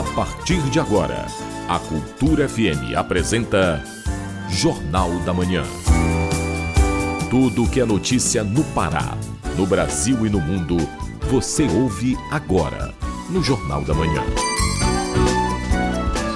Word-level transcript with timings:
A 0.00 0.02
partir 0.14 0.62
de 0.70 0.80
agora, 0.80 1.26
a 1.68 1.78
Cultura 1.78 2.48
FM 2.48 2.96
apresenta 2.96 3.84
Jornal 4.48 5.10
da 5.26 5.34
Manhã. 5.34 5.62
Tudo 7.28 7.68
que 7.68 7.82
é 7.82 7.84
notícia 7.84 8.42
no 8.42 8.64
Pará, 8.72 9.14
no 9.58 9.66
Brasil 9.66 10.24
e 10.24 10.30
no 10.30 10.40
mundo, 10.40 10.78
você 11.30 11.64
ouve 11.64 12.16
agora 12.30 12.94
no 13.28 13.42
Jornal 13.42 13.82
da 13.82 13.92
Manhã. 13.92 14.22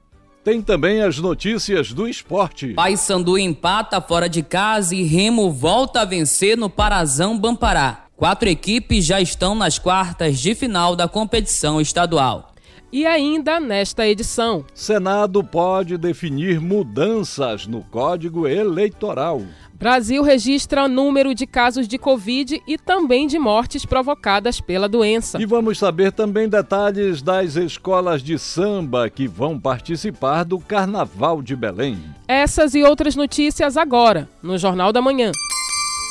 Tem 0.44 0.62
também 0.62 1.02
as 1.02 1.18
notícias 1.18 1.92
do 1.92 2.08
esporte. 2.08 2.74
Paysandu 2.74 3.38
empata 3.38 4.00
fora 4.00 4.30
de 4.30 4.42
casa 4.42 4.96
e 4.96 5.04
Remo 5.04 5.52
volta 5.52 6.02
a 6.02 6.06
vencer 6.06 6.58
no 6.58 6.70
Parazão 6.70 7.38
Bampará. 7.38 8.06
Quatro 8.16 8.48
equipes 8.48 9.06
já 9.06 9.20
estão 9.20 9.54
nas 9.54 9.78
quartas 9.78 10.40
de 10.40 10.56
final 10.56 10.96
da 10.96 11.08
competição 11.08 11.82
estadual. 11.82 12.54
E 12.92 13.06
ainda 13.06 13.60
nesta 13.60 14.08
edição: 14.08 14.64
Senado 14.74 15.44
pode 15.44 15.98
definir 15.98 16.60
mudanças 16.62 17.68
no 17.68 17.82
Código 17.84 18.48
Eleitoral. 18.48 19.42
Brasil 19.74 20.24
registra 20.24 20.88
número 20.88 21.36
de 21.36 21.46
casos 21.46 21.88
de 21.88 22.00
Covid 22.00 22.64
e 22.68 22.78
também 22.80 23.28
de 23.28 23.38
mortes 23.38 23.86
provocadas 23.86 24.60
pela 24.60 24.90
doença. 24.90 25.40
E 25.40 25.46
vamos 25.46 25.78
saber 25.78 26.12
também 26.12 26.50
detalhes 26.50 27.22
das 27.22 27.56
escolas 27.56 28.24
de 28.24 28.40
samba 28.40 29.08
que 29.08 29.28
vão 29.28 29.60
participar 29.60 30.44
do 30.46 30.58
Carnaval 30.58 31.44
de 31.44 31.56
Belém. 31.56 32.00
Essas 32.28 32.74
e 32.74 32.84
outras 32.84 33.16
notícias 33.16 33.78
agora, 33.78 34.28
no 34.42 34.58
Jornal 34.58 34.92
da 34.92 35.02
Manhã. 35.02 35.32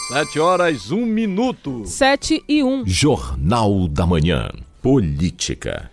Sete 0.09 0.39
horas, 0.39 0.93
um 0.93 1.05
minuto. 1.05 1.83
Sete 1.87 2.45
e 2.49 2.63
um. 2.63 2.87
Jornal 2.87 3.89
da 3.89 4.07
Manhã. 4.07 4.49
Política. 4.81 5.91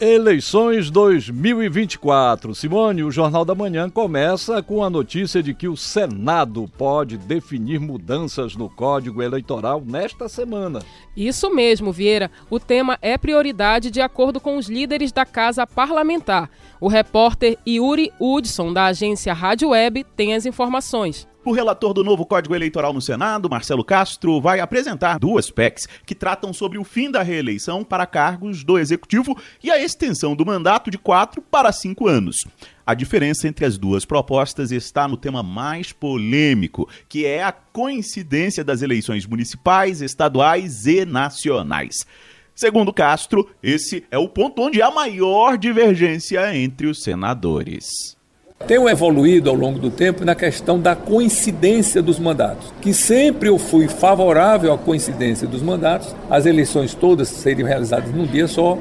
Eleições 0.00 0.90
2024. 0.90 2.54
Simone, 2.54 3.04
o 3.04 3.10
Jornal 3.10 3.44
da 3.44 3.54
Manhã 3.54 3.90
começa 3.90 4.62
com 4.62 4.82
a 4.82 4.88
notícia 4.88 5.42
de 5.42 5.52
que 5.52 5.68
o 5.68 5.76
Senado 5.76 6.66
pode 6.78 7.18
definir 7.18 7.78
mudanças 7.78 8.56
no 8.56 8.70
Código 8.70 9.22
Eleitoral 9.22 9.82
nesta 9.86 10.26
semana. 10.26 10.80
Isso 11.14 11.54
mesmo, 11.54 11.92
Vieira. 11.92 12.30
O 12.48 12.58
tema 12.58 12.98
é 13.02 13.18
prioridade 13.18 13.90
de 13.90 14.00
acordo 14.00 14.40
com 14.40 14.56
os 14.56 14.70
líderes 14.70 15.12
da 15.12 15.26
Casa 15.26 15.66
Parlamentar. 15.66 16.48
O 16.80 16.88
repórter 16.88 17.58
Yuri 17.68 18.10
Hudson, 18.18 18.72
da 18.72 18.86
agência 18.86 19.34
Rádio 19.34 19.68
Web, 19.68 20.04
tem 20.16 20.32
as 20.32 20.46
informações. 20.46 21.28
O 21.42 21.52
relator 21.52 21.94
do 21.94 22.04
novo 22.04 22.26
Código 22.26 22.54
Eleitoral 22.54 22.92
no 22.92 23.00
Senado, 23.00 23.48
Marcelo 23.48 23.82
Castro, 23.82 24.42
vai 24.42 24.60
apresentar 24.60 25.18
duas 25.18 25.50
PECs 25.50 25.88
que 26.04 26.14
tratam 26.14 26.52
sobre 26.52 26.76
o 26.76 26.84
fim 26.84 27.10
da 27.10 27.22
reeleição 27.22 27.82
para 27.82 28.04
cargos 28.04 28.62
do 28.62 28.78
Executivo 28.78 29.34
e 29.64 29.70
a 29.70 29.82
extensão 29.82 30.36
do 30.36 30.44
mandato 30.44 30.90
de 30.90 30.98
quatro 30.98 31.40
para 31.40 31.72
cinco 31.72 32.06
anos. 32.06 32.44
A 32.86 32.92
diferença 32.92 33.48
entre 33.48 33.64
as 33.64 33.78
duas 33.78 34.04
propostas 34.04 34.70
está 34.70 35.08
no 35.08 35.16
tema 35.16 35.42
mais 35.42 35.92
polêmico, 35.92 36.86
que 37.08 37.24
é 37.24 37.42
a 37.42 37.52
coincidência 37.52 38.62
das 38.62 38.82
eleições 38.82 39.24
municipais, 39.24 40.02
estaduais 40.02 40.84
e 40.84 41.06
nacionais. 41.06 42.06
Segundo 42.54 42.92
Castro, 42.92 43.48
esse 43.62 44.04
é 44.10 44.18
o 44.18 44.28
ponto 44.28 44.60
onde 44.60 44.82
há 44.82 44.90
maior 44.90 45.56
divergência 45.56 46.54
entre 46.54 46.86
os 46.86 47.02
senadores. 47.02 48.19
Tenho 48.66 48.88
evoluído 48.88 49.50
ao 49.50 49.56
longo 49.56 49.78
do 49.78 49.90
tempo 49.90 50.24
na 50.24 50.34
questão 50.34 50.78
da 50.78 50.94
coincidência 50.94 52.00
dos 52.00 52.18
mandatos, 52.18 52.72
que 52.80 52.94
sempre 52.94 53.48
eu 53.48 53.58
fui 53.58 53.88
favorável 53.88 54.72
à 54.72 54.78
coincidência 54.78 55.48
dos 55.48 55.60
mandatos, 55.60 56.14
as 56.30 56.46
eleições 56.46 56.94
todas 56.94 57.28
seriam 57.28 57.66
realizadas 57.66 58.12
num 58.12 58.26
dia 58.26 58.46
só, 58.46 58.78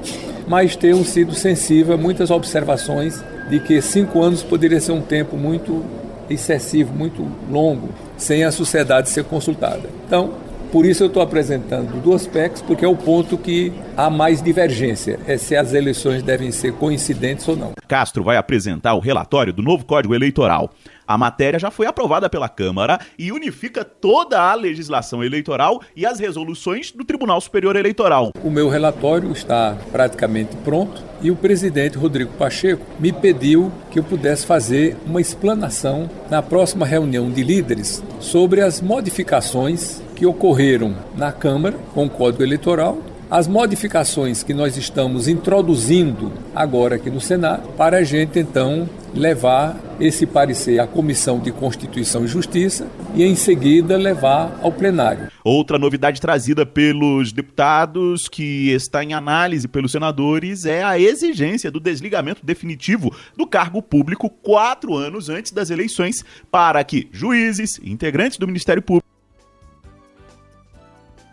mas 0.48 0.76
tenho 0.76 1.04
sido 1.04 1.34
sensível 1.34 1.96
a 1.96 1.98
muitas 1.98 2.30
observações 2.30 3.24
de 3.50 3.60
que 3.60 3.82
cinco 3.82 4.22
anos 4.22 4.44
poderia 4.44 4.80
ser 4.80 4.92
um 4.92 5.02
tempo 5.02 5.36
muito 5.36 5.84
excessivo, 6.30 6.94
muito 6.94 7.26
longo, 7.50 7.90
sem 8.16 8.44
a 8.44 8.52
sociedade 8.52 9.10
ser 9.10 9.24
consultada. 9.24 9.90
Então, 10.06 10.34
por 10.72 10.86
isso 10.86 11.04
eu 11.04 11.08
estou 11.08 11.22
apresentando 11.22 12.02
duas 12.02 12.28
PECs, 12.28 12.62
porque 12.62 12.86
é 12.86 12.88
o 12.88 12.96
ponto 12.96 13.38
que 13.38 13.74
há 13.98 14.10
mais 14.10 14.42
divergência, 14.42 15.20
é 15.28 15.38
se 15.38 15.56
as 15.56 15.74
eleições 15.74 16.22
devem 16.22 16.52
ser 16.52 16.74
coincidentes 16.74 17.48
ou 17.48 17.56
não. 17.56 17.74
Castro 17.88 18.24
vai 18.24 18.38
apresentar 18.38 18.94
o 18.94 19.00
relatório 19.00 19.52
do 19.52 19.62
novo 19.62 19.86
Código 19.86 20.14
Eleitoral. 20.14 20.70
A 21.10 21.18
matéria 21.18 21.58
já 21.58 21.72
foi 21.72 21.88
aprovada 21.88 22.30
pela 22.30 22.48
Câmara 22.48 23.00
e 23.18 23.32
unifica 23.32 23.84
toda 23.84 24.40
a 24.40 24.54
legislação 24.54 25.24
eleitoral 25.24 25.82
e 25.96 26.06
as 26.06 26.20
resoluções 26.20 26.92
do 26.92 27.04
Tribunal 27.04 27.42
Superior 27.42 27.76
Eleitoral. 27.76 28.32
O 28.44 28.52
meu 28.52 28.70
relatório 28.70 29.32
está 29.32 29.76
praticamente 29.92 30.56
pronto 30.58 31.02
e 31.20 31.32
o 31.32 31.36
presidente 31.36 31.98
Rodrigo 31.98 32.34
Pacheco 32.34 32.86
me 33.00 33.12
pediu 33.12 33.72
que 33.90 33.98
eu 33.98 34.04
pudesse 34.04 34.46
fazer 34.46 34.96
uma 35.04 35.20
explanação 35.20 36.08
na 36.30 36.44
próxima 36.44 36.86
reunião 36.86 37.32
de 37.32 37.42
líderes 37.42 38.04
sobre 38.20 38.62
as 38.62 38.80
modificações 38.80 40.04
que 40.16 40.28
ocorreram 40.28 40.96
na 41.18 41.32
Câmara 41.32 41.76
com 41.92 42.06
o 42.06 42.10
Código 42.10 42.44
Eleitoral 42.44 43.00
as 43.32 43.48
modificações 43.48 44.44
que 44.44 44.54
nós 44.54 44.78
estamos 44.78 45.28
introduzindo 45.28 46.32
agora 46.54 46.98
aqui 46.98 47.10
no 47.10 47.22
Senado, 47.22 47.68
para 47.78 47.98
a 47.98 48.04
gente 48.04 48.40
então 48.40 48.90
levar 49.14 49.89
esse 50.00 50.26
parecer 50.26 50.80
à 50.80 50.88
Comissão 50.88 51.40
de 51.40 51.52
Constituição 51.52 52.24
e 52.24 52.28
Justiça 52.28 52.88
e 53.14 53.24
em 53.24 53.36
seguida 53.36 53.98
levar 53.98 54.60
ao 54.62 54.72
plenário. 54.72 55.30
Outra 55.44 55.78
novidade 55.78 56.22
trazida 56.22 56.66
pelos 56.66 57.32
deputados 57.32 58.28
que 58.28 58.72
está 58.72 59.04
em 59.04 59.14
análise 59.14 59.68
pelos 59.68 59.92
senadores 59.92 60.66
é 60.66 60.84
a 60.84 61.00
exigência 61.00 61.70
do 61.70 61.80
desligamento 61.80 62.46
definitivo 62.46 63.14
do 63.36 63.46
cargo 63.46 63.82
público 63.82 64.30
quatro 64.30 64.96
anos 64.96 65.30
antes 65.30 65.52
das 65.52 65.70
eleições 65.70 66.24
para 66.50 66.84
que 66.84 67.10
juízes, 67.12 67.80
integrantes 67.84 68.38
do 68.38 68.48
Ministério 68.48 68.82
Público 68.82 69.10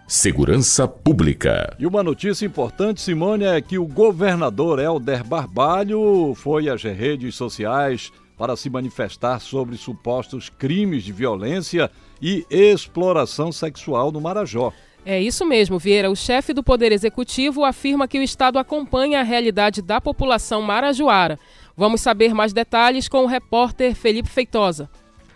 Segurança 0.08 0.86
Pública. 0.86 1.74
E 1.80 1.86
uma 1.86 2.00
notícia 2.00 2.46
importante, 2.46 3.00
Simone, 3.00 3.44
é 3.44 3.60
que 3.60 3.76
o 3.76 3.86
governador 3.86 4.78
Helder 4.78 5.24
Barbalho 5.24 6.32
foi 6.36 6.68
às 6.68 6.80
redes 6.84 7.34
sociais 7.34 8.12
para 8.36 8.56
se 8.56 8.68
manifestar 8.68 9.40
sobre 9.40 9.76
supostos 9.76 10.48
crimes 10.48 11.02
de 11.02 11.12
violência 11.12 11.90
e 12.20 12.44
exploração 12.50 13.50
sexual 13.50 14.12
no 14.12 14.20
Marajó. 14.20 14.72
É 15.04 15.22
isso 15.22 15.46
mesmo, 15.46 15.78
Vieira. 15.78 16.10
O 16.10 16.16
chefe 16.16 16.52
do 16.52 16.64
Poder 16.64 16.90
Executivo 16.90 17.64
afirma 17.64 18.08
que 18.08 18.18
o 18.18 18.22
Estado 18.22 18.58
acompanha 18.58 19.20
a 19.20 19.22
realidade 19.22 19.80
da 19.80 20.00
população 20.00 20.60
marajoara. 20.60 21.38
Vamos 21.76 22.00
saber 22.00 22.34
mais 22.34 22.52
detalhes 22.52 23.08
com 23.08 23.22
o 23.22 23.26
repórter 23.26 23.94
Felipe 23.94 24.28
Feitosa. 24.28 24.90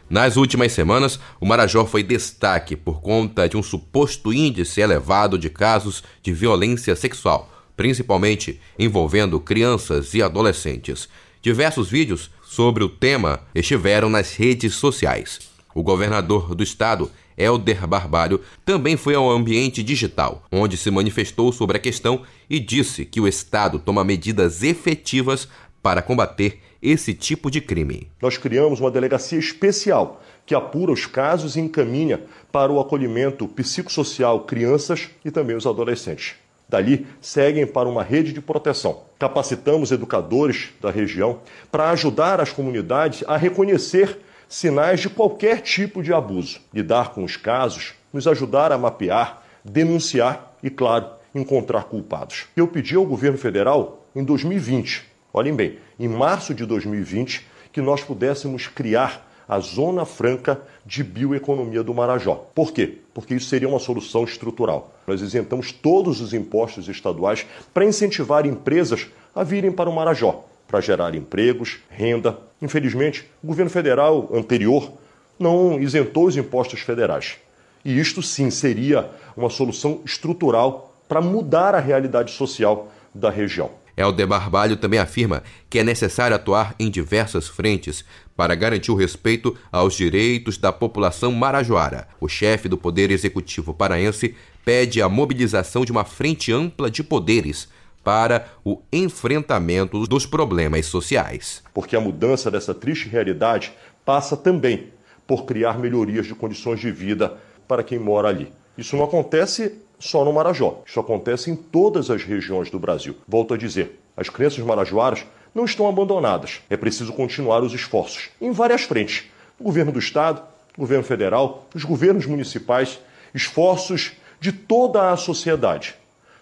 Nas 0.08 0.36
últimas 0.36 0.72
semanas, 0.72 1.20
o 1.40 1.46
Marajó 1.46 1.86
foi 1.86 2.02
destaque 2.02 2.74
por 2.74 3.00
conta 3.00 3.48
de 3.48 3.56
um 3.56 3.62
suposto 3.62 4.32
índice 4.32 4.80
elevado 4.80 5.38
de 5.38 5.48
casos 5.48 6.02
de 6.20 6.32
violência 6.32 6.96
sexual, 6.96 7.48
principalmente 7.76 8.60
envolvendo 8.76 9.38
crianças 9.38 10.12
e 10.14 10.20
adolescentes. 10.20 11.08
Diversos 11.40 11.88
vídeos 11.88 12.28
sobre 12.50 12.82
o 12.82 12.88
tema 12.88 13.38
estiveram 13.54 14.10
nas 14.10 14.34
redes 14.34 14.74
sociais. 14.74 15.38
O 15.72 15.84
governador 15.84 16.52
do 16.52 16.64
estado, 16.64 17.08
Helder 17.38 17.86
Barbalho, 17.86 18.40
também 18.64 18.96
foi 18.96 19.14
ao 19.14 19.30
ambiente 19.30 19.84
digital, 19.84 20.42
onde 20.50 20.76
se 20.76 20.90
manifestou 20.90 21.52
sobre 21.52 21.76
a 21.76 21.80
questão 21.80 22.22
e 22.50 22.58
disse 22.58 23.04
que 23.04 23.20
o 23.20 23.28
estado 23.28 23.78
toma 23.78 24.02
medidas 24.02 24.64
efetivas 24.64 25.46
para 25.80 26.02
combater 26.02 26.58
esse 26.82 27.14
tipo 27.14 27.52
de 27.52 27.60
crime. 27.60 28.08
Nós 28.20 28.36
criamos 28.36 28.80
uma 28.80 28.90
delegacia 28.90 29.38
especial 29.38 30.20
que 30.44 30.52
apura 30.52 30.90
os 30.90 31.06
casos 31.06 31.54
e 31.54 31.60
encaminha 31.60 32.20
para 32.50 32.72
o 32.72 32.80
acolhimento 32.80 33.46
psicossocial 33.46 34.40
crianças 34.40 35.08
e 35.24 35.30
também 35.30 35.54
os 35.54 35.68
adolescentes. 35.68 36.34
Dali, 36.70 37.06
seguem 37.20 37.66
para 37.66 37.88
uma 37.88 38.02
rede 38.02 38.32
de 38.32 38.40
proteção. 38.40 39.02
Capacitamos 39.18 39.90
educadores 39.90 40.70
da 40.80 40.90
região 40.90 41.40
para 41.70 41.90
ajudar 41.90 42.40
as 42.40 42.52
comunidades 42.52 43.24
a 43.26 43.36
reconhecer 43.36 44.20
sinais 44.48 45.00
de 45.00 45.10
qualquer 45.10 45.60
tipo 45.60 46.02
de 46.02 46.14
abuso, 46.14 46.60
lidar 46.72 47.10
com 47.10 47.24
os 47.24 47.36
casos, 47.36 47.94
nos 48.12 48.26
ajudar 48.26 48.72
a 48.72 48.78
mapear, 48.78 49.42
denunciar 49.64 50.54
e, 50.62 50.70
claro, 50.70 51.06
encontrar 51.34 51.84
culpados. 51.84 52.46
Eu 52.56 52.66
pedi 52.66 52.96
ao 52.96 53.04
governo 53.04 53.36
federal 53.36 54.06
em 54.14 54.24
2020 54.24 55.10
olhem 55.32 55.54
bem, 55.54 55.78
em 55.98 56.08
março 56.08 56.54
de 56.54 56.66
2020, 56.66 57.46
que 57.72 57.80
nós 57.80 58.02
pudéssemos 58.02 58.66
criar 58.66 59.28
a 59.48 59.58
Zona 59.58 60.04
Franca 60.04 60.60
de 60.90 61.04
Bioeconomia 61.04 61.84
do 61.84 61.94
Marajó. 61.94 62.46
Por 62.52 62.72
quê? 62.72 62.98
Porque 63.14 63.36
isso 63.36 63.46
seria 63.46 63.68
uma 63.68 63.78
solução 63.78 64.24
estrutural. 64.24 64.92
Nós 65.06 65.20
isentamos 65.20 65.70
todos 65.70 66.20
os 66.20 66.34
impostos 66.34 66.88
estaduais 66.88 67.46
para 67.72 67.84
incentivar 67.84 68.44
empresas 68.44 69.06
a 69.32 69.44
virem 69.44 69.70
para 69.70 69.88
o 69.88 69.94
Marajó, 69.94 70.44
para 70.66 70.80
gerar 70.80 71.14
empregos, 71.14 71.78
renda. 71.88 72.36
Infelizmente, 72.60 73.24
o 73.40 73.46
governo 73.46 73.70
federal 73.70 74.28
anterior 74.34 74.90
não 75.38 75.80
isentou 75.80 76.26
os 76.26 76.36
impostos 76.36 76.80
federais. 76.80 77.36
E 77.84 77.96
isto 78.00 78.20
sim 78.20 78.50
seria 78.50 79.08
uma 79.36 79.48
solução 79.48 80.00
estrutural 80.04 80.92
para 81.08 81.20
mudar 81.20 81.72
a 81.72 81.80
realidade 81.80 82.32
social 82.32 82.88
da 83.14 83.30
região. 83.30 83.70
Helder 84.00 84.26
Barbalho 84.26 84.76
também 84.76 84.98
afirma 84.98 85.42
que 85.68 85.78
é 85.78 85.84
necessário 85.84 86.34
atuar 86.34 86.74
em 86.78 86.90
diversas 86.90 87.46
frentes 87.46 88.04
para 88.36 88.54
garantir 88.54 88.90
o 88.90 88.96
respeito 88.96 89.56
aos 89.70 89.94
direitos 89.94 90.56
da 90.56 90.72
população 90.72 91.30
marajoara. 91.32 92.08
O 92.20 92.28
chefe 92.28 92.68
do 92.68 92.78
Poder 92.78 93.10
Executivo 93.10 93.74
paraense 93.74 94.34
pede 94.64 95.02
a 95.02 95.08
mobilização 95.08 95.84
de 95.84 95.92
uma 95.92 96.04
frente 96.04 96.52
ampla 96.52 96.90
de 96.90 97.02
poderes 97.02 97.68
para 98.02 98.48
o 98.64 98.80
enfrentamento 98.92 100.06
dos 100.06 100.24
problemas 100.24 100.86
sociais. 100.86 101.62
Porque 101.74 101.94
a 101.94 102.00
mudança 102.00 102.50
dessa 102.50 102.74
triste 102.74 103.08
realidade 103.08 103.72
passa 104.04 104.36
também 104.36 104.88
por 105.26 105.44
criar 105.44 105.78
melhorias 105.78 106.26
de 106.26 106.34
condições 106.34 106.80
de 106.80 106.90
vida 106.90 107.36
para 107.68 107.84
quem 107.84 107.98
mora 107.98 108.28
ali. 108.28 108.50
Isso 108.76 108.96
não 108.96 109.04
acontece 109.04 109.80
só 110.00 110.24
no 110.24 110.32
Marajó. 110.32 110.82
Isso 110.84 110.98
acontece 110.98 111.50
em 111.50 111.54
todas 111.54 112.10
as 112.10 112.24
regiões 112.24 112.70
do 112.70 112.78
Brasil. 112.78 113.14
Volto 113.28 113.54
a 113.54 113.56
dizer, 113.56 114.00
as 114.16 114.28
crianças 114.28 114.58
marajoaras 114.64 115.24
não 115.54 115.64
estão 115.64 115.88
abandonadas. 115.88 116.60
É 116.68 116.76
preciso 116.76 117.12
continuar 117.12 117.62
os 117.62 117.72
esforços 117.72 118.30
em 118.40 118.50
várias 118.50 118.82
frentes. 118.82 119.24
O 119.58 119.64
governo 119.64 119.92
do 119.92 119.98
estado, 119.98 120.42
o 120.76 120.80
governo 120.80 121.04
federal, 121.04 121.66
os 121.74 121.84
governos 121.84 122.26
municipais, 122.26 122.98
esforços 123.34 124.12
de 124.40 124.50
toda 124.52 125.12
a 125.12 125.16
sociedade. 125.16 125.94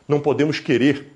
Não 0.06 0.20
podemos 0.20 0.60
querer 0.60 1.12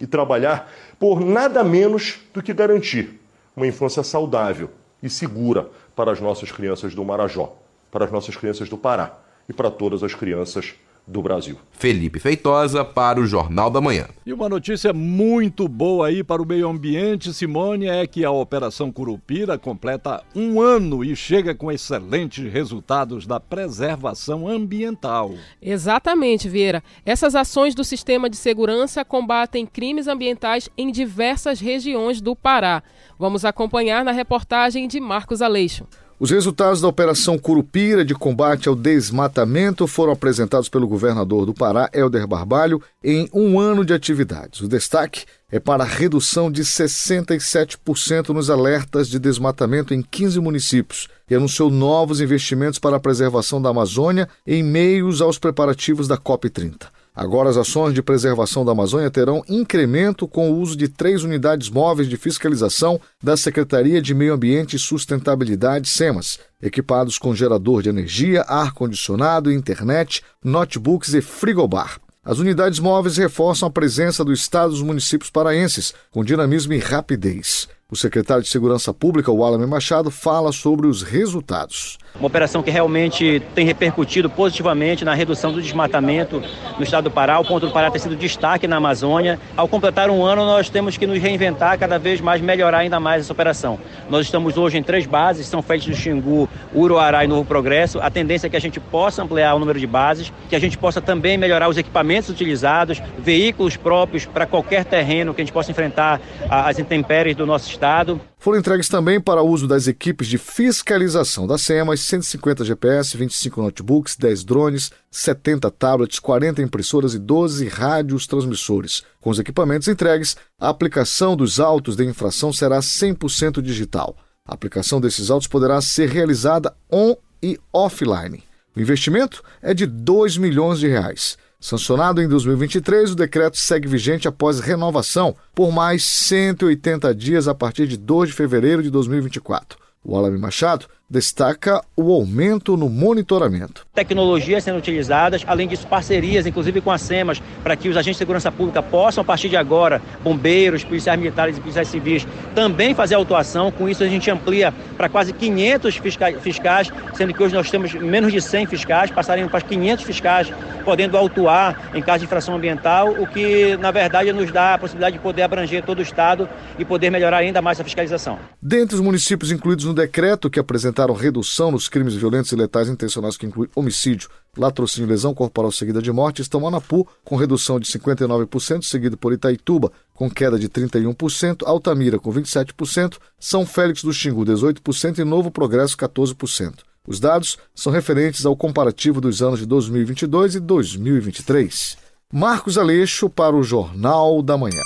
e 0.00 0.06
trabalhar 0.06 0.70
por 0.98 1.20
nada 1.20 1.62
menos 1.62 2.18
do 2.32 2.42
que 2.42 2.52
garantir 2.52 3.20
uma 3.56 3.66
infância 3.66 4.02
saudável 4.02 4.70
e 5.02 5.08
segura 5.08 5.70
para 5.94 6.10
as 6.10 6.20
nossas 6.20 6.50
crianças 6.50 6.94
do 6.94 7.04
Marajó, 7.04 7.56
para 7.90 8.04
as 8.04 8.10
nossas 8.10 8.36
crianças 8.36 8.68
do 8.68 8.76
Pará 8.76 9.16
e 9.48 9.52
para 9.52 9.70
todas 9.70 10.02
as 10.02 10.14
crianças 10.14 10.74
do 11.06 11.20
Brasil. 11.20 11.56
Felipe 11.70 12.18
Feitosa 12.18 12.84
para 12.84 13.20
o 13.20 13.26
Jornal 13.26 13.68
da 13.68 13.80
Manhã. 13.80 14.06
E 14.24 14.32
uma 14.32 14.48
notícia 14.48 14.92
muito 14.92 15.68
boa 15.68 16.06
aí 16.06 16.24
para 16.24 16.40
o 16.40 16.46
meio 16.46 16.68
ambiente, 16.68 17.34
Simone, 17.34 17.88
é 17.88 18.06
que 18.06 18.24
a 18.24 18.30
Operação 18.30 18.90
Curupira 18.90 19.58
completa 19.58 20.22
um 20.34 20.62
ano 20.62 21.04
e 21.04 21.14
chega 21.14 21.54
com 21.54 21.70
excelentes 21.70 22.50
resultados 22.50 23.26
da 23.26 23.38
preservação 23.38 24.48
ambiental. 24.48 25.34
Exatamente, 25.60 26.48
Vieira. 26.48 26.82
Essas 27.04 27.34
ações 27.34 27.74
do 27.74 27.84
sistema 27.84 28.30
de 28.30 28.36
segurança 28.36 29.04
combatem 29.04 29.66
crimes 29.66 30.06
ambientais 30.06 30.70
em 30.78 30.90
diversas 30.90 31.60
regiões 31.60 32.20
do 32.20 32.34
Pará. 32.34 32.82
Vamos 33.18 33.44
acompanhar 33.44 34.04
na 34.04 34.12
reportagem 34.12 34.88
de 34.88 35.00
Marcos 35.00 35.42
Aleixo. 35.42 35.86
Os 36.18 36.30
resultados 36.30 36.80
da 36.80 36.86
Operação 36.86 37.36
Curupira 37.36 38.04
de 38.04 38.14
combate 38.14 38.68
ao 38.68 38.76
desmatamento 38.76 39.84
foram 39.88 40.12
apresentados 40.12 40.68
pelo 40.68 40.86
governador 40.86 41.44
do 41.44 41.52
Pará, 41.52 41.90
Helder 41.92 42.24
Barbalho, 42.24 42.80
em 43.02 43.28
um 43.32 43.58
ano 43.58 43.84
de 43.84 43.92
atividades. 43.92 44.60
O 44.60 44.68
destaque 44.68 45.24
é 45.50 45.58
para 45.58 45.82
a 45.82 45.86
redução 45.86 46.52
de 46.52 46.62
67% 46.62 48.28
nos 48.28 48.48
alertas 48.48 49.08
de 49.08 49.18
desmatamento 49.18 49.92
em 49.92 50.02
15 50.02 50.38
municípios 50.38 51.08
e 51.28 51.34
anunciou 51.34 51.68
novos 51.68 52.20
investimentos 52.20 52.78
para 52.78 52.96
a 52.96 53.00
preservação 53.00 53.60
da 53.60 53.70
Amazônia 53.70 54.28
em 54.46 54.62
meios 54.62 55.20
aos 55.20 55.36
preparativos 55.36 56.06
da 56.06 56.16
COP30. 56.16 56.86
Agora, 57.16 57.48
as 57.48 57.56
ações 57.56 57.94
de 57.94 58.02
preservação 58.02 58.64
da 58.64 58.72
Amazônia 58.72 59.08
terão 59.08 59.44
incremento 59.48 60.26
com 60.26 60.50
o 60.50 60.58
uso 60.58 60.76
de 60.76 60.88
três 60.88 61.22
unidades 61.22 61.70
móveis 61.70 62.08
de 62.08 62.16
fiscalização 62.16 63.00
da 63.22 63.36
Secretaria 63.36 64.02
de 64.02 64.12
Meio 64.12 64.34
Ambiente 64.34 64.74
e 64.74 64.80
Sustentabilidade, 64.80 65.88
SEMAS, 65.88 66.40
equipados 66.60 67.16
com 67.16 67.32
gerador 67.32 67.82
de 67.82 67.88
energia, 67.88 68.42
ar-condicionado, 68.42 69.52
internet, 69.52 70.24
notebooks 70.42 71.14
e 71.14 71.20
frigobar. 71.20 72.00
As 72.24 72.40
unidades 72.40 72.80
móveis 72.80 73.16
reforçam 73.16 73.68
a 73.68 73.70
presença 73.70 74.24
do 74.24 74.32
Estado 74.32 74.70
dos 74.70 74.82
municípios 74.82 75.30
paraenses, 75.30 75.94
com 76.10 76.24
dinamismo 76.24 76.72
e 76.72 76.78
rapidez. 76.78 77.68
O 77.92 77.96
secretário 77.96 78.42
de 78.42 78.48
Segurança 78.48 78.94
Pública, 78.94 79.30
Wallace 79.30 79.66
Machado, 79.66 80.10
fala 80.10 80.52
sobre 80.52 80.86
os 80.86 81.02
resultados. 81.02 81.98
Uma 82.14 82.28
operação 82.28 82.62
que 82.62 82.70
realmente 82.70 83.42
tem 83.54 83.66
repercutido 83.66 84.30
positivamente 84.30 85.04
na 85.04 85.12
redução 85.12 85.52
do 85.52 85.60
desmatamento 85.60 86.42
no 86.78 86.82
estado 86.82 87.04
do 87.04 87.10
Pará. 87.10 87.38
O 87.38 87.44
ponto 87.44 87.66
do 87.66 87.72
Pará 87.72 87.90
tem 87.90 88.00
sido 88.00 88.16
destaque 88.16 88.66
na 88.66 88.76
Amazônia. 88.76 89.38
Ao 89.54 89.68
completar 89.68 90.08
um 90.08 90.24
ano, 90.24 90.46
nós 90.46 90.70
temos 90.70 90.96
que 90.96 91.06
nos 91.06 91.18
reinventar 91.18 91.78
cada 91.78 91.98
vez 91.98 92.22
mais, 92.22 92.40
melhorar 92.40 92.78
ainda 92.78 92.98
mais 92.98 93.22
essa 93.22 93.32
operação. 93.34 93.78
Nós 94.08 94.24
estamos 94.24 94.56
hoje 94.56 94.78
em 94.78 94.82
três 94.82 95.04
bases, 95.04 95.46
São 95.46 95.60
Félix 95.60 95.86
do 95.86 95.94
Xingu, 95.94 96.48
Uruará 96.74 97.22
e 97.22 97.28
Novo 97.28 97.44
Progresso. 97.44 98.00
A 98.00 98.10
tendência 98.10 98.46
é 98.46 98.50
que 98.50 98.56
a 98.56 98.60
gente 98.60 98.80
possa 98.80 99.22
ampliar 99.22 99.54
o 99.54 99.58
número 99.58 99.78
de 99.78 99.86
bases, 99.86 100.32
que 100.48 100.56
a 100.56 100.60
gente 100.60 100.78
possa 100.78 101.02
também 101.02 101.36
melhorar 101.36 101.68
os 101.68 101.76
equipamentos 101.76 102.30
utilizados, 102.30 103.02
veículos 103.18 103.76
próprios 103.76 104.24
para 104.24 104.46
qualquer 104.46 104.86
terreno 104.86 105.34
que 105.34 105.42
a 105.42 105.44
gente 105.44 105.52
possa 105.52 105.70
enfrentar 105.70 106.18
as 106.48 106.78
intempéries 106.78 107.36
do 107.36 107.44
nosso 107.44 107.73
estado. 107.74 108.20
Foram 108.38 108.58
entregues 108.58 108.88
também 108.88 109.20
para 109.20 109.42
uso 109.42 109.66
das 109.66 109.86
equipes 109.86 110.26
de 110.26 110.38
fiscalização 110.38 111.46
da 111.46 111.58
SEMAS 111.58 112.00
150 112.00 112.64
GPS, 112.64 113.16
25 113.16 113.62
notebooks, 113.62 114.16
10 114.16 114.44
drones, 114.44 114.90
70 115.10 115.70
tablets, 115.70 116.18
40 116.18 116.62
impressoras 116.62 117.14
e 117.14 117.18
12 117.18 117.68
rádios 117.68 118.26
transmissores. 118.26 119.02
Com 119.20 119.30
os 119.30 119.38
equipamentos 119.38 119.88
entregues, 119.88 120.36
a 120.58 120.68
aplicação 120.68 121.36
dos 121.36 121.60
autos 121.60 121.96
de 121.96 122.04
infração 122.04 122.52
será 122.52 122.78
100% 122.78 123.60
digital. 123.60 124.16
A 124.46 124.54
aplicação 124.54 125.00
desses 125.00 125.30
autos 125.30 125.48
poderá 125.48 125.80
ser 125.80 126.08
realizada 126.08 126.74
on 126.90 127.16
e 127.42 127.58
offline. 127.72 128.42
O 128.76 128.80
investimento 128.80 129.42
é 129.62 129.72
de 129.72 129.86
2 129.86 130.36
milhões 130.36 130.78
de 130.78 130.88
reais. 130.88 131.38
Sancionado 131.64 132.20
em 132.20 132.28
2023, 132.28 133.12
o 133.12 133.14
decreto 133.14 133.56
segue 133.56 133.88
vigente 133.88 134.28
após 134.28 134.60
renovação 134.60 135.34
por 135.54 135.72
mais 135.72 136.04
180 136.04 137.14
dias 137.14 137.48
a 137.48 137.54
partir 137.54 137.86
de 137.86 137.96
2 137.96 138.28
de 138.28 138.36
fevereiro 138.36 138.82
de 138.82 138.90
2024. 138.90 139.78
O 140.04 140.14
Alame 140.14 140.36
Machado 140.36 140.84
destaca 141.08 141.82
o 141.96 142.12
aumento 142.12 142.76
no 142.76 142.88
monitoramento. 142.88 143.86
Tecnologias 143.94 144.64
sendo 144.64 144.78
utilizadas, 144.78 145.42
além 145.46 145.68
disso 145.68 145.86
parcerias, 145.86 146.46
inclusive 146.46 146.80
com 146.80 146.90
a 146.90 146.98
SEMAS, 146.98 147.42
para 147.62 147.76
que 147.76 147.88
os 147.88 147.96
agentes 147.96 148.16
de 148.16 148.18
segurança 148.18 148.50
pública 148.50 148.82
possam, 148.82 149.22
a 149.22 149.24
partir 149.24 149.48
de 149.48 149.56
agora, 149.56 150.00
bombeiros, 150.22 150.82
policiais 150.82 151.18
militares 151.18 151.56
e 151.56 151.60
policiais 151.60 151.88
civis, 151.88 152.26
também 152.54 152.94
fazer 152.94 153.14
autuação. 153.14 153.70
Com 153.70 153.88
isso 153.88 154.02
a 154.02 154.08
gente 154.08 154.30
amplia 154.30 154.72
para 154.96 155.08
quase 155.08 155.32
500 155.32 155.96
fiscais, 156.40 156.90
sendo 157.14 157.34
que 157.34 157.42
hoje 157.42 157.54
nós 157.54 157.70
temos 157.70 157.92
menos 157.94 158.32
de 158.32 158.40
100 158.40 158.66
fiscais, 158.66 159.10
passaremos 159.10 159.50
para 159.50 159.60
500 159.60 160.04
fiscais 160.04 160.52
podendo 160.84 161.16
autuar 161.16 161.90
em 161.94 162.02
caso 162.02 162.20
de 162.20 162.24
infração 162.26 162.56
ambiental, 162.56 163.10
o 163.10 163.26
que 163.26 163.76
na 163.78 163.90
verdade 163.90 164.32
nos 164.32 164.52
dá 164.52 164.74
a 164.74 164.78
possibilidade 164.78 165.16
de 165.16 165.22
poder 165.22 165.42
abranger 165.42 165.82
todo 165.82 165.98
o 165.98 166.02
estado 166.02 166.48
e 166.78 166.84
poder 166.84 167.10
melhorar 167.10 167.38
ainda 167.38 167.62
mais 167.62 167.80
a 167.80 167.84
fiscalização. 167.84 168.38
Dentre 168.60 168.94
os 168.94 169.00
municípios 169.00 169.50
incluídos 169.50 169.84
no 169.84 169.94
decreto 169.94 170.50
que 170.50 170.60
apresentaram 170.60 170.93
apresentaram 170.94 171.14
redução 171.14 171.72
nos 171.72 171.88
crimes 171.88 172.14
violentos 172.14 172.52
e 172.52 172.56
letais 172.56 172.88
intencionais, 172.88 173.36
que 173.36 173.44
inclui 173.44 173.68
homicídio, 173.74 174.28
latrocínio 174.56 175.08
e 175.08 175.10
lesão 175.10 175.34
corporal 175.34 175.72
seguida 175.72 176.00
de 176.00 176.12
morte, 176.12 176.40
estão 176.40 176.66
Anapu, 176.66 177.06
com 177.24 177.36
redução 177.36 177.80
de 177.80 177.86
59%, 177.86 178.82
seguido 178.82 179.16
por 179.16 179.32
Itaituba, 179.32 179.90
com 180.14 180.30
queda 180.30 180.58
de 180.58 180.68
31%, 180.68 181.66
Altamira 181.66 182.18
com 182.18 182.32
27%, 182.32 183.18
São 183.38 183.66
Félix 183.66 184.04
do 184.04 184.12
Xingu 184.12 184.44
18% 184.44 185.18
e 185.18 185.24
Novo 185.24 185.50
Progresso 185.50 185.96
14%. 185.96 186.78
Os 187.06 187.20
dados 187.20 187.58
são 187.74 187.92
referentes 187.92 188.46
ao 188.46 188.56
comparativo 188.56 189.20
dos 189.20 189.42
anos 189.42 189.58
de 189.58 189.66
2022 189.66 190.54
e 190.54 190.60
2023. 190.60 191.98
Marcos 192.32 192.78
Aleixo 192.78 193.28
para 193.28 193.54
o 193.54 193.62
Jornal 193.62 194.40
da 194.42 194.56
Manhã. 194.56 194.80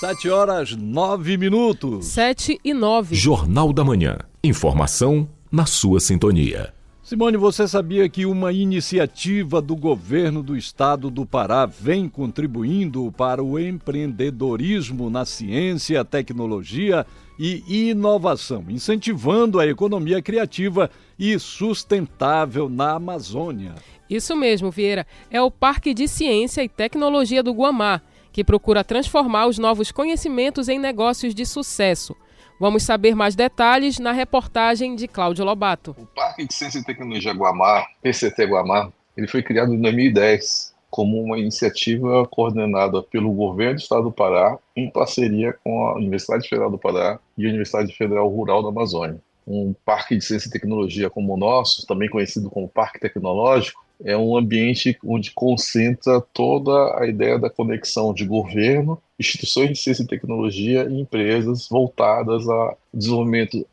7 0.00 0.28
horas 0.28 0.76
9 0.76 1.38
minutos. 1.38 2.06
7 2.06 2.60
e 2.62 2.74
9. 2.74 3.14
Jornal 3.14 3.72
da 3.72 3.82
Manhã. 3.82 4.18
Informação 4.46 5.28
na 5.50 5.66
sua 5.66 5.98
sintonia. 5.98 6.72
Simone, 7.02 7.36
você 7.36 7.66
sabia 7.66 8.08
que 8.08 8.24
uma 8.24 8.52
iniciativa 8.52 9.60
do 9.60 9.74
governo 9.74 10.40
do 10.40 10.56
estado 10.56 11.10
do 11.10 11.26
Pará 11.26 11.66
vem 11.66 12.08
contribuindo 12.08 13.12
para 13.16 13.42
o 13.42 13.58
empreendedorismo 13.58 15.10
na 15.10 15.24
ciência, 15.24 16.04
tecnologia 16.04 17.04
e 17.36 17.90
inovação, 17.90 18.64
incentivando 18.68 19.58
a 19.58 19.66
economia 19.66 20.22
criativa 20.22 20.88
e 21.18 21.36
sustentável 21.40 22.68
na 22.68 22.92
Amazônia? 22.92 23.74
Isso 24.08 24.36
mesmo, 24.36 24.70
Vieira. 24.70 25.04
É 25.28 25.42
o 25.42 25.50
Parque 25.50 25.92
de 25.92 26.06
Ciência 26.06 26.62
e 26.62 26.68
Tecnologia 26.68 27.42
do 27.42 27.50
Guamá, 27.50 28.00
que 28.32 28.44
procura 28.44 28.84
transformar 28.84 29.48
os 29.48 29.58
novos 29.58 29.90
conhecimentos 29.90 30.68
em 30.68 30.78
negócios 30.78 31.34
de 31.34 31.44
sucesso. 31.44 32.14
Vamos 32.58 32.84
saber 32.84 33.14
mais 33.14 33.34
detalhes 33.34 33.98
na 33.98 34.12
reportagem 34.12 34.96
de 34.96 35.06
Cláudio 35.06 35.44
Lobato. 35.44 35.94
O 35.98 36.06
Parque 36.06 36.46
de 36.46 36.54
Ciência 36.54 36.78
e 36.78 36.84
Tecnologia 36.84 37.32
Guamá, 37.32 37.84
PCT 38.02 38.46
Guamá, 38.46 38.90
ele 39.14 39.28
foi 39.28 39.42
criado 39.42 39.74
em 39.74 39.80
2010 39.80 40.74
como 40.90 41.22
uma 41.22 41.38
iniciativa 41.38 42.26
coordenada 42.26 43.02
pelo 43.02 43.30
governo 43.32 43.74
do 43.74 43.80
estado 43.80 44.04
do 44.04 44.12
Pará 44.12 44.58
em 44.74 44.88
parceria 44.88 45.54
com 45.62 45.86
a 45.86 45.96
Universidade 45.96 46.48
Federal 46.48 46.70
do 46.70 46.78
Pará 46.78 47.18
e 47.36 47.44
a 47.44 47.48
Universidade 47.48 47.94
Federal 47.94 48.26
Rural 48.26 48.62
da 48.62 48.70
Amazônia. 48.70 49.20
Um 49.46 49.74
parque 49.84 50.16
de 50.16 50.24
ciência 50.24 50.48
e 50.48 50.50
tecnologia 50.50 51.10
como 51.10 51.34
o 51.34 51.36
nosso, 51.36 51.86
também 51.86 52.08
conhecido 52.08 52.48
como 52.48 52.68
Parque 52.68 52.98
Tecnológico, 52.98 53.84
é 54.02 54.16
um 54.16 54.36
ambiente 54.36 54.98
onde 55.04 55.30
concentra 55.32 56.22
toda 56.32 56.98
a 56.98 57.06
ideia 57.06 57.38
da 57.38 57.50
conexão 57.50 58.14
de 58.14 58.24
governo, 58.24 59.00
instituições 59.18 59.70
de 59.70 59.78
ciência 59.78 60.02
e 60.02 60.06
tecnologia 60.06 60.86
e 60.90 61.00
empresas 61.00 61.68
voltadas 61.68 62.48
a 62.48 62.76
desenvolvimento 62.92 63.66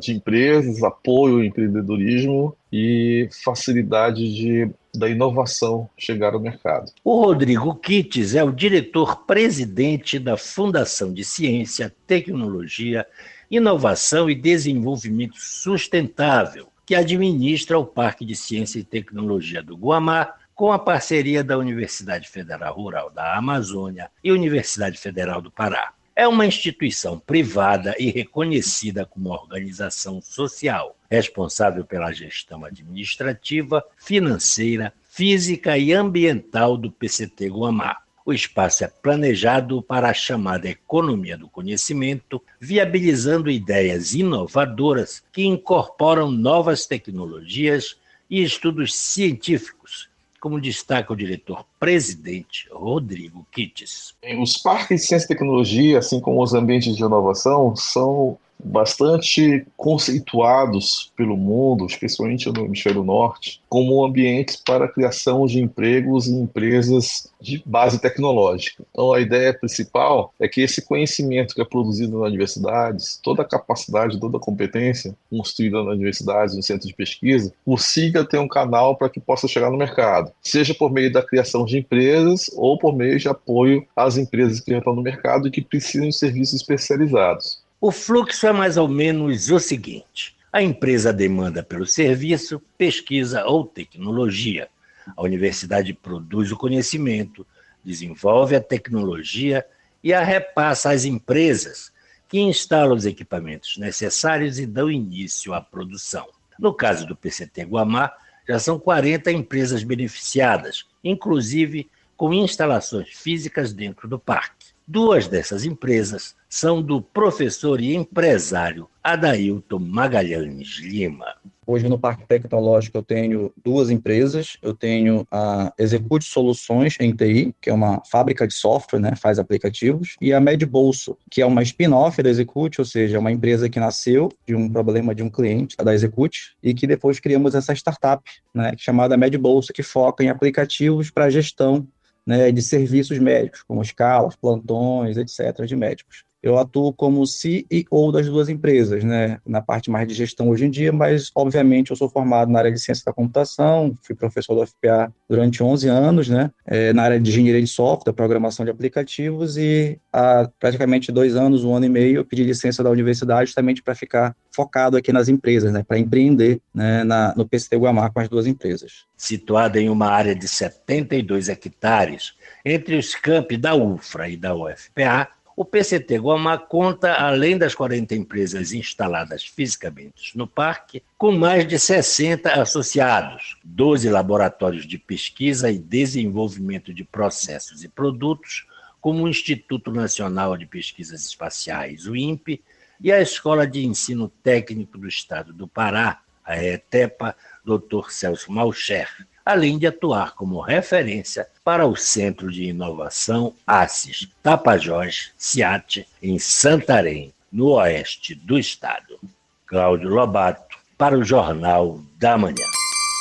de 0.00 0.12
empresas, 0.12 0.82
apoio 0.82 1.36
ao 1.36 1.44
empreendedorismo 1.44 2.56
e 2.72 3.28
facilidade 3.44 4.34
de, 4.34 4.70
da 4.94 5.08
inovação 5.08 5.88
chegar 5.96 6.34
ao 6.34 6.40
mercado. 6.40 6.90
O 7.04 7.24
Rodrigo 7.24 7.74
Kittes 7.74 8.34
é 8.34 8.42
o 8.42 8.52
diretor-presidente 8.52 10.18
da 10.18 10.36
Fundação 10.36 11.12
de 11.12 11.24
Ciência, 11.24 11.94
Tecnologia, 12.06 13.06
Inovação 13.50 14.30
e 14.30 14.34
Desenvolvimento 14.34 15.36
Sustentável, 15.36 16.68
que 16.86 16.94
administra 16.94 17.78
o 17.78 17.86
Parque 17.86 18.24
de 18.24 18.34
Ciência 18.34 18.78
e 18.78 18.84
Tecnologia 18.84 19.62
do 19.62 19.76
Guamá, 19.76 20.34
com 20.62 20.70
a 20.70 20.78
parceria 20.78 21.42
da 21.42 21.58
Universidade 21.58 22.28
Federal 22.28 22.72
Rural 22.72 23.10
da 23.10 23.36
Amazônia 23.36 24.08
e 24.22 24.30
Universidade 24.30 24.96
Federal 24.96 25.42
do 25.42 25.50
Pará. 25.50 25.92
É 26.14 26.28
uma 26.28 26.46
instituição 26.46 27.18
privada 27.18 27.96
e 27.98 28.12
reconhecida 28.12 29.04
como 29.04 29.30
organização 29.30 30.22
social, 30.22 30.96
responsável 31.10 31.84
pela 31.84 32.12
gestão 32.12 32.64
administrativa, 32.64 33.84
financeira, 33.96 34.92
física 35.10 35.76
e 35.76 35.92
ambiental 35.92 36.76
do 36.76 36.92
PCT 36.92 37.48
Guamá. 37.48 37.96
O 38.24 38.32
espaço 38.32 38.84
é 38.84 38.86
planejado 38.86 39.82
para 39.82 40.10
a 40.10 40.14
chamada 40.14 40.68
economia 40.68 41.36
do 41.36 41.48
conhecimento, 41.48 42.40
viabilizando 42.60 43.50
ideias 43.50 44.14
inovadoras 44.14 45.24
que 45.32 45.44
incorporam 45.44 46.30
novas 46.30 46.86
tecnologias 46.86 47.96
e 48.30 48.40
estudos 48.44 48.94
científicos, 48.94 50.11
como 50.42 50.60
destaca 50.60 51.12
o 51.12 51.16
diretor-presidente 51.16 52.68
Rodrigo 52.72 53.46
Kittes. 53.52 54.12
Os 54.40 54.58
parques 54.58 55.02
de 55.02 55.06
ciência 55.06 55.26
e 55.26 55.28
tecnologia, 55.28 56.00
assim 56.00 56.18
como 56.18 56.42
os 56.42 56.52
ambientes 56.52 56.96
de 56.96 57.04
inovação, 57.04 57.76
são 57.76 58.36
bastante 58.62 59.66
conceituados 59.76 61.12
pelo 61.16 61.36
mundo, 61.36 61.86
especialmente 61.86 62.50
no 62.50 62.64
hemisfério 62.64 63.02
norte, 63.02 63.60
como 63.68 64.04
ambientes 64.04 64.56
para 64.56 64.84
a 64.84 64.88
criação 64.88 65.46
de 65.46 65.60
empregos 65.60 66.28
em 66.28 66.40
empresas 66.40 67.28
de 67.40 67.62
base 67.66 68.00
tecnológica. 68.00 68.84
Então, 68.90 69.12
a 69.12 69.20
ideia 69.20 69.52
principal 69.52 70.32
é 70.38 70.46
que 70.46 70.60
esse 70.60 70.82
conhecimento 70.82 71.54
que 71.54 71.60
é 71.60 71.64
produzido 71.64 72.18
nas 72.18 72.28
universidades, 72.28 73.18
toda 73.22 73.42
a 73.42 73.44
capacidade, 73.44 74.20
toda 74.20 74.36
a 74.36 74.40
competência 74.40 75.14
construída 75.30 75.82
nas 75.82 75.94
universidades, 75.94 76.54
no 76.54 76.62
centro 76.62 76.86
de 76.86 76.94
pesquisa, 76.94 77.52
consiga 77.64 78.24
ter 78.24 78.38
um 78.38 78.48
canal 78.48 78.96
para 78.96 79.08
que 79.08 79.20
possa 79.20 79.48
chegar 79.48 79.70
no 79.70 79.76
mercado, 79.76 80.32
seja 80.42 80.74
por 80.74 80.92
meio 80.92 81.12
da 81.12 81.22
criação 81.22 81.64
de 81.64 81.78
empresas 81.78 82.50
ou 82.54 82.78
por 82.78 82.94
meio 82.94 83.18
de 83.18 83.28
apoio 83.28 83.84
às 83.96 84.16
empresas 84.16 84.60
que 84.60 84.70
já 84.70 84.78
estão 84.78 84.94
no 84.94 85.02
mercado 85.02 85.48
e 85.48 85.50
que 85.50 85.62
precisam 85.62 86.08
de 86.08 86.14
serviços 86.14 86.60
especializados. 86.60 87.61
O 87.84 87.90
fluxo 87.90 88.46
é 88.46 88.52
mais 88.52 88.76
ou 88.76 88.86
menos 88.86 89.50
o 89.50 89.58
seguinte: 89.58 90.36
a 90.52 90.62
empresa 90.62 91.12
demanda 91.12 91.64
pelo 91.64 91.84
serviço, 91.84 92.62
pesquisa 92.78 93.44
ou 93.44 93.66
tecnologia. 93.66 94.68
A 95.16 95.20
universidade 95.20 95.92
produz 95.92 96.52
o 96.52 96.56
conhecimento, 96.56 97.44
desenvolve 97.84 98.54
a 98.54 98.60
tecnologia 98.60 99.66
e 100.00 100.14
a 100.14 100.22
repassa 100.22 100.92
às 100.92 101.04
empresas, 101.04 101.90
que 102.28 102.38
instalam 102.38 102.94
os 102.96 103.04
equipamentos 103.04 103.76
necessários 103.78 104.60
e 104.60 104.64
dão 104.64 104.88
início 104.88 105.52
à 105.52 105.60
produção. 105.60 106.28
No 106.60 106.72
caso 106.72 107.04
do 107.04 107.16
PCT 107.16 107.64
Guamá, 107.64 108.12
já 108.46 108.60
são 108.60 108.78
40 108.78 109.32
empresas 109.32 109.82
beneficiadas, 109.82 110.86
inclusive 111.02 111.90
com 112.16 112.32
instalações 112.32 113.08
físicas 113.08 113.72
dentro 113.72 114.06
do 114.06 114.20
parque. 114.20 114.66
Duas 114.86 115.26
dessas 115.26 115.64
empresas 115.64 116.36
são 116.52 116.82
do 116.82 117.00
professor 117.00 117.80
e 117.80 117.94
empresário 117.94 118.86
Adailton 119.02 119.78
Magalhães 119.78 120.80
Lima. 120.82 121.34
Hoje 121.66 121.88
no 121.88 121.98
Parque 121.98 122.26
Tecnológico 122.26 122.98
eu 122.98 123.02
tenho 123.02 123.50
duas 123.64 123.88
empresas. 123.88 124.58
Eu 124.60 124.74
tenho 124.74 125.26
a 125.30 125.72
Execute 125.78 126.26
Soluções 126.26 126.94
em 127.00 127.10
TI, 127.16 127.54
que 127.58 127.70
é 127.70 127.72
uma 127.72 128.02
fábrica 128.04 128.46
de 128.46 128.52
software, 128.52 129.00
né, 129.00 129.16
faz 129.16 129.38
aplicativos, 129.38 130.14
e 130.20 130.30
a 130.30 130.40
MedBolso, 130.40 131.16
que 131.30 131.40
é 131.40 131.46
uma 131.46 131.62
spin-off 131.62 132.22
da 132.22 132.28
Execute, 132.28 132.82
ou 132.82 132.84
seja, 132.84 133.18
uma 133.18 133.32
empresa 133.32 133.70
que 133.70 133.80
nasceu 133.80 134.28
de 134.46 134.54
um 134.54 134.68
problema 134.68 135.14
de 135.14 135.22
um 135.22 135.30
cliente 135.30 135.74
da 135.78 135.94
Execute 135.94 136.54
e 136.62 136.74
que 136.74 136.86
depois 136.86 137.18
criamos 137.18 137.54
essa 137.54 137.72
startup, 137.72 138.22
né, 138.54 138.74
chamada 138.76 139.16
MedBolso, 139.16 139.72
que 139.72 139.82
foca 139.82 140.22
em 140.22 140.28
aplicativos 140.28 141.10
para 141.10 141.30
gestão 141.30 141.88
né, 142.26 142.52
de 142.52 142.60
serviços 142.60 143.18
médicos, 143.18 143.62
como 143.62 143.80
escalas, 143.80 144.36
plantões, 144.36 145.16
etc., 145.16 145.64
de 145.64 145.74
médicos 145.74 146.30
eu 146.42 146.58
atuo 146.58 146.92
como 146.92 147.24
CEO 147.26 148.10
das 148.12 148.26
duas 148.26 148.48
empresas, 148.48 149.04
né, 149.04 149.38
na 149.46 149.62
parte 149.62 149.90
mais 149.90 150.08
de 150.08 150.14
gestão 150.14 150.48
hoje 150.48 150.66
em 150.66 150.70
dia, 150.70 150.92
mas 150.92 151.30
obviamente 151.34 151.90
eu 151.90 151.96
sou 151.96 152.08
formado 152.08 152.50
na 152.50 152.58
área 152.58 152.72
de 152.72 152.80
ciência 152.80 153.04
da 153.04 153.12
computação, 153.12 153.96
fui 154.02 154.14
professor 154.14 154.54
do 154.54 154.66
FPA 154.66 155.12
durante 155.28 155.62
11 155.62 155.88
anos, 155.88 156.28
né, 156.28 156.50
é, 156.66 156.92
na 156.92 157.04
área 157.04 157.20
de 157.20 157.30
engenharia 157.30 157.60
de 157.60 157.68
software, 157.68 158.12
programação 158.12 158.64
de 158.64 158.70
aplicativos 158.70 159.56
e 159.56 159.98
há 160.12 160.50
praticamente 160.58 161.12
dois 161.12 161.36
anos, 161.36 161.62
um 161.62 161.74
ano 161.74 161.86
e 161.86 161.88
meio, 161.88 162.16
eu 162.16 162.24
pedi 162.24 162.42
licença 162.42 162.82
da 162.82 162.90
universidade 162.90 163.46
justamente 163.46 163.82
para 163.82 163.94
ficar 163.94 164.34
focado 164.50 164.96
aqui 164.96 165.12
nas 165.12 165.28
empresas, 165.28 165.72
né, 165.72 165.84
para 165.86 165.98
empreender 165.98 166.60
né, 166.74 167.04
na, 167.04 167.34
no 167.36 167.46
PCT 167.46 167.76
Guamá 167.76 168.10
com 168.10 168.18
as 168.18 168.28
duas 168.28 168.46
empresas. 168.46 169.04
Situada 169.16 169.80
em 169.80 169.88
uma 169.88 170.08
área 170.08 170.34
de 170.34 170.48
72 170.48 171.48
hectares, 171.48 172.34
entre 172.64 172.96
os 172.96 173.14
campi 173.14 173.56
da 173.56 173.74
UFRA 173.74 174.28
e 174.28 174.36
da 174.36 174.54
UFPA, 174.54 175.28
o 175.56 175.64
PCT 175.64 176.18
Guamá 176.18 176.56
conta, 176.56 177.14
além 177.14 177.58
das 177.58 177.74
40 177.74 178.14
empresas 178.14 178.72
instaladas 178.72 179.44
fisicamente 179.44 180.36
no 180.36 180.46
parque, 180.46 181.02
com 181.18 181.32
mais 181.32 181.66
de 181.66 181.78
60 181.78 182.52
associados, 182.60 183.58
12 183.64 184.08
laboratórios 184.08 184.86
de 184.86 184.98
pesquisa 184.98 185.70
e 185.70 185.78
desenvolvimento 185.78 186.92
de 186.92 187.04
processos 187.04 187.84
e 187.84 187.88
produtos, 187.88 188.66
como 189.00 189.24
o 189.24 189.28
Instituto 189.28 189.90
Nacional 189.90 190.56
de 190.56 190.64
Pesquisas 190.64 191.26
Espaciais, 191.26 192.06
o 192.06 192.16
INPE, 192.16 192.62
e 193.00 193.10
a 193.10 193.20
Escola 193.20 193.66
de 193.66 193.84
Ensino 193.84 194.28
Técnico 194.28 194.96
do 194.96 195.08
Estado 195.08 195.52
do 195.52 195.66
Pará, 195.66 196.20
a 196.44 196.62
ETEPA, 196.62 197.36
Dr. 197.64 198.10
Celso 198.10 198.52
Malcher, 198.52 199.08
além 199.44 199.78
de 199.78 199.86
atuar 199.86 200.34
como 200.34 200.60
referência 200.60 201.46
para 201.64 201.86
o 201.86 201.96
Centro 201.96 202.50
de 202.50 202.64
Inovação 202.64 203.54
ACES 203.66 204.28
Tapajós, 204.42 205.30
CIAT, 205.36 206.06
em 206.22 206.38
Santarém, 206.38 207.32
no 207.52 207.72
oeste 207.72 208.34
do 208.34 208.58
estado. 208.58 209.18
Cláudio 209.66 210.08
Lobato, 210.08 210.76
para 210.96 211.18
o 211.18 211.24
Jornal 211.24 212.00
da 212.18 212.36
Manhã. 212.38 212.66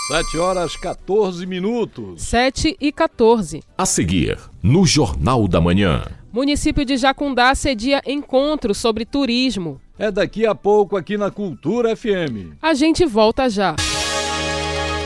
7 0.07 0.37
horas 0.37 0.75
14 0.75 1.45
minutos. 1.45 2.23
7 2.23 2.75
e 2.79 2.91
14. 2.91 3.63
A 3.77 3.85
seguir, 3.85 4.37
no 4.61 4.85
Jornal 4.85 5.47
da 5.47 5.61
Manhã. 5.61 6.03
Município 6.33 6.83
de 6.83 6.97
Jacundá 6.97 7.53
cedia 7.55 8.01
encontro 8.05 8.73
sobre 8.73 9.05
turismo. 9.05 9.79
É 9.97 10.11
daqui 10.11 10.45
a 10.45 10.55
pouco 10.55 10.97
aqui 10.97 11.17
na 11.17 11.29
Cultura 11.29 11.95
FM. 11.95 12.55
A 12.61 12.73
gente 12.73 13.05
volta 13.05 13.49
já. 13.49 13.75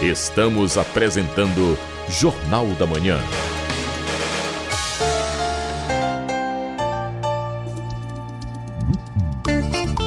Estamos 0.01 0.77
apresentando 0.77 1.77
Jornal 2.09 2.67
da 2.77 2.85
Manhã. 2.85 3.17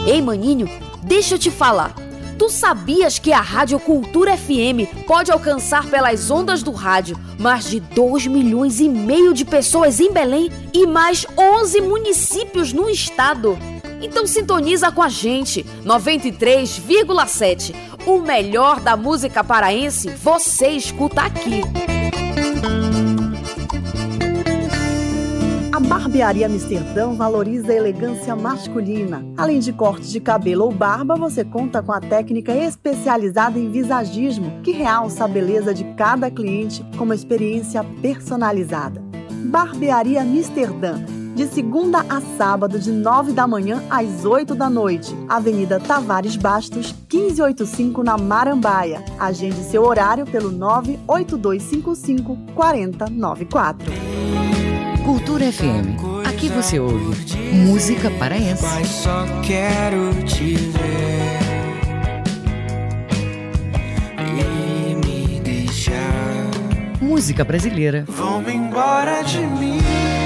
Ei, 0.06 0.20
maninho, 0.20 0.68
deixa 1.02 1.34
eu 1.34 1.38
te 1.38 1.50
falar. 1.50 1.94
Tu 2.38 2.50
sabias 2.50 3.18
que 3.18 3.32
a 3.32 3.40
Rádio 3.40 3.80
Cultura 3.80 4.36
FM 4.36 5.06
pode 5.06 5.32
alcançar 5.32 5.86
pelas 5.86 6.30
ondas 6.30 6.62
do 6.62 6.70
rádio 6.70 7.18
mais 7.38 7.68
de 7.68 7.80
2 7.80 8.26
milhões 8.26 8.80
e 8.80 8.88
meio 8.88 9.32
de 9.32 9.44
pessoas 9.44 10.00
em 10.00 10.12
Belém 10.12 10.50
e 10.72 10.86
mais 10.86 11.26
11 11.36 11.80
municípios 11.80 12.74
no 12.74 12.90
estado? 12.90 13.58
Então 14.00 14.26
sintoniza 14.26 14.92
com 14.92 15.02
a 15.02 15.08
gente, 15.08 15.64
93,7. 15.84 17.74
O 18.08 18.22
melhor 18.22 18.80
da 18.80 18.96
música 18.96 19.44
paraense 19.44 20.08
você 20.08 20.68
escuta 20.68 21.20
aqui. 21.20 21.60
A 25.70 25.78
Barbearia 25.78 26.46
Amsterdã 26.46 27.12
valoriza 27.12 27.70
a 27.70 27.74
elegância 27.74 28.34
masculina. 28.34 29.22
Além 29.36 29.58
de 29.58 29.74
cortes 29.74 30.10
de 30.10 30.20
cabelo 30.20 30.64
ou 30.64 30.72
barba, 30.72 31.16
você 31.16 31.44
conta 31.44 31.82
com 31.82 31.92
a 31.92 32.00
técnica 32.00 32.50
especializada 32.56 33.58
em 33.58 33.70
visagismo, 33.70 34.62
que 34.62 34.72
realça 34.72 35.26
a 35.26 35.28
beleza 35.28 35.74
de 35.74 35.84
cada 35.92 36.30
cliente 36.30 36.82
com 36.96 37.04
uma 37.04 37.14
experiência 37.14 37.84
personalizada. 38.00 39.02
Barbearia 39.50 40.22
Amsterdã, 40.22 41.04
de 41.38 41.46
segunda 41.46 42.04
a 42.08 42.20
sábado, 42.36 42.80
de 42.80 42.90
9 42.90 43.30
da 43.30 43.46
manhã 43.46 43.80
às 43.88 44.24
8 44.24 44.56
da 44.56 44.68
noite. 44.68 45.16
Avenida 45.28 45.78
Tavares 45.78 46.34
Bastos, 46.34 46.92
1585, 47.12 48.02
na 48.02 48.18
Marambaia. 48.18 49.04
Agende 49.20 49.62
seu 49.62 49.84
horário 49.84 50.26
pelo 50.26 50.50
98255 50.50 52.36
4094. 52.56 53.92
Cultura 55.04 55.52
FM. 55.52 56.26
Aqui 56.26 56.48
você 56.48 56.80
ouve 56.80 57.14
música 57.54 58.10
paraense. 58.18 58.64
Mas 58.64 58.88
só 58.88 59.24
quero 59.46 60.12
te 60.24 60.56
ver 60.56 61.38
e 64.18 64.96
me 64.96 65.38
deixar. 65.38 66.50
Música 67.00 67.44
brasileira. 67.44 68.04
Vão 68.08 68.42
embora 68.50 69.22
de 69.22 69.38
mim. 69.38 70.17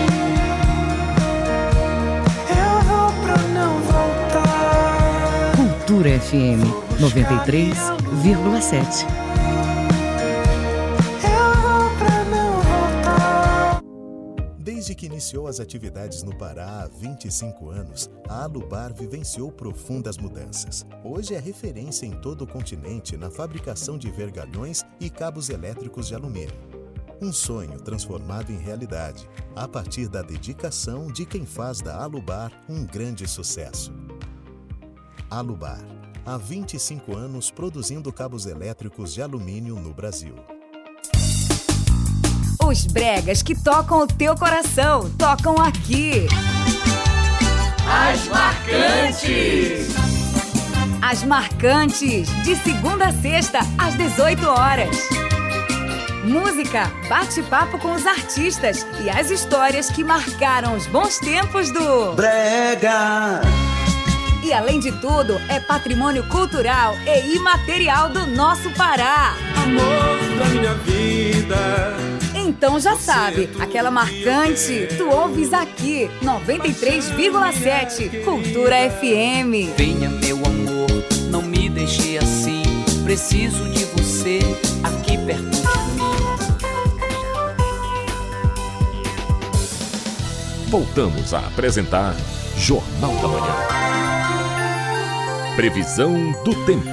Cultura 5.56 6.20
FM 6.20 6.60
93,7. 7.00 9.06
Desde 14.58 14.94
que 14.94 15.06
iniciou 15.06 15.46
as 15.46 15.60
atividades 15.60 16.22
no 16.22 16.36
Pará 16.36 16.82
há 16.82 16.88
25 16.88 17.70
anos, 17.70 18.10
a 18.28 18.42
Alubar 18.44 18.92
vivenciou 18.92 19.50
profundas 19.52 20.18
mudanças. 20.18 20.84
Hoje 21.04 21.34
é 21.34 21.38
referência 21.38 22.06
em 22.06 22.12
todo 22.12 22.42
o 22.42 22.46
continente 22.46 23.16
na 23.16 23.30
fabricação 23.30 23.96
de 23.96 24.10
vergalhões 24.10 24.82
e 25.00 25.08
cabos 25.08 25.48
elétricos 25.50 26.08
de 26.08 26.14
alumínio. 26.14 26.81
Um 27.22 27.32
sonho 27.32 27.78
transformado 27.78 28.50
em 28.50 28.58
realidade, 28.58 29.30
a 29.54 29.68
partir 29.68 30.08
da 30.08 30.22
dedicação 30.22 31.06
de 31.06 31.24
quem 31.24 31.46
faz 31.46 31.80
da 31.80 32.02
Alubar 32.02 32.50
um 32.68 32.84
grande 32.84 33.28
sucesso. 33.28 33.94
Alubar, 35.30 35.78
há 36.26 36.36
25 36.36 37.16
anos 37.16 37.48
produzindo 37.48 38.12
cabos 38.12 38.44
elétricos 38.44 39.14
de 39.14 39.22
alumínio 39.22 39.76
no 39.76 39.94
Brasil. 39.94 40.34
Os 42.60 42.86
bregas 42.86 43.40
que 43.40 43.54
tocam 43.54 44.00
o 44.00 44.06
teu 44.08 44.34
coração, 44.34 45.08
tocam 45.10 45.54
aqui. 45.58 46.26
As 47.88 48.26
Marcantes. 48.26 49.94
As 51.00 51.22
Marcantes, 51.22 52.28
de 52.42 52.56
segunda 52.56 53.06
a 53.06 53.12
sexta, 53.12 53.60
às 53.78 53.96
18 53.96 54.44
horas. 54.44 55.21
Música, 56.24 56.90
bate-papo 57.08 57.78
com 57.78 57.92
os 57.92 58.06
artistas 58.06 58.86
e 59.02 59.10
as 59.10 59.30
histórias 59.30 59.90
que 59.90 60.04
marcaram 60.04 60.76
os 60.76 60.86
bons 60.86 61.18
tempos 61.18 61.72
do 61.72 62.12
Brega. 62.12 63.40
E 64.40 64.52
além 64.52 64.78
de 64.78 64.92
tudo, 64.92 65.40
é 65.48 65.58
patrimônio 65.58 66.22
cultural 66.28 66.94
e 67.04 67.34
imaterial 67.34 68.08
do 68.08 68.24
nosso 68.26 68.70
Pará. 68.70 69.34
Amor 69.64 70.38
da 70.38 70.44
minha 70.46 70.74
vida. 70.74 71.96
Então 72.34 72.78
já 72.78 72.96
sabe, 72.96 73.50
aquela 73.58 73.90
marcante, 73.90 74.86
tu 74.96 75.10
ouves 75.10 75.52
aqui, 75.52 76.08
93,7 76.22 78.22
Cultura 78.24 78.76
FM. 78.90 79.74
Venha, 79.76 80.08
meu 80.08 80.36
amor, 80.36 80.88
não 81.30 81.42
me 81.42 81.68
deixe 81.68 82.16
assim. 82.18 82.62
Preciso 83.02 83.68
de 83.70 83.84
você 83.86 84.38
aqui 84.84 85.18
perto 85.18 85.51
Voltamos 90.72 91.34
a 91.34 91.40
apresentar 91.40 92.16
Jornal 92.56 93.14
da 93.16 93.28
Manhã. 93.28 93.54
Previsão 95.54 96.32
do 96.44 96.64
tempo. 96.64 96.88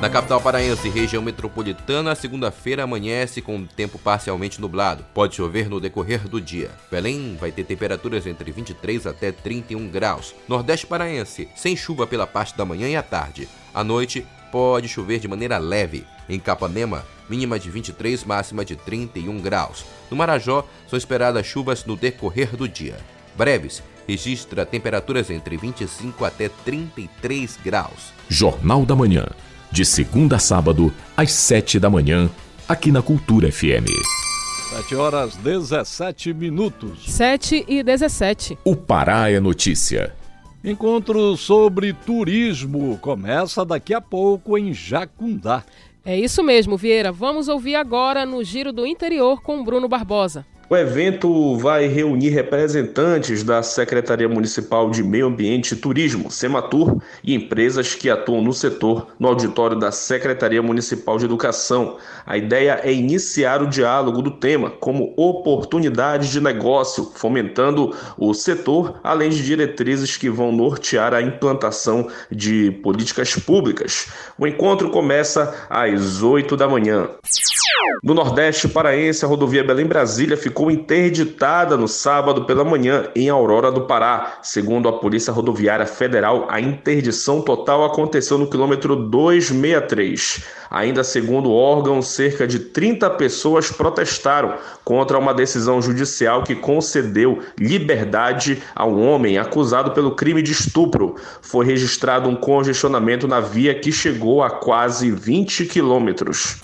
Na 0.00 0.10
capital 0.10 0.40
paraense, 0.40 0.88
região 0.88 1.22
metropolitana, 1.22 2.16
segunda-feira 2.16 2.82
amanhece 2.82 3.40
com 3.40 3.64
tempo 3.64 3.96
parcialmente 3.96 4.60
nublado. 4.60 5.04
Pode 5.14 5.36
chover 5.36 5.68
no 5.68 5.78
decorrer 5.78 6.26
do 6.26 6.40
dia. 6.40 6.72
Belém 6.90 7.36
vai 7.40 7.52
ter 7.52 7.62
temperaturas 7.62 8.26
entre 8.26 8.50
23 8.50 9.06
até 9.06 9.30
31 9.30 9.88
graus. 9.88 10.34
Nordeste 10.48 10.88
paraense, 10.88 11.48
sem 11.54 11.76
chuva 11.76 12.08
pela 12.08 12.26
parte 12.26 12.56
da 12.56 12.64
manhã 12.64 12.88
e 12.88 12.96
à 12.96 13.04
tarde. 13.04 13.48
À 13.72 13.84
noite, 13.84 14.26
pode 14.50 14.88
chover 14.88 15.20
de 15.20 15.28
maneira 15.28 15.58
leve. 15.58 16.04
Em 16.28 16.38
Capanema, 16.38 17.04
mínima 17.28 17.58
de 17.58 17.70
23, 17.70 18.24
máxima 18.24 18.64
de 18.64 18.76
31 18.76 19.40
graus. 19.40 19.84
No 20.10 20.16
Marajó, 20.16 20.66
são 20.88 20.96
esperadas 20.96 21.46
chuvas 21.46 21.84
no 21.84 21.96
decorrer 21.96 22.56
do 22.56 22.68
dia. 22.68 22.96
Breves, 23.36 23.82
registra 24.06 24.64
temperaturas 24.64 25.30
entre 25.30 25.56
25 25.56 26.24
até 26.24 26.48
33 26.48 27.58
graus. 27.64 28.12
Jornal 28.28 28.84
da 28.86 28.96
Manhã, 28.96 29.26
de 29.70 29.84
segunda 29.84 30.36
a 30.36 30.38
sábado, 30.38 30.92
às 31.16 31.32
7 31.32 31.78
da 31.78 31.90
manhã, 31.90 32.30
aqui 32.68 32.90
na 32.90 33.02
Cultura 33.02 33.50
FM. 33.50 33.90
7 34.70 34.96
horas 34.96 35.36
17 35.36 36.34
minutos. 36.34 37.04
7 37.06 37.64
e 37.68 37.82
17. 37.82 38.58
O 38.64 38.74
Pará 38.74 39.30
é 39.30 39.38
notícia. 39.38 40.14
Encontro 40.64 41.36
sobre 41.36 41.92
turismo 41.92 42.98
começa 42.98 43.64
daqui 43.64 43.94
a 43.94 44.00
pouco 44.00 44.58
em 44.58 44.74
Jacundá. 44.74 45.62
É 46.08 46.16
isso 46.16 46.40
mesmo, 46.40 46.76
Vieira. 46.76 47.10
Vamos 47.10 47.48
ouvir 47.48 47.74
agora 47.74 48.24
no 48.24 48.44
Giro 48.44 48.72
do 48.72 48.86
Interior 48.86 49.42
com 49.42 49.64
Bruno 49.64 49.88
Barbosa. 49.88 50.46
O 50.68 50.76
evento 50.76 51.56
vai 51.58 51.86
reunir 51.86 52.30
representantes 52.30 53.44
da 53.44 53.62
Secretaria 53.62 54.28
Municipal 54.28 54.90
de 54.90 55.00
Meio 55.00 55.28
Ambiente 55.28 55.72
e 55.72 55.76
Turismo, 55.76 56.28
Sematur, 56.28 57.00
e 57.22 57.36
empresas 57.36 57.94
que 57.94 58.10
atuam 58.10 58.42
no 58.42 58.52
setor 58.52 59.06
no 59.16 59.28
auditório 59.28 59.78
da 59.78 59.92
Secretaria 59.92 60.60
Municipal 60.60 61.18
de 61.18 61.24
Educação. 61.24 61.98
A 62.26 62.36
ideia 62.36 62.80
é 62.82 62.92
iniciar 62.92 63.62
o 63.62 63.68
diálogo 63.68 64.20
do 64.20 64.32
tema 64.32 64.68
como 64.68 65.14
oportunidades 65.16 66.30
de 66.30 66.40
negócio, 66.40 67.12
fomentando 67.14 67.94
o 68.18 68.34
setor, 68.34 68.98
além 69.04 69.30
de 69.30 69.44
diretrizes 69.44 70.16
que 70.16 70.28
vão 70.28 70.50
nortear 70.50 71.14
a 71.14 71.22
implantação 71.22 72.08
de 72.28 72.72
políticas 72.82 73.36
públicas. 73.36 74.08
O 74.36 74.44
encontro 74.44 74.90
começa 74.90 75.54
às 75.70 76.24
8 76.24 76.56
da 76.56 76.66
manhã. 76.66 77.08
No 78.02 78.14
Nordeste 78.14 78.66
paraense, 78.68 79.24
a 79.24 79.28
rodovia 79.28 79.62
Belém-Brasília 79.62 80.36
ficou 80.36 80.55
interditada 80.70 81.76
no 81.76 81.86
sábado 81.86 82.44
pela 82.44 82.64
manhã 82.64 83.08
em 83.14 83.28
Aurora 83.28 83.70
do 83.70 83.82
Pará. 83.82 84.38
Segundo 84.42 84.88
a 84.88 84.98
Polícia 84.98 85.32
Rodoviária 85.32 85.86
Federal, 85.86 86.46
a 86.48 86.60
interdição 86.60 87.42
total 87.42 87.84
aconteceu 87.84 88.38
no 88.38 88.48
quilômetro 88.48 88.96
263. 88.96 90.44
Ainda 90.70 91.04
segundo 91.04 91.50
o 91.50 91.54
órgão, 91.54 92.02
cerca 92.02 92.46
de 92.46 92.58
30 92.58 93.10
pessoas 93.10 93.70
protestaram 93.70 94.54
contra 94.84 95.18
uma 95.18 95.34
decisão 95.34 95.80
judicial 95.82 96.42
que 96.42 96.54
concedeu 96.54 97.42
liberdade 97.58 98.62
a 98.74 98.86
um 98.86 99.06
homem 99.08 99.38
acusado 99.38 99.92
pelo 99.92 100.14
crime 100.14 100.42
de 100.42 100.52
estupro. 100.52 101.16
Foi 101.40 101.64
registrado 101.64 102.28
um 102.28 102.36
congestionamento 102.36 103.26
na 103.26 103.40
via 103.40 103.74
que 103.74 103.90
chegou 103.90 104.42
a 104.42 104.50
quase 104.50 105.10
20 105.10 105.66
quilômetros. 105.66 106.56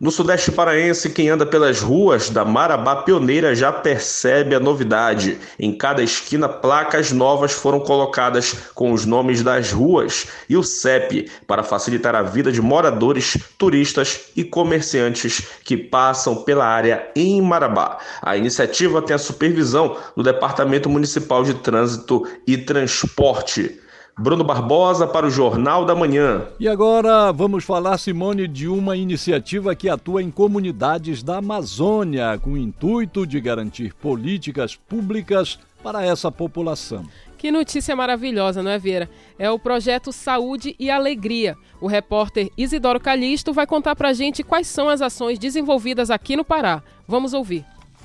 No 0.00 0.10
sudeste 0.10 0.52
paraense, 0.52 1.10
quem 1.10 1.28
anda 1.30 1.46
pelas 1.46 1.80
ruas 1.80 2.28
da 2.28 2.44
Marabá 2.44 2.96
Pioneira 2.96 3.54
já 3.54 3.72
percebe 3.72 4.54
a 4.54 4.60
novidade. 4.60 5.38
Em 5.58 5.76
cada 5.76 6.02
esquina, 6.02 6.48
placas 6.48 7.12
novas 7.12 7.52
foram 7.52 7.80
colocadas 7.80 8.54
com 8.74 8.92
os 8.92 9.06
nomes 9.06 9.42
das 9.42 9.72
ruas 9.72 10.26
e 10.48 10.56
o 10.56 10.62
CEP 10.62 11.30
para 11.46 11.62
facilitar 11.62 12.14
a 12.14 12.22
vida 12.22 12.52
de 12.52 12.60
moradores, 12.60 13.15
turistas 13.58 14.30
e 14.36 14.44
comerciantes 14.44 15.46
que 15.64 15.76
passam 15.76 16.36
pela 16.42 16.66
área 16.66 17.10
em 17.14 17.40
Marabá. 17.40 17.98
A 18.22 18.36
iniciativa 18.36 19.02
tem 19.02 19.14
a 19.14 19.18
supervisão 19.18 19.96
do 20.16 20.22
Departamento 20.22 20.88
Municipal 20.88 21.44
de 21.44 21.54
Trânsito 21.54 22.26
e 22.46 22.56
Transporte. 22.58 23.80
Bruno 24.18 24.42
Barbosa 24.42 25.06
para 25.06 25.26
o 25.26 25.30
Jornal 25.30 25.84
da 25.84 25.94
Manhã. 25.94 26.46
E 26.58 26.66
agora 26.66 27.30
vamos 27.32 27.64
falar, 27.64 27.98
Simone, 27.98 28.48
de 28.48 28.66
uma 28.66 28.96
iniciativa 28.96 29.74
que 29.74 29.90
atua 29.90 30.22
em 30.22 30.30
comunidades 30.30 31.22
da 31.22 31.36
Amazônia, 31.36 32.38
com 32.40 32.52
o 32.52 32.56
intuito 32.56 33.26
de 33.26 33.38
garantir 33.38 33.92
políticas 33.92 34.74
públicas 34.74 35.58
para 35.82 36.02
essa 36.02 36.32
população. 36.32 37.04
Que 37.36 37.50
notícia 37.50 37.94
maravilhosa, 37.94 38.62
não 38.62 38.70
é, 38.70 38.78
Vera? 38.78 39.10
É 39.38 39.50
o 39.50 39.58
projeto 39.58 40.12
Saúde 40.12 40.74
e 40.78 40.90
Alegria. 40.90 41.56
O 41.80 41.86
repórter 41.86 42.50
Isidoro 42.56 42.98
Calixto 42.98 43.52
vai 43.52 43.66
contar 43.66 43.94
pra 43.94 44.12
gente 44.12 44.42
quais 44.42 44.66
são 44.66 44.88
as 44.88 45.02
ações 45.02 45.38
desenvolvidas 45.38 46.10
aqui 46.10 46.36
no 46.36 46.44
Pará. 46.44 46.82
Vamos 47.06 47.34
ouvir. 47.34 47.64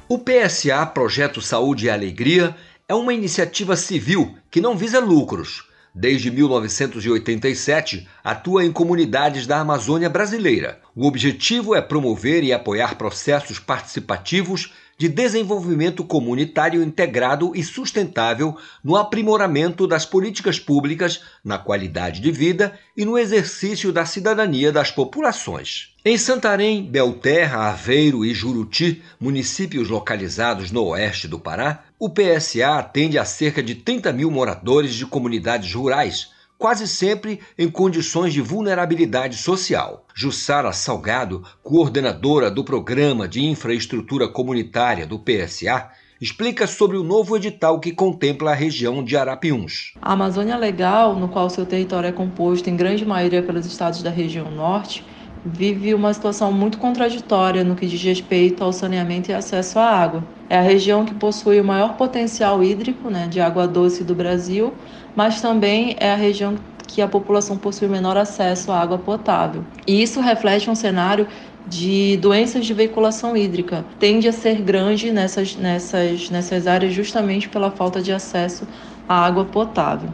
O 0.10 0.20
PSA, 0.20 0.86
Projeto 0.88 1.42
Saúde 1.42 1.86
e 1.86 1.90
Alegria, 1.90 2.56
é 2.88 2.94
uma 2.94 3.14
iniciativa 3.14 3.76
civil 3.78 4.36
que 4.50 4.60
não 4.60 4.76
visa 4.76 5.00
lucros 5.00 5.72
Desde 5.94 6.32
1987, 6.32 8.08
atua 8.24 8.64
em 8.64 8.72
comunidades 8.72 9.46
da 9.46 9.60
Amazônia 9.60 10.10
brasileira. 10.10 10.80
O 10.96 11.06
objetivo 11.06 11.76
é 11.76 11.82
promover 11.82 12.46
e 12.46 12.54
apoiar 12.54 12.96
processos 12.96 13.60
participativos 13.60 14.72
de 14.98 15.08
desenvolvimento 15.08 16.04
comunitário 16.04 16.84
integrado 16.84 17.54
e 17.56 17.64
sustentável 17.64 18.56
no 18.84 18.96
aprimoramento 18.96 19.88
das 19.88 20.06
políticas 20.06 20.60
públicas, 20.60 21.22
na 21.44 21.58
qualidade 21.58 22.22
de 22.22 22.32
vida 22.32 22.78
e 22.96 23.04
no 23.04 23.18
exercício 23.18 23.92
da 23.92 24.06
cidadania 24.06 24.72
das 24.72 24.92
populações. 24.92 25.92
Em 26.04 26.18
Santarém, 26.18 26.84
Belterra, 26.84 27.70
Aveiro 27.70 28.26
e 28.26 28.34
Juruti, 28.34 29.04
municípios 29.20 29.90
localizados 29.90 30.72
no 30.72 30.84
oeste 30.86 31.28
do 31.28 31.40
Pará, 31.40 31.84
o 32.00 32.10
PSA 32.10 32.80
atende 32.80 33.20
a 33.20 33.26
cerca 33.26 33.62
de 33.62 33.76
30 33.76 34.12
mil 34.12 34.32
moradores 34.32 34.96
de 34.96 35.06
comunidades 35.06 35.74
rurais, 35.74 36.32
quase 36.62 36.88
sempre 36.88 37.40
em 37.58 37.68
condições 37.68 38.32
de 38.32 38.40
vulnerabilidade 38.40 39.36
social. 39.36 40.06
Jussara 40.14 40.72
Salgado, 40.72 41.44
coordenadora 41.64 42.52
do 42.52 42.64
Programa 42.64 43.28
de 43.28 43.44
Infraestrutura 43.44 44.28
Comunitária 44.28 45.08
do 45.08 45.18
PSA, 45.18 45.90
explica 46.22 46.68
sobre 46.68 46.98
o 46.98 47.04
novo 47.04 47.36
edital 47.36 47.80
que 47.80 47.92
contempla 47.92 48.52
a 48.52 48.54
região 48.54 49.04
de 49.04 49.18
Arapiuns. 49.18 49.96
A 50.00 50.14
Amazônia 50.14 50.56
Legal, 50.56 51.16
no 51.16 51.28
qual 51.28 51.50
seu 51.50 51.66
território 51.66 52.10
é 52.10 52.12
composto 52.12 52.70
em 52.70 52.76
grande 52.76 53.04
maioria 53.04 53.42
pelos 53.42 53.66
estados 53.66 54.04
da 54.04 54.12
região 54.12 54.52
norte, 54.52 55.04
vive 55.46 55.94
uma 55.94 56.14
situação 56.14 56.52
muito 56.52 56.78
contraditória 56.78 57.64
no 57.64 57.76
que 57.76 57.88
diz 57.88 58.02
respeito 58.02 58.64
ao 58.64 58.72
saneamento 58.72 59.32
e 59.32 59.34
acesso 59.34 59.80
à 59.80 59.86
água. 59.86 60.24
É 60.50 60.58
a 60.58 60.62
região 60.62 61.06
que 61.06 61.14
possui 61.14 61.60
o 61.60 61.64
maior 61.64 61.96
potencial 61.96 62.64
hídrico 62.64 63.10
né, 63.10 63.28
de 63.28 63.40
água 63.40 63.68
doce 63.68 64.04
do 64.04 64.14
Brasil, 64.14 64.74
mas 65.16 65.42
também 65.42 65.96
é 66.00 66.12
a 66.12 66.16
região 66.16 66.56
que 66.88 67.02
a 67.02 67.08
população 67.08 67.58
possui 67.58 67.88
menor 67.88 68.18
acesso 68.18 68.72
à 68.72 68.80
água 68.80 68.98
potável. 68.98 69.64
E 69.88 70.02
isso 70.02 70.20
reflete 70.20 70.70
um 70.70 70.76
cenário 70.76 71.28
de 71.68 72.18
doenças 72.18 72.66
de 72.66 72.74
veiculação 72.74 73.36
hídrica. 73.38 73.86
Tende 74.00 74.28
a 74.28 74.34
ser 74.34 74.62
grande 74.62 75.12
nessas, 75.12 75.56
nessas, 75.56 76.30
nessas 76.30 76.68
áreas 76.68 76.94
justamente 76.94 77.48
pela 77.48 77.72
falta 77.72 78.02
de 78.02 78.12
acesso 78.12 78.68
à 79.08 79.26
água 79.26 79.46
potável. 79.46 80.10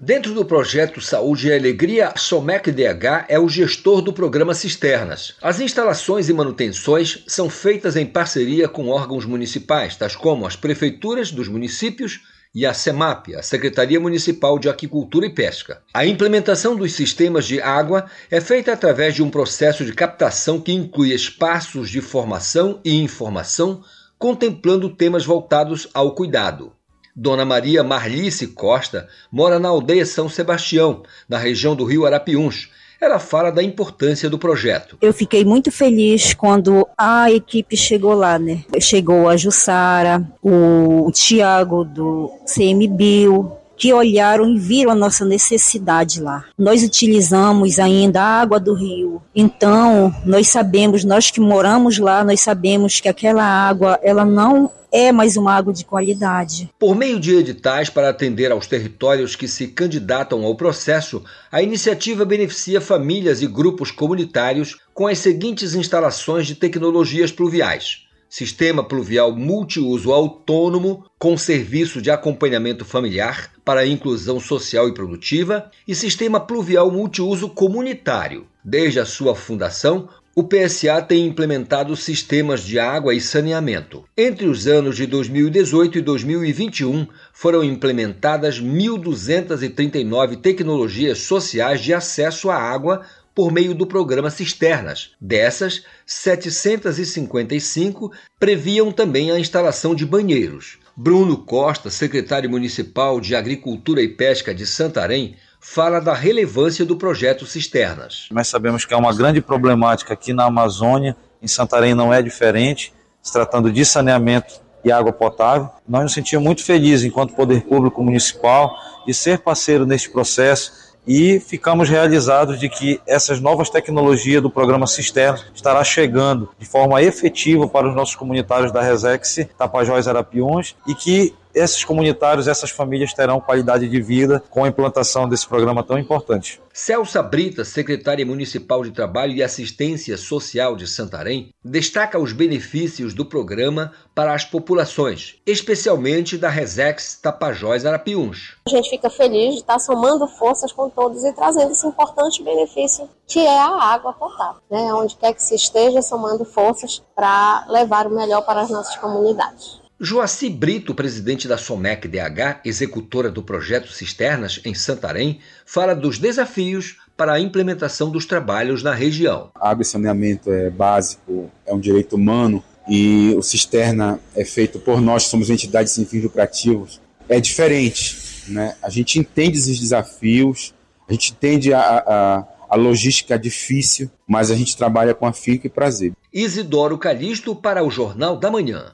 Dentro 0.00 0.32
do 0.32 0.44
projeto 0.44 1.00
Saúde 1.00 1.48
e 1.48 1.52
Alegria, 1.52 2.12
Somec 2.16 2.70
DH 2.70 3.26
é 3.28 3.36
o 3.36 3.48
gestor 3.48 4.00
do 4.00 4.12
programa 4.12 4.54
Cisternas. 4.54 5.34
As 5.42 5.58
instalações 5.58 6.28
e 6.28 6.32
manutenções 6.32 7.24
são 7.26 7.50
feitas 7.50 7.96
em 7.96 8.06
parceria 8.06 8.68
com 8.68 8.90
órgãos 8.90 9.24
municipais, 9.24 9.96
tais 9.96 10.14
como 10.14 10.46
as 10.46 10.54
prefeituras 10.54 11.32
dos 11.32 11.48
municípios 11.48 12.20
e 12.54 12.64
a 12.64 12.72
SEMAP, 12.72 13.34
a 13.34 13.42
Secretaria 13.42 13.98
Municipal 13.98 14.56
de 14.56 14.68
Aquicultura 14.68 15.26
e 15.26 15.34
Pesca. 15.34 15.82
A 15.92 16.06
implementação 16.06 16.76
dos 16.76 16.92
sistemas 16.92 17.44
de 17.44 17.60
água 17.60 18.06
é 18.30 18.40
feita 18.40 18.72
através 18.72 19.16
de 19.16 19.22
um 19.24 19.28
processo 19.28 19.84
de 19.84 19.92
captação 19.92 20.60
que 20.60 20.72
inclui 20.72 21.12
espaços 21.12 21.90
de 21.90 22.00
formação 22.00 22.80
e 22.84 23.02
informação, 23.02 23.82
contemplando 24.16 24.94
temas 24.94 25.24
voltados 25.24 25.88
ao 25.92 26.14
cuidado. 26.14 26.77
Dona 27.20 27.44
Maria 27.44 27.82
Marlice 27.82 28.46
Costa 28.46 29.08
mora 29.30 29.58
na 29.58 29.68
aldeia 29.68 30.06
São 30.06 30.28
Sebastião, 30.28 31.02
na 31.28 31.36
região 31.36 31.74
do 31.74 31.84
Rio 31.84 32.06
Arapiuns. 32.06 32.70
Ela 33.00 33.18
fala 33.18 33.50
da 33.50 33.60
importância 33.60 34.30
do 34.30 34.38
projeto. 34.38 34.96
Eu 35.00 35.12
fiquei 35.12 35.44
muito 35.44 35.72
feliz 35.72 36.32
quando 36.32 36.86
a 36.96 37.30
equipe 37.30 37.76
chegou 37.76 38.14
lá, 38.14 38.38
né? 38.38 38.62
Chegou 38.80 39.28
a 39.28 39.36
Jussara, 39.36 40.24
o 40.40 41.10
Tiago 41.12 41.84
do 41.84 42.30
CMBio, 42.46 43.52
que 43.78 43.92
olharam 43.92 44.50
e 44.50 44.58
viram 44.58 44.90
a 44.90 44.94
nossa 44.94 45.24
necessidade 45.24 46.20
lá. 46.20 46.44
Nós 46.58 46.82
utilizamos 46.82 47.78
ainda 47.78 48.20
a 48.20 48.40
água 48.40 48.58
do 48.58 48.74
rio. 48.74 49.22
Então, 49.34 50.12
nós 50.26 50.48
sabemos, 50.48 51.04
nós 51.04 51.30
que 51.30 51.40
moramos 51.40 51.98
lá, 51.98 52.24
nós 52.24 52.40
sabemos 52.40 53.00
que 53.00 53.08
aquela 53.08 53.44
água, 53.44 53.98
ela 54.02 54.24
não 54.24 54.70
é 54.90 55.12
mais 55.12 55.36
uma 55.36 55.54
água 55.54 55.72
de 55.72 55.84
qualidade. 55.84 56.70
Por 56.78 56.96
meio 56.96 57.20
de 57.20 57.34
editais 57.34 57.90
para 57.90 58.08
atender 58.08 58.50
aos 58.50 58.66
territórios 58.66 59.36
que 59.36 59.46
se 59.46 59.68
candidatam 59.68 60.44
ao 60.44 60.56
processo, 60.56 61.22
a 61.52 61.62
iniciativa 61.62 62.24
beneficia 62.24 62.80
famílias 62.80 63.42
e 63.42 63.46
grupos 63.46 63.90
comunitários 63.90 64.76
com 64.94 65.06
as 65.06 65.18
seguintes 65.18 65.74
instalações 65.74 66.46
de 66.46 66.54
tecnologias 66.54 67.30
pluviais. 67.30 68.07
Sistema 68.28 68.84
pluvial 68.84 69.34
multiuso 69.34 70.12
autônomo 70.12 71.06
com 71.18 71.36
serviço 71.38 72.02
de 72.02 72.10
acompanhamento 72.10 72.84
familiar 72.84 73.50
para 73.64 73.86
inclusão 73.86 74.38
social 74.38 74.86
e 74.86 74.92
produtiva 74.92 75.70
e 75.86 75.94
sistema 75.94 76.38
pluvial 76.38 76.90
multiuso 76.90 77.48
comunitário. 77.48 78.46
Desde 78.62 79.00
a 79.00 79.06
sua 79.06 79.34
fundação, 79.34 80.10
o 80.38 80.44
PSA 80.44 81.02
tem 81.02 81.26
implementado 81.26 81.96
sistemas 81.96 82.62
de 82.62 82.78
água 82.78 83.12
e 83.12 83.20
saneamento. 83.20 84.04
Entre 84.16 84.46
os 84.46 84.68
anos 84.68 84.94
de 84.94 85.04
2018 85.04 85.98
e 85.98 86.00
2021, 86.00 87.08
foram 87.32 87.64
implementadas 87.64 88.60
1.239 88.60 90.36
tecnologias 90.40 91.18
sociais 91.18 91.80
de 91.80 91.92
acesso 91.92 92.50
à 92.50 92.56
água 92.56 93.04
por 93.38 93.52
meio 93.52 93.72
do 93.72 93.86
programa 93.86 94.30
Cisternas. 94.30 95.12
Dessas, 95.20 95.84
755 96.04 98.10
previam 98.36 98.90
também 98.90 99.30
a 99.30 99.38
instalação 99.38 99.94
de 99.94 100.04
banheiros. 100.04 100.76
Bruno 100.96 101.36
Costa, 101.36 101.88
secretário 101.88 102.50
municipal 102.50 103.20
de 103.20 103.36
Agricultura 103.36 104.02
e 104.02 104.08
Pesca 104.08 104.52
de 104.52 104.66
Santarém, 104.66 105.36
fala 105.60 106.00
da 106.00 106.14
relevância 106.14 106.84
do 106.84 106.96
projeto 106.96 107.46
Cisternas. 107.46 108.26
Nós 108.32 108.48
sabemos 108.48 108.84
que 108.84 108.92
é 108.92 108.96
uma 108.96 109.14
grande 109.14 109.40
problemática 109.40 110.14
aqui 110.14 110.32
na 110.32 110.46
Amazônia, 110.46 111.16
em 111.40 111.46
Santarém 111.46 111.94
não 111.94 112.12
é 112.12 112.20
diferente, 112.20 112.92
se 113.22 113.32
tratando 113.32 113.70
de 113.70 113.84
saneamento 113.84 114.60
e 114.84 114.90
água 114.90 115.12
potável. 115.12 115.70
Nós 115.88 116.02
nos 116.02 116.12
sentimos 116.12 116.44
muito 116.44 116.64
felizes, 116.64 117.04
enquanto 117.04 117.36
poder 117.36 117.62
público 117.62 118.02
municipal, 118.02 118.76
de 119.06 119.14
ser 119.14 119.38
parceiro 119.38 119.86
neste 119.86 120.10
processo 120.10 120.87
e 121.08 121.40
ficamos 121.40 121.88
realizados 121.88 122.60
de 122.60 122.68
que 122.68 123.00
essas 123.06 123.40
novas 123.40 123.70
tecnologias 123.70 124.42
do 124.42 124.50
programa 124.50 124.86
Cisternas 124.86 125.46
estará 125.54 125.82
chegando 125.82 126.50
de 126.58 126.66
forma 126.66 127.02
efetiva 127.02 127.66
para 127.66 127.88
os 127.88 127.96
nossos 127.96 128.14
comunitários 128.14 128.70
da 128.70 128.82
Resex, 128.82 129.48
Tapajós 129.56 130.06
Arapiões 130.06 130.76
e 130.86 130.94
que 130.94 131.34
esses 131.58 131.84
comunitários, 131.84 132.48
essas 132.48 132.70
famílias 132.70 133.12
terão 133.12 133.40
qualidade 133.40 133.88
de 133.88 134.00
vida 134.00 134.42
com 134.48 134.64
a 134.64 134.68
implantação 134.68 135.28
desse 135.28 135.46
programa 135.46 135.82
tão 135.82 135.98
importante. 135.98 136.60
Celsa 136.72 137.22
Brita, 137.22 137.64
secretária 137.64 138.24
municipal 138.24 138.84
de 138.84 138.92
Trabalho 138.92 139.32
e 139.32 139.42
Assistência 139.42 140.16
Social 140.16 140.76
de 140.76 140.86
Santarém, 140.86 141.50
destaca 141.64 142.18
os 142.18 142.32
benefícios 142.32 143.12
do 143.12 143.24
programa 143.24 143.92
para 144.14 144.32
as 144.32 144.44
populações, 144.44 145.36
especialmente 145.44 146.38
da 146.38 146.48
Resex 146.48 147.18
Tapajós 147.20 147.84
Arapiuns. 147.84 148.56
A 148.66 148.70
gente 148.70 148.90
fica 148.90 149.10
feliz 149.10 149.54
de 149.54 149.60
estar 149.60 149.78
somando 149.80 150.26
forças 150.28 150.70
com 150.72 150.88
todos 150.88 151.24
e 151.24 151.32
trazendo 151.32 151.72
esse 151.72 151.86
importante 151.86 152.42
benefício 152.42 153.08
que 153.26 153.40
é 153.40 153.58
a 153.58 153.82
água 153.82 154.12
potável, 154.12 154.62
né? 154.70 154.92
onde 154.94 155.16
quer 155.16 155.34
que 155.34 155.42
se 155.42 155.54
esteja 155.54 156.00
somando 156.00 156.44
forças 156.44 157.02
para 157.14 157.66
levar 157.68 158.06
o 158.06 158.14
melhor 158.14 158.42
para 158.42 158.60
as 158.62 158.70
nossas 158.70 158.96
comunidades. 158.96 159.77
Joaci 160.00 160.48
Brito, 160.48 160.94
presidente 160.94 161.48
da 161.48 161.58
SOMEC 161.58 162.06
DH, 162.06 162.60
executora 162.64 163.28
do 163.32 163.42
projeto 163.42 163.90
Cisternas 163.90 164.60
em 164.64 164.72
Santarém, 164.72 165.40
fala 165.66 165.92
dos 165.92 166.20
desafios 166.20 166.98
para 167.16 167.32
a 167.32 167.40
implementação 167.40 168.08
dos 168.08 168.24
trabalhos 168.24 168.80
na 168.80 168.94
região. 168.94 169.50
água 169.56 169.82
e 169.82 169.84
saneamento 169.84 170.52
é 170.52 170.70
básico, 170.70 171.50
é 171.66 171.74
um 171.74 171.80
direito 171.80 172.14
humano 172.14 172.62
e 172.88 173.34
o 173.36 173.42
cisterna 173.42 174.20
é 174.36 174.44
feito 174.44 174.78
por 174.78 175.00
nós, 175.00 175.24
somos 175.24 175.50
entidades 175.50 175.92
sem 175.92 176.06
fins 176.06 176.22
lucrativos. 176.22 177.00
É 177.28 177.40
diferente, 177.40 178.44
né? 178.46 178.76
A 178.80 178.88
gente 178.90 179.18
entende 179.18 179.58
esses 179.58 179.80
desafios, 179.80 180.72
a 181.08 181.12
gente 181.12 181.32
entende 181.32 181.74
a, 181.74 181.80
a, 181.80 182.44
a 182.70 182.76
logística 182.76 183.36
difícil, 183.36 184.08
mas 184.28 184.48
a 184.52 184.54
gente 184.54 184.76
trabalha 184.76 185.12
com 185.12 185.26
afinco 185.26 185.66
e 185.66 185.70
prazer. 185.70 186.12
Isidoro 186.32 186.96
Calixto 186.96 187.52
para 187.56 187.82
o 187.82 187.90
Jornal 187.90 188.36
da 188.36 188.48
Manhã. 188.48 188.92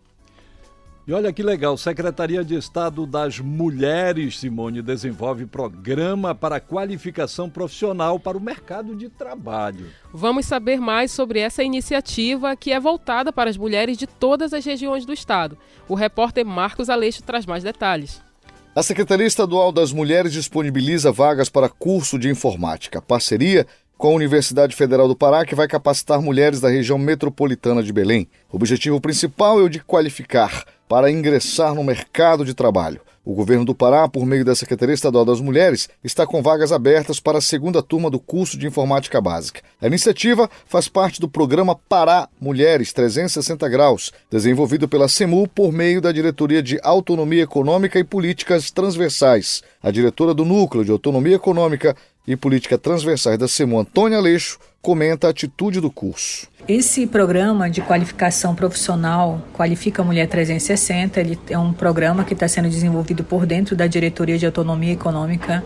E 1.06 1.12
olha 1.12 1.30
que 1.34 1.42
legal, 1.42 1.76
Secretaria 1.76 2.42
de 2.42 2.54
Estado 2.54 3.04
das 3.04 3.38
Mulheres, 3.38 4.38
Simone, 4.38 4.80
desenvolve 4.80 5.44
programa 5.44 6.34
para 6.34 6.58
qualificação 6.58 7.50
profissional 7.50 8.18
para 8.18 8.38
o 8.38 8.40
mercado 8.40 8.96
de 8.96 9.10
trabalho. 9.10 9.84
Vamos 10.14 10.46
saber 10.46 10.80
mais 10.80 11.12
sobre 11.12 11.40
essa 11.40 11.62
iniciativa 11.62 12.56
que 12.56 12.72
é 12.72 12.80
voltada 12.80 13.30
para 13.30 13.50
as 13.50 13.56
mulheres 13.58 13.98
de 13.98 14.06
todas 14.06 14.54
as 14.54 14.64
regiões 14.64 15.04
do 15.04 15.12
estado. 15.12 15.58
O 15.86 15.94
repórter 15.94 16.42
Marcos 16.42 16.88
Aleixo 16.88 17.22
traz 17.22 17.44
mais 17.44 17.62
detalhes. 17.62 18.22
A 18.74 18.82
Secretaria 18.82 19.26
Estadual 19.26 19.70
das 19.70 19.92
Mulheres 19.92 20.32
disponibiliza 20.32 21.12
vagas 21.12 21.50
para 21.50 21.68
curso 21.68 22.18
de 22.18 22.30
informática. 22.30 23.02
Parceria 23.02 23.66
com 23.96 24.08
a 24.08 24.14
Universidade 24.14 24.74
Federal 24.74 25.08
do 25.08 25.16
Pará, 25.16 25.44
que 25.44 25.54
vai 25.54 25.68
capacitar 25.68 26.20
mulheres 26.20 26.60
da 26.60 26.68
região 26.68 26.98
metropolitana 26.98 27.82
de 27.82 27.92
Belém. 27.92 28.28
O 28.52 28.56
objetivo 28.56 29.00
principal 29.00 29.60
é 29.60 29.62
o 29.62 29.68
de 29.68 29.80
qualificar 29.80 30.64
para 30.88 31.10
ingressar 31.10 31.74
no 31.74 31.82
mercado 31.82 32.44
de 32.44 32.54
trabalho. 32.54 33.00
O 33.24 33.32
governo 33.32 33.64
do 33.64 33.74
Pará, 33.74 34.06
por 34.06 34.26
meio 34.26 34.44
da 34.44 34.54
Secretaria 34.54 34.94
Estadual 34.94 35.24
das 35.24 35.40
Mulheres, 35.40 35.88
está 36.04 36.26
com 36.26 36.42
vagas 36.42 36.70
abertas 36.72 37.18
para 37.18 37.38
a 37.38 37.40
segunda 37.40 37.82
turma 37.82 38.10
do 38.10 38.20
curso 38.20 38.58
de 38.58 38.66
Informática 38.66 39.18
Básica. 39.18 39.62
A 39.80 39.86
iniciativa 39.86 40.50
faz 40.66 40.88
parte 40.88 41.18
do 41.22 41.26
programa 41.26 41.74
Pará 41.74 42.28
Mulheres 42.38 42.92
360 42.92 43.66
Graus, 43.70 44.12
desenvolvido 44.30 44.86
pela 44.86 45.08
CEMU 45.08 45.48
por 45.48 45.72
meio 45.72 46.02
da 46.02 46.12
Diretoria 46.12 46.62
de 46.62 46.78
Autonomia 46.82 47.44
Econômica 47.44 47.98
e 47.98 48.04
Políticas 48.04 48.70
Transversais. 48.70 49.62
A 49.82 49.90
diretora 49.90 50.34
do 50.34 50.44
Núcleo 50.44 50.84
de 50.84 50.90
Autonomia 50.90 51.36
Econômica 51.36 51.96
e 52.26 52.36
Política 52.36 52.78
Transversais 52.78 53.38
da 53.38 53.46
CEMU, 53.46 53.78
Antônia 53.78 54.18
Aleixo, 54.18 54.58
comenta 54.80 55.26
a 55.26 55.30
atitude 55.30 55.80
do 55.80 55.90
curso. 55.90 56.46
Esse 56.66 57.06
programa 57.06 57.70
de 57.70 57.80
qualificação 57.82 58.54
profissional 58.54 59.42
Qualifica 59.52 60.02
Mulher 60.02 60.26
360, 60.28 61.20
ele 61.20 61.38
é 61.48 61.58
um 61.58 61.72
programa 61.72 62.24
que 62.24 62.34
está 62.34 62.48
sendo 62.48 62.68
desenvolvido 62.68 63.22
por 63.24 63.44
dentro 63.46 63.76
da 63.76 63.86
Diretoria 63.86 64.38
de 64.38 64.46
Autonomia 64.46 64.92
Econômica 64.92 65.64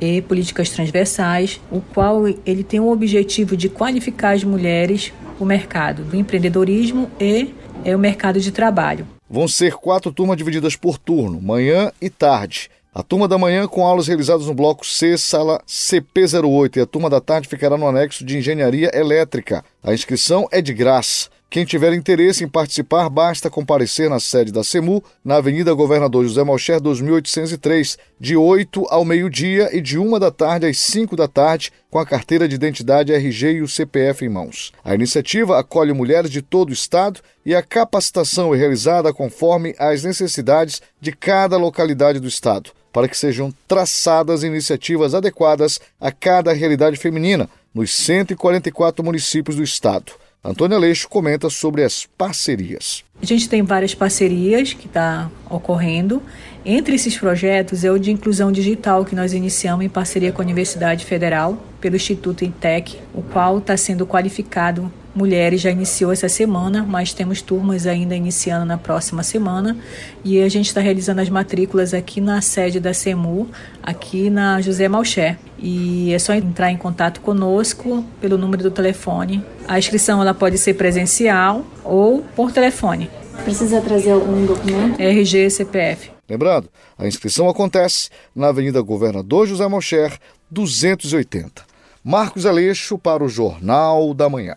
e 0.00 0.22
Políticas 0.22 0.70
Transversais, 0.70 1.60
o 1.70 1.80
qual 1.80 2.26
ele 2.26 2.64
tem 2.64 2.80
o 2.80 2.90
objetivo 2.90 3.56
de 3.56 3.68
qualificar 3.68 4.32
as 4.32 4.44
mulheres 4.44 5.12
o 5.38 5.44
mercado 5.44 6.04
do 6.04 6.16
empreendedorismo 6.16 7.10
e 7.18 7.54
é, 7.84 7.96
o 7.96 7.98
mercado 7.98 8.38
de 8.40 8.52
trabalho. 8.52 9.06
Vão 9.28 9.48
ser 9.48 9.74
quatro 9.74 10.12
turmas 10.12 10.36
divididas 10.36 10.76
por 10.76 10.98
turno, 10.98 11.40
manhã 11.40 11.92
e 12.00 12.10
tarde. 12.10 12.68
A 12.92 13.04
turma 13.04 13.28
da 13.28 13.38
manhã 13.38 13.68
com 13.68 13.86
aulas 13.86 14.08
realizadas 14.08 14.46
no 14.46 14.54
bloco 14.54 14.84
C, 14.84 15.16
sala 15.16 15.62
CP08, 15.64 16.76
e 16.76 16.80
a 16.80 16.86
turma 16.86 17.08
da 17.08 17.20
tarde 17.20 17.46
ficará 17.46 17.78
no 17.78 17.86
anexo 17.86 18.24
de 18.24 18.36
Engenharia 18.36 18.90
Elétrica. 18.92 19.64
A 19.80 19.94
inscrição 19.94 20.48
é 20.50 20.60
de 20.60 20.74
graça. 20.74 21.28
Quem 21.48 21.64
tiver 21.64 21.92
interesse 21.92 22.42
em 22.42 22.48
participar, 22.48 23.08
basta 23.08 23.48
comparecer 23.48 24.10
na 24.10 24.18
sede 24.18 24.50
da 24.50 24.64
CEMU, 24.64 25.04
na 25.24 25.36
Avenida 25.36 25.72
Governador 25.72 26.24
José 26.24 26.42
Malcher, 26.42 26.80
2803, 26.80 27.96
de 28.18 28.36
8 28.36 28.84
ao 28.88 29.04
meio-dia 29.04 29.68
e 29.72 29.80
de 29.80 29.96
1 29.96 30.18
da 30.18 30.32
tarde 30.32 30.66
às 30.66 30.78
5 30.78 31.14
da 31.14 31.28
tarde, 31.28 31.72
com 31.88 31.98
a 32.00 32.06
carteira 32.06 32.48
de 32.48 32.56
identidade 32.56 33.12
RG 33.12 33.52
e 33.52 33.62
o 33.62 33.68
CPF 33.68 34.24
em 34.24 34.28
mãos. 34.28 34.72
A 34.84 34.96
iniciativa 34.96 35.60
acolhe 35.60 35.92
mulheres 35.92 36.30
de 36.30 36.42
todo 36.42 36.70
o 36.70 36.72
estado 36.72 37.20
e 37.46 37.54
a 37.54 37.62
capacitação 37.62 38.52
é 38.52 38.58
realizada 38.58 39.12
conforme 39.12 39.76
as 39.78 40.02
necessidades 40.02 40.82
de 41.00 41.12
cada 41.12 41.56
localidade 41.56 42.18
do 42.18 42.26
estado 42.26 42.72
para 42.92 43.08
que 43.08 43.16
sejam 43.16 43.52
traçadas 43.66 44.42
iniciativas 44.42 45.14
adequadas 45.14 45.80
a 46.00 46.10
cada 46.10 46.52
realidade 46.52 46.96
feminina 46.96 47.48
nos 47.74 47.94
144 47.94 49.04
municípios 49.04 49.56
do 49.56 49.62
estado. 49.62 50.12
Antônia 50.42 50.78
Aleixo 50.78 51.06
comenta 51.06 51.50
sobre 51.50 51.84
as 51.84 52.06
parcerias. 52.16 53.04
A 53.20 53.26
gente 53.26 53.46
tem 53.46 53.62
várias 53.62 53.94
parcerias 53.94 54.72
que 54.72 54.86
está 54.86 55.30
ocorrendo. 55.50 56.22
Entre 56.64 56.94
esses 56.94 57.16
projetos 57.16 57.84
é 57.84 57.90
o 57.90 57.98
de 57.98 58.10
inclusão 58.10 58.50
digital 58.50 59.04
que 59.04 59.14
nós 59.14 59.34
iniciamos 59.34 59.84
em 59.84 59.88
parceria 59.88 60.32
com 60.32 60.40
a 60.40 60.44
Universidade 60.44 61.04
Federal, 61.04 61.62
pelo 61.78 61.96
Instituto 61.96 62.42
Intec, 62.42 62.98
o 63.12 63.22
qual 63.22 63.58
está 63.58 63.76
sendo 63.76 64.06
qualificado 64.06 64.90
mulheres 65.14 65.60
já 65.60 65.70
iniciou 65.70 66.12
essa 66.12 66.28
semana, 66.28 66.84
mas 66.86 67.12
temos 67.12 67.42
turmas 67.42 67.86
ainda 67.86 68.14
iniciando 68.14 68.64
na 68.64 68.78
próxima 68.78 69.22
semana. 69.22 69.76
E 70.24 70.40
a 70.40 70.48
gente 70.48 70.66
está 70.66 70.80
realizando 70.80 71.20
as 71.20 71.28
matrículas 71.28 71.94
aqui 71.94 72.20
na 72.20 72.40
sede 72.40 72.80
da 72.80 72.94
CEMU, 72.94 73.48
aqui 73.82 74.30
na 74.30 74.60
José 74.60 74.88
Malcher. 74.88 75.38
E 75.58 76.12
é 76.12 76.18
só 76.18 76.34
entrar 76.34 76.70
em 76.70 76.76
contato 76.76 77.20
conosco 77.20 78.04
pelo 78.20 78.38
número 78.38 78.62
do 78.62 78.70
telefone. 78.70 79.44
A 79.66 79.78
inscrição 79.78 80.20
ela 80.20 80.34
pode 80.34 80.58
ser 80.58 80.74
presencial 80.74 81.64
ou 81.84 82.24
por 82.34 82.52
telefone. 82.52 83.10
Precisa 83.44 83.80
trazer 83.80 84.12
algum 84.12 84.44
documento? 84.44 85.00
RG 85.00 85.46
e 85.46 85.50
CPF. 85.50 86.10
Lembrando, 86.28 86.68
a 86.96 87.08
inscrição 87.08 87.48
acontece 87.48 88.08
na 88.34 88.48
Avenida 88.48 88.80
Governador 88.80 89.46
José 89.46 89.66
Malcher, 89.66 90.16
280. 90.50 91.70
Marcos 92.04 92.46
Aleixo 92.46 92.96
para 92.96 93.24
o 93.24 93.28
Jornal 93.28 94.14
da 94.14 94.28
Manhã. 94.28 94.56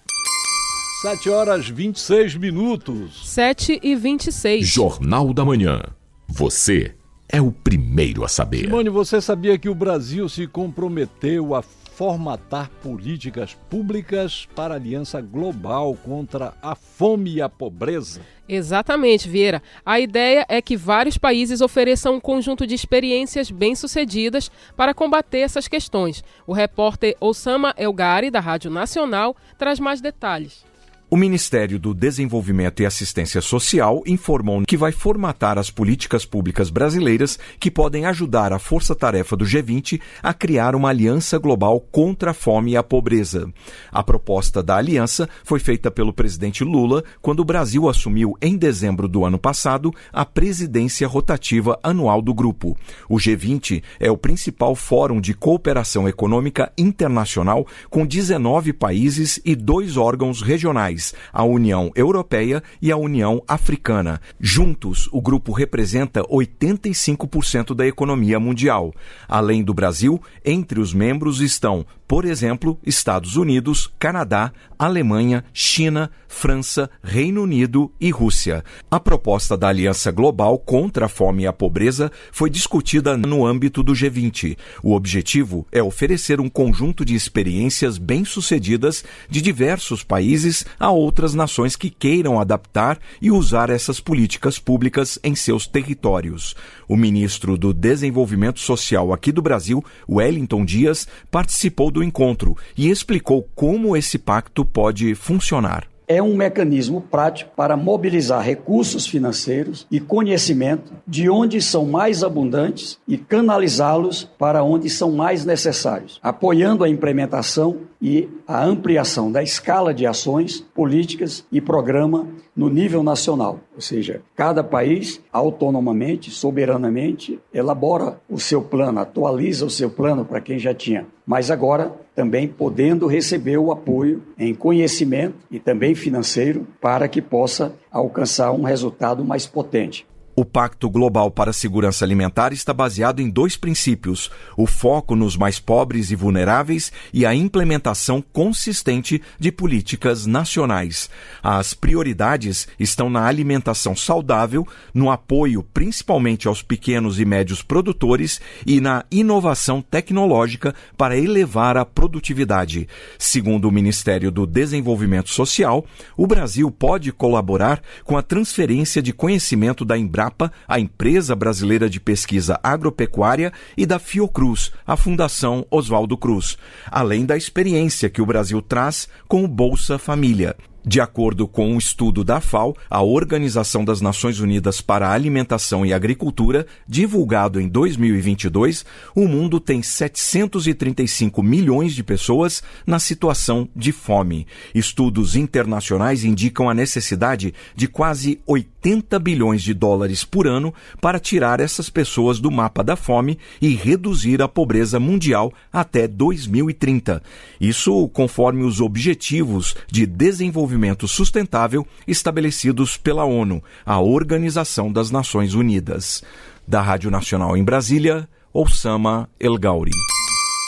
7 1.03 1.29
horas 1.29 1.67
26 1.67 2.37
minutos. 2.37 3.29
7 3.29 3.77
e 3.83 3.93
26. 3.93 4.65
Jornal 4.65 5.33
da 5.33 5.43
Manhã. 5.43 5.81
Você 6.29 6.95
é 7.27 7.41
o 7.41 7.51
primeiro 7.51 8.23
a 8.23 8.29
saber. 8.29 8.61
Simone, 8.61 8.89
você 8.89 9.19
sabia 9.19 9.57
que 9.57 9.67
o 9.67 9.75
Brasil 9.75 10.29
se 10.29 10.47
comprometeu 10.47 11.55
a 11.55 11.61
formatar 11.61 12.69
políticas 12.81 13.53
públicas 13.69 14.47
para 14.55 14.75
a 14.75 14.77
Aliança 14.77 15.19
Global 15.19 15.93
contra 16.05 16.53
a 16.61 16.73
Fome 16.73 17.33
e 17.33 17.41
a 17.41 17.49
Pobreza? 17.49 18.21
Exatamente, 18.47 19.27
Vieira. 19.27 19.61
A 19.85 19.99
ideia 19.99 20.45
é 20.47 20.61
que 20.61 20.77
vários 20.77 21.17
países 21.17 21.59
ofereçam 21.59 22.15
um 22.15 22.19
conjunto 22.21 22.65
de 22.65 22.75
experiências 22.75 23.51
bem-sucedidas 23.51 24.49
para 24.77 24.93
combater 24.93 25.39
essas 25.39 25.67
questões. 25.67 26.23
O 26.47 26.53
repórter 26.53 27.17
Osama 27.19 27.75
Elgari, 27.77 28.31
da 28.31 28.39
Rádio 28.39 28.71
Nacional, 28.71 29.35
traz 29.57 29.81
mais 29.81 29.99
detalhes. 29.99 30.71
O 31.13 31.15
Ministério 31.15 31.77
do 31.77 31.93
Desenvolvimento 31.93 32.81
e 32.81 32.87
Assistência 32.87 33.39
Social 33.39 34.01
informou 34.07 34.63
que 34.67 34.75
vai 34.75 34.91
formatar 34.91 35.59
as 35.59 35.69
políticas 35.69 36.25
públicas 36.25 36.71
brasileiras 36.71 37.37
que 37.59 37.69
podem 37.69 38.07
ajudar 38.07 38.51
a 38.51 38.57
força-tarefa 38.57 39.35
do 39.35 39.45
G20 39.45 40.01
a 40.23 40.33
criar 40.33 40.73
uma 40.73 40.89
aliança 40.89 41.37
global 41.37 41.79
contra 41.79 42.31
a 42.31 42.33
fome 42.33 42.71
e 42.71 42.77
a 42.77 42.81
pobreza. 42.81 43.47
A 43.91 44.01
proposta 44.01 44.63
da 44.63 44.75
aliança 44.77 45.29
foi 45.43 45.59
feita 45.59 45.91
pelo 45.91 46.11
presidente 46.11 46.63
Lula 46.63 47.03
quando 47.21 47.41
o 47.41 47.45
Brasil 47.45 47.87
assumiu 47.87 48.35
em 48.41 48.57
dezembro 48.57 49.07
do 49.07 49.23
ano 49.23 49.37
passado 49.37 49.93
a 50.11 50.25
presidência 50.25 51.07
rotativa 51.07 51.79
anual 51.83 52.23
do 52.23 52.33
grupo. 52.33 52.75
O 53.07 53.17
G20 53.17 53.83
é 53.99 54.09
o 54.09 54.17
principal 54.17 54.73
fórum 54.73 55.21
de 55.21 55.35
cooperação 55.35 56.09
econômica 56.09 56.73
internacional 56.75 57.67
com 57.87 58.03
19 58.03 58.73
países 58.73 59.39
e 59.45 59.55
dois 59.55 59.95
órgãos 59.95 60.41
regionais 60.41 61.02
países, 61.03 61.13
a 61.31 61.43
União 61.43 61.91
Europeia 61.95 62.63
e 62.81 62.91
a 62.91 62.97
União 62.97 63.43
Africana. 63.47 64.21
Juntos, 64.39 65.09
o 65.11 65.21
grupo 65.21 65.51
representa 65.51 66.23
85% 66.23 67.75
da 67.75 67.85
economia 67.85 68.39
mundial. 68.39 68.93
Além 69.27 69.63
do 69.63 69.73
Brasil, 69.73 70.21
entre 70.45 70.79
os 70.79 70.93
membros 70.93 71.41
estão, 71.41 71.85
por 72.07 72.25
exemplo, 72.25 72.79
Estados 72.85 73.35
Unidos, 73.35 73.91
Canadá, 73.99 74.51
Alemanha, 74.77 75.43
China, 75.53 76.11
França, 76.27 76.89
Reino 77.01 77.43
Unido 77.43 77.91
e 77.99 78.11
Rússia. 78.11 78.63
A 78.91 78.99
proposta 78.99 79.57
da 79.57 79.69
Aliança 79.69 80.11
Global 80.11 80.57
contra 80.59 81.05
a 81.05 81.09
Fome 81.09 81.43
e 81.43 81.47
a 81.47 81.53
Pobreza 81.53 82.11
foi 82.31 82.49
discutida 82.49 83.15
no 83.17 83.45
âmbito 83.45 83.81
do 83.81 83.93
G20. 83.93 84.57
O 84.83 84.93
objetivo 84.93 85.65
é 85.71 85.81
oferecer 85.81 86.39
um 86.39 86.49
conjunto 86.49 87.05
de 87.05 87.15
experiências 87.15 87.97
bem-sucedidas 87.97 89.03
de 89.29 89.41
diversos 89.41 90.03
países 90.03 90.65
a 90.79 90.91
outras 90.93 91.33
nações 91.33 91.75
que 91.75 91.89
queiram 91.89 92.39
adaptar 92.39 92.99
e 93.21 93.31
usar 93.31 93.69
essas 93.69 93.99
políticas 93.99 94.59
públicas 94.59 95.19
em 95.23 95.35
seus 95.35 95.67
territórios. 95.67 96.55
O 96.87 96.95
ministro 96.95 97.57
do 97.57 97.73
Desenvolvimento 97.73 98.59
Social 98.59 99.13
aqui 99.13 99.31
do 99.31 99.41
Brasil, 99.41 99.83
Wellington 100.09 100.65
Dias, 100.65 101.07
participou 101.29 101.91
do 101.91 102.03
encontro 102.03 102.57
e 102.77 102.89
explicou 102.89 103.47
como 103.55 103.95
esse 103.95 104.17
pacto 104.17 104.65
pode 104.65 105.15
funcionar 105.15 105.92
é 106.13 106.21
um 106.21 106.35
mecanismo 106.35 107.01
prático 107.01 107.51
para 107.55 107.75
mobilizar 107.75 108.41
recursos 108.43 109.07
financeiros 109.07 109.87
e 109.89 109.99
conhecimento 109.99 110.93
de 111.07 111.29
onde 111.29 111.61
são 111.61 111.85
mais 111.85 112.23
abundantes 112.23 112.99
e 113.07 113.17
canalizá-los 113.17 114.29
para 114.37 114.63
onde 114.63 114.89
são 114.89 115.11
mais 115.11 115.45
necessários, 115.45 116.19
apoiando 116.21 116.83
a 116.83 116.89
implementação 116.89 117.77
e 118.01 118.29
a 118.45 118.63
ampliação 118.63 119.31
da 119.31 119.41
escala 119.41 119.93
de 119.93 120.05
ações, 120.05 120.59
políticas 120.75 121.45
e 121.51 121.61
programa 121.61 122.27
no 122.55 122.69
nível 122.69 123.01
nacional. 123.01 123.59
Ou 123.73 123.81
seja, 123.81 124.21
cada 124.35 124.63
país 124.63 125.21
autonomamente, 125.31 126.29
soberanamente, 126.29 127.39
elabora 127.53 128.19
o 128.29 128.37
seu 128.37 128.61
plano, 128.61 128.99
atualiza 128.99 129.65
o 129.65 129.69
seu 129.69 129.89
plano 129.89 130.25
para 130.25 130.41
quem 130.41 130.59
já 130.59 130.73
tinha. 130.73 131.07
Mas 131.25 131.49
agora 131.49 131.93
também 132.15 132.47
podendo 132.47 133.07
receber 133.07 133.57
o 133.57 133.71
apoio 133.71 134.21
em 134.37 134.53
conhecimento 134.53 135.35
e 135.49 135.59
também 135.59 135.95
financeiro 135.95 136.67
para 136.79 137.07
que 137.07 137.21
possa 137.21 137.73
alcançar 137.91 138.51
um 138.51 138.63
resultado 138.63 139.23
mais 139.25 139.45
potente. 139.47 140.05
O 140.35 140.43
Pacto 140.43 140.89
Global 140.89 141.29
para 141.29 141.51
a 141.51 141.53
Segurança 141.53 142.03
Alimentar 142.03 142.53
está 142.53 142.73
baseado 142.73 143.19
em 143.19 143.29
dois 143.29 143.55
princípios: 143.55 144.31
o 144.57 144.65
foco 144.65 145.15
nos 145.15 145.37
mais 145.37 145.59
pobres 145.59 146.09
e 146.09 146.15
vulneráveis 146.15 146.91
e 147.13 147.23
a 147.23 147.35
implementação 147.35 148.19
consistente 148.33 149.21
de 149.39 149.51
políticas 149.51 150.25
nacionais. 150.25 151.07
As 151.43 151.75
prioridades 151.75 152.67
estão 152.79 153.11
na 153.11 153.27
alimentação 153.27 153.95
saudável, 153.95 154.67
no 154.91 155.11
apoio 155.11 155.61
principalmente 155.71 156.47
aos 156.47 156.63
pequenos 156.63 157.19
e 157.19 157.25
médios 157.25 157.61
produtores 157.61 158.41
e 158.65 158.81
na 158.81 159.05
inovação 159.11 159.83
tecnológica 159.83 160.73
para 160.97 161.15
elevar 161.15 161.77
a 161.77 161.85
produtividade. 161.85 162.87
Segundo 163.19 163.65
o 163.65 163.71
Ministério 163.71 164.31
do 164.31 164.47
Desenvolvimento 164.47 165.29
Social, 165.29 165.85
o 166.17 166.25
Brasil 166.25 166.71
pode 166.71 167.11
colaborar 167.11 167.83
com 168.03 168.17
a 168.17 168.23
transferência 168.23 168.99
de 168.99 169.13
conhecimento 169.13 169.85
da 169.85 169.95
Embrapa 169.95 170.22
Embrapa, 170.23 170.51
a 170.67 170.79
Empresa 170.79 171.35
Brasileira 171.35 171.89
de 171.89 171.99
Pesquisa 171.99 172.59
Agropecuária, 172.63 173.51
e 173.75 173.85
da 173.85 173.99
Fiocruz, 173.99 174.71
a 174.87 174.95
Fundação 174.95 175.65
Oswaldo 175.69 176.17
Cruz, 176.17 176.57
além 176.89 177.25
da 177.25 177.35
experiência 177.35 178.09
que 178.09 178.21
o 178.21 178.25
Brasil 178.25 178.61
traz 178.61 179.07
com 179.27 179.43
o 179.43 179.47
Bolsa 179.47 179.97
Família. 179.97 180.55
De 180.85 180.99
acordo 180.99 181.47
com 181.47 181.71
um 181.71 181.77
estudo 181.77 182.25
da 182.25 182.41
FAO, 182.41 182.75
a 182.89 183.01
Organização 183.01 183.85
das 183.85 184.01
Nações 184.01 184.41
Unidas 184.41 184.81
para 184.81 185.07
a 185.07 185.13
Alimentação 185.13 185.85
e 185.85 185.93
Agricultura, 185.93 186.67
divulgado 186.85 187.61
em 187.61 187.69
2022, 187.69 188.85
o 189.15 189.25
mundo 189.25 189.61
tem 189.61 189.81
735 189.81 191.41
milhões 191.41 191.95
de 191.95 192.03
pessoas 192.03 192.61
na 192.85 192.99
situação 192.99 193.69
de 193.73 193.93
fome. 193.93 194.45
Estudos 194.75 195.37
internacionais 195.37 196.25
indicam 196.25 196.69
a 196.69 196.73
necessidade 196.73 197.53
de 197.73 197.87
quase 197.87 198.41
80 198.45 199.17
bilhões 199.19 199.63
de 199.63 199.73
dólares 199.73 200.25
por 200.25 200.47
ano 200.47 200.73
para 200.99 201.17
tirar 201.17 201.61
essas 201.61 201.89
pessoas 201.89 202.41
do 202.41 202.51
mapa 202.51 202.83
da 202.83 202.97
fome 202.97 203.39
e 203.61 203.69
reduzir 203.69 204.41
a 204.41 204.49
pobreza 204.49 204.99
mundial 204.99 205.53
até 205.71 206.09
2030. 206.09 207.23
Isso 207.61 208.09
conforme 208.09 208.65
os 208.65 208.81
Objetivos 208.81 209.75
de 209.89 210.05
Desenvolvimento 210.05 210.72
Desenvolvimento 210.73 211.07
Sustentável 211.07 211.85
estabelecidos 212.07 212.97
pela 212.97 213.23
ONU, 213.23 213.63
a 213.85 213.99
Organização 213.99 214.91
das 214.91 215.11
Nações 215.11 215.53
Unidas. 215.53 216.23
Da 216.67 216.81
Rádio 216.81 217.11
Nacional 217.11 217.55
em 217.55 217.63
Brasília, 217.63 218.27
Oussama 218.51 219.29
El 219.39 219.57
Gauri. 219.57 219.91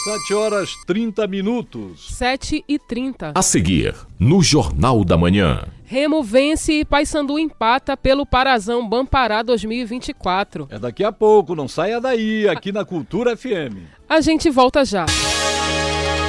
7 0.04 0.34
horas 0.36 0.70
30 0.86 1.26
minutos. 1.26 2.16
7 2.16 2.64
e 2.68 2.78
30. 2.78 3.32
A 3.34 3.42
seguir, 3.42 3.96
no 4.20 4.44
Jornal 4.44 5.04
da 5.04 5.18
Manhã. 5.18 5.64
Remo 5.86 6.24
vence 6.24 6.74
e 6.74 6.86
Paysandu 6.86 7.40
empata 7.40 7.98
pelo 7.98 8.26
Parazão 8.26 8.88
Bampará 8.88 9.42
2024. 9.42 10.68
É 10.70 10.78
daqui 10.78 11.04
a 11.04 11.12
pouco, 11.12 11.56
não 11.56 11.68
saia 11.68 12.00
daí, 12.00 12.48
aqui 12.48 12.72
na 12.72 12.86
Cultura 12.86 13.36
FM. 13.36 13.78
A 14.08 14.22
gente 14.22 14.52
volta 14.52 14.86
já. 14.86 15.06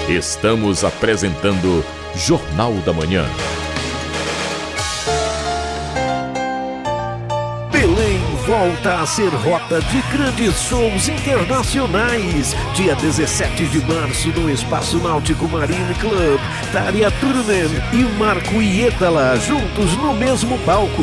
Estamos 0.09 0.85
apresentando 0.85 1.85
Jornal 2.15 2.73
da 2.77 2.93
Manhã. 2.93 3.27
Volta 8.59 9.03
a 9.03 9.07
ser 9.07 9.29
rota 9.29 9.83
de 9.83 10.01
grandes 10.17 10.63
shows 10.63 11.09
internacionais. 11.09 12.57
Dia 12.75 12.95
17 12.95 13.67
de 13.67 13.81
março 13.85 14.29
no 14.31 14.51
Espaço 14.51 14.97
Náutico 14.97 15.47
Marine 15.47 15.95
Club, 15.97 16.41
Taria 16.73 17.11
Turunen 17.11 17.69
e 17.93 18.19
Marco 18.19 18.63
Ietala 18.63 19.37
juntos 19.37 19.95
no 19.99 20.15
mesmo 20.15 20.59
palco. 20.61 21.03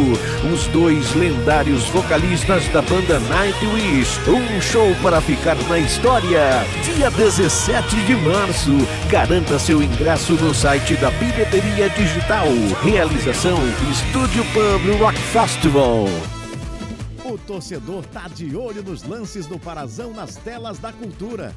Os 0.51 0.65
dois 0.69 1.13
lendários 1.13 1.85
vocalistas 1.89 2.67
da 2.69 2.81
banda 2.81 3.19
Nightwish. 3.19 4.19
Um 4.27 4.59
show 4.59 4.95
para 5.03 5.21
ficar 5.21 5.55
na 5.69 5.77
história. 5.77 6.65
Dia 6.83 7.11
17 7.11 7.95
de 7.97 8.15
março. 8.15 8.71
Garanta 9.09 9.59
seu 9.59 9.83
ingresso 9.83 10.33
no 10.33 10.55
site 10.55 10.95
da 10.95 11.11
Bilheteria 11.11 11.87
Digital. 11.89 12.47
Realização 12.81 13.59
Estúdio 13.91 14.43
Pub 14.45 14.99
Rock 14.99 15.19
Festival. 15.19 16.07
O 17.33 17.37
torcedor 17.39 18.05
tá 18.05 18.27
de 18.27 18.55
olho 18.55 18.83
nos 18.83 19.01
lances 19.01 19.47
do 19.47 19.57
Parazão 19.57 20.13
nas 20.13 20.35
telas 20.35 20.77
da 20.77 20.93
cultura. 20.93 21.55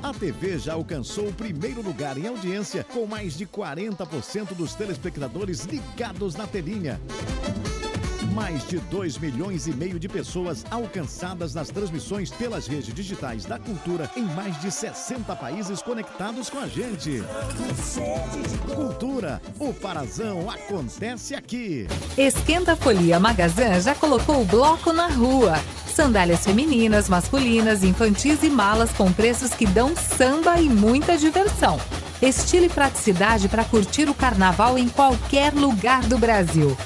A 0.00 0.14
TV 0.14 0.60
já 0.60 0.74
alcançou 0.74 1.26
o 1.26 1.32
primeiro 1.32 1.82
lugar 1.82 2.16
em 2.16 2.28
audiência, 2.28 2.84
com 2.84 3.04
mais 3.04 3.36
de 3.36 3.44
40% 3.44 4.54
dos 4.54 4.76
telespectadores 4.76 5.64
ligados 5.64 6.36
na 6.36 6.46
telinha. 6.46 7.00
Mais 8.34 8.66
de 8.66 8.78
2 8.78 9.18
milhões 9.18 9.68
e 9.68 9.72
meio 9.72 9.96
de 9.96 10.08
pessoas 10.08 10.64
alcançadas 10.68 11.54
nas 11.54 11.68
transmissões 11.68 12.32
pelas 12.32 12.66
redes 12.66 12.92
digitais 12.92 13.44
da 13.44 13.60
cultura 13.60 14.10
em 14.16 14.24
mais 14.24 14.60
de 14.60 14.72
60 14.72 15.36
países 15.36 15.80
conectados 15.80 16.50
com 16.50 16.58
a 16.58 16.66
gente. 16.66 17.22
Cultura, 18.74 19.40
o 19.56 19.72
Parazão 19.72 20.50
acontece 20.50 21.32
aqui. 21.36 21.86
Esquenta 22.18 22.74
Folia 22.74 23.20
Magazã 23.20 23.80
já 23.80 23.94
colocou 23.94 24.42
o 24.42 24.44
bloco 24.44 24.92
na 24.92 25.06
rua. 25.06 25.54
Sandálias 25.86 26.42
femininas, 26.42 27.08
masculinas, 27.08 27.84
infantis 27.84 28.42
e 28.42 28.50
malas 28.50 28.90
com 28.90 29.12
preços 29.12 29.50
que 29.50 29.64
dão 29.64 29.94
samba 29.94 30.60
e 30.60 30.68
muita 30.68 31.16
diversão. 31.16 31.78
Estilo 32.20 32.66
e 32.66 32.68
praticidade 32.68 33.48
para 33.48 33.64
curtir 33.64 34.08
o 34.08 34.14
carnaval 34.14 34.76
em 34.76 34.88
qualquer 34.88 35.54
lugar 35.54 36.02
do 36.02 36.18
Brasil. 36.18 36.76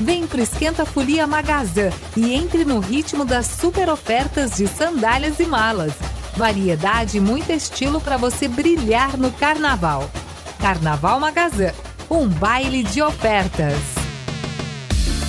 Vem 0.00 0.26
pro 0.26 0.40
Esquenta 0.40 0.84
Folia 0.84 1.26
Magazã 1.26 1.90
e 2.16 2.34
entre 2.34 2.64
no 2.64 2.80
ritmo 2.80 3.24
das 3.24 3.46
super 3.46 3.88
ofertas 3.88 4.56
de 4.56 4.66
sandálias 4.66 5.38
e 5.38 5.46
malas. 5.46 5.92
Variedade 6.36 7.18
e 7.18 7.20
muito 7.20 7.52
estilo 7.52 8.00
para 8.00 8.16
você 8.16 8.48
brilhar 8.48 9.16
no 9.16 9.30
carnaval. 9.30 10.10
Carnaval 10.58 11.20
Magazã, 11.20 11.72
um 12.10 12.26
baile 12.26 12.82
de 12.82 13.00
ofertas. 13.00 13.76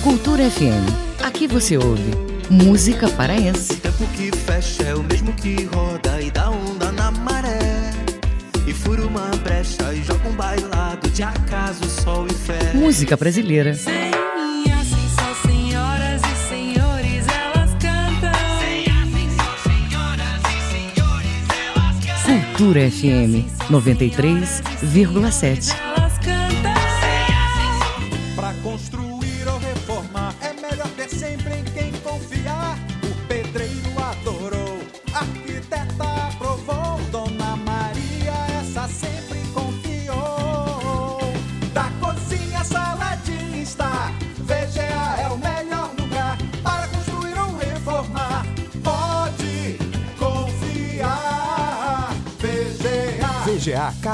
Cultura 0.02 0.50
FM. 0.50 1.22
Aqui 1.22 1.46
você 1.46 1.76
ouve 1.76 2.10
música 2.50 3.08
paraense. 3.10 3.72
O 3.74 3.76
tempo 3.76 4.06
que 4.16 4.30
fecha 4.36 4.82
é 4.82 4.94
o 4.94 5.02
mesmo 5.02 5.32
que 5.34 5.64
roda 5.64 6.20
e 6.20 6.30
dá 6.30 6.50
onda 6.50 6.90
na 6.90 7.10
maré. 7.12 7.92
E 8.66 8.72
fura 8.72 9.06
uma 9.06 9.28
brecha 9.44 9.92
e 9.94 10.02
joga 10.02 10.28
um 10.28 10.32
bailado 10.32 11.08
de 11.10 11.22
acaso, 11.22 11.84
sol 11.88 12.26
e 12.26 12.34
fé. 12.34 12.72
Música 12.74 13.16
brasileira. 13.16 13.74
Sim. 13.74 14.15
Cultura 22.56 22.86
FM 22.86 23.44
93,7. 23.68 26.05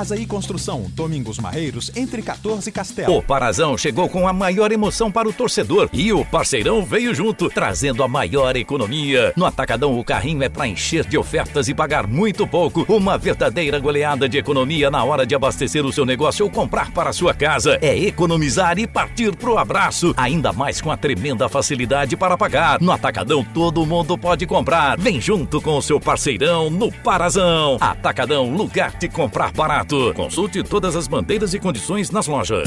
Casa 0.03 0.17
e 0.17 0.27
Construção, 0.27 0.87
Domingos 0.97 1.39
Marreiros, 1.39 1.93
entre 1.95 2.23
14 2.23 2.69
e 2.69 2.73
Castelo. 2.73 3.19
O 3.19 3.23
Parazão 3.23 3.79
chegou 3.79 4.09
com 4.09 4.27
a 4.27 4.33
maior 4.33 4.73
emoção 4.73 5.13
para 5.13 5.29
o 5.29 5.33
torcedor 5.33 5.89
e 5.93 6.13
o 6.13 6.25
parceirão 6.25 6.85
veio 6.85 7.15
junto, 7.15 7.49
trazendo 7.49 8.03
a 8.03 8.09
maior 8.09 8.57
economia. 8.57 9.33
No 9.37 9.47
Atacadão, 9.47 9.97
o 9.97 10.03
carrinho 10.03 10.43
é 10.43 10.49
para 10.49 10.67
encher 10.67 11.07
de 11.07 11.17
ofertas 11.17 11.69
e 11.69 11.75
pagar 11.75 12.09
muito 12.09 12.49
pouco. 12.49 12.85
Uma 12.89 13.17
verdadeira 13.17 13.79
goleada 13.79 14.29
de 14.29 14.39
economia 14.39 14.91
na 14.91 15.05
hora 15.05 15.25
de 15.25 15.37
abastecer 15.37 15.87
o 15.87 15.93
seu 15.93 16.05
negócio 16.05 16.45
ou 16.45 16.51
comprar 16.51 16.91
para 16.91 17.11
a 17.11 17.13
sua 17.13 17.33
casa. 17.33 17.79
É 17.81 17.97
economizar 17.97 18.81
e 18.81 18.89
partir 18.89 19.37
pro 19.37 19.57
abraço. 19.57 20.13
Ainda 20.17 20.53
mais 20.53 20.81
com 20.81 20.91
a 20.91 20.97
tremenda 20.97 21.49
facilidade 21.49 22.17
para 22.17 22.37
pagar. 22.37 22.81
No 22.81 22.91
Atacadão, 22.91 23.47
todo 23.55 23.87
mundo 23.87 24.19
pode 24.19 24.47
comprar. 24.47 24.99
Vem 24.99 25.21
junto 25.21 25.61
com 25.61 25.77
o 25.77 25.83
seu 25.83 26.01
parceirão 26.01 26.69
no 26.71 26.91
Parazão. 26.91 27.79
Atacadão, 27.81 28.53
lugar 28.53 28.99
de 28.99 29.09
comprar 29.09 29.53
barato. 29.53 29.92
Consulte 30.15 30.63
todas 30.63 30.97
as 30.97 31.07
bandeiras 31.07 31.53
e 31.53 31.59
condições 31.59 32.11
nas 32.11 32.27
lojas. 32.27 32.67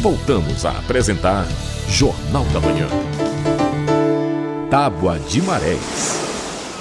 Voltamos 0.00 0.64
a 0.64 0.70
apresentar 0.70 1.46
Jornal 1.88 2.44
da 2.46 2.60
Manhã. 2.60 2.86
Tábua 4.70 5.18
de 5.18 5.42
Marés. 5.42 6.31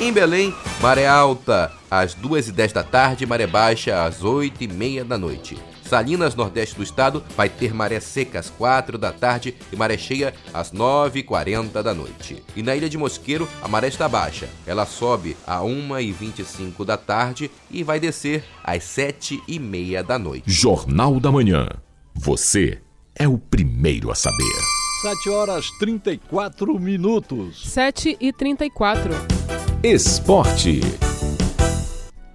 Em 0.02 0.12
Belém, 0.12 0.52
maré 0.82 1.08
alta 1.08 1.72
às 1.90 2.16
2 2.16 2.48
e 2.48 2.52
10 2.52 2.74
da 2.74 2.82
tarde, 2.82 3.24
maré 3.28 3.46
baixa 3.46 4.04
às 4.04 4.24
8 4.24 4.64
e 4.64 4.68
meia 4.68 5.06
da 5.06 5.16
noite. 5.16 5.60
Salinas, 5.84 6.34
nordeste 6.34 6.76
do 6.76 6.82
estado, 6.82 7.24
vai 7.38 7.48
ter 7.48 7.72
maré 7.72 8.00
seca 8.00 8.40
às 8.40 8.50
4 8.50 8.98
da 8.98 9.12
tarde 9.12 9.54
e 9.72 9.76
maré 9.76 9.96
cheia 10.00 10.34
às 10.52 10.72
9 10.72 11.20
e 11.20 11.24
40 11.24 11.84
da 11.84 11.94
noite. 11.94 12.44
E 12.56 12.64
na 12.64 12.76
ilha 12.76 12.90
de 12.90 12.98
Mosqueiro, 12.98 13.48
a 13.62 13.68
maré 13.68 13.90
está 13.90 14.10
baixa. 14.10 14.50
Ela 14.66 14.88
sobe 14.88 15.38
a 15.46 15.62
1 15.62 16.00
e 16.00 16.12
25 16.12 16.84
da 16.84 16.98
tarde 16.98 17.52
e 17.70 17.84
vai 17.84 18.00
descer 18.00 18.44
às 18.64 18.84
7 18.84 19.40
e 19.48 19.60
meia 19.60 20.04
da 20.04 20.18
noite. 20.18 20.46
Jornal 20.48 21.20
da 21.20 21.32
Manhã. 21.32 21.70
Você 22.16 22.82
é 23.14 23.28
o 23.28 23.38
primeiro 23.38 24.10
a 24.10 24.16
saber. 24.16 24.58
7 25.04 25.30
horas 25.30 25.70
34 25.78 26.80
minutos. 26.80 27.70
7 27.70 28.18
e 28.20 28.34
34. 28.34 29.41
Esporte. 29.84 30.80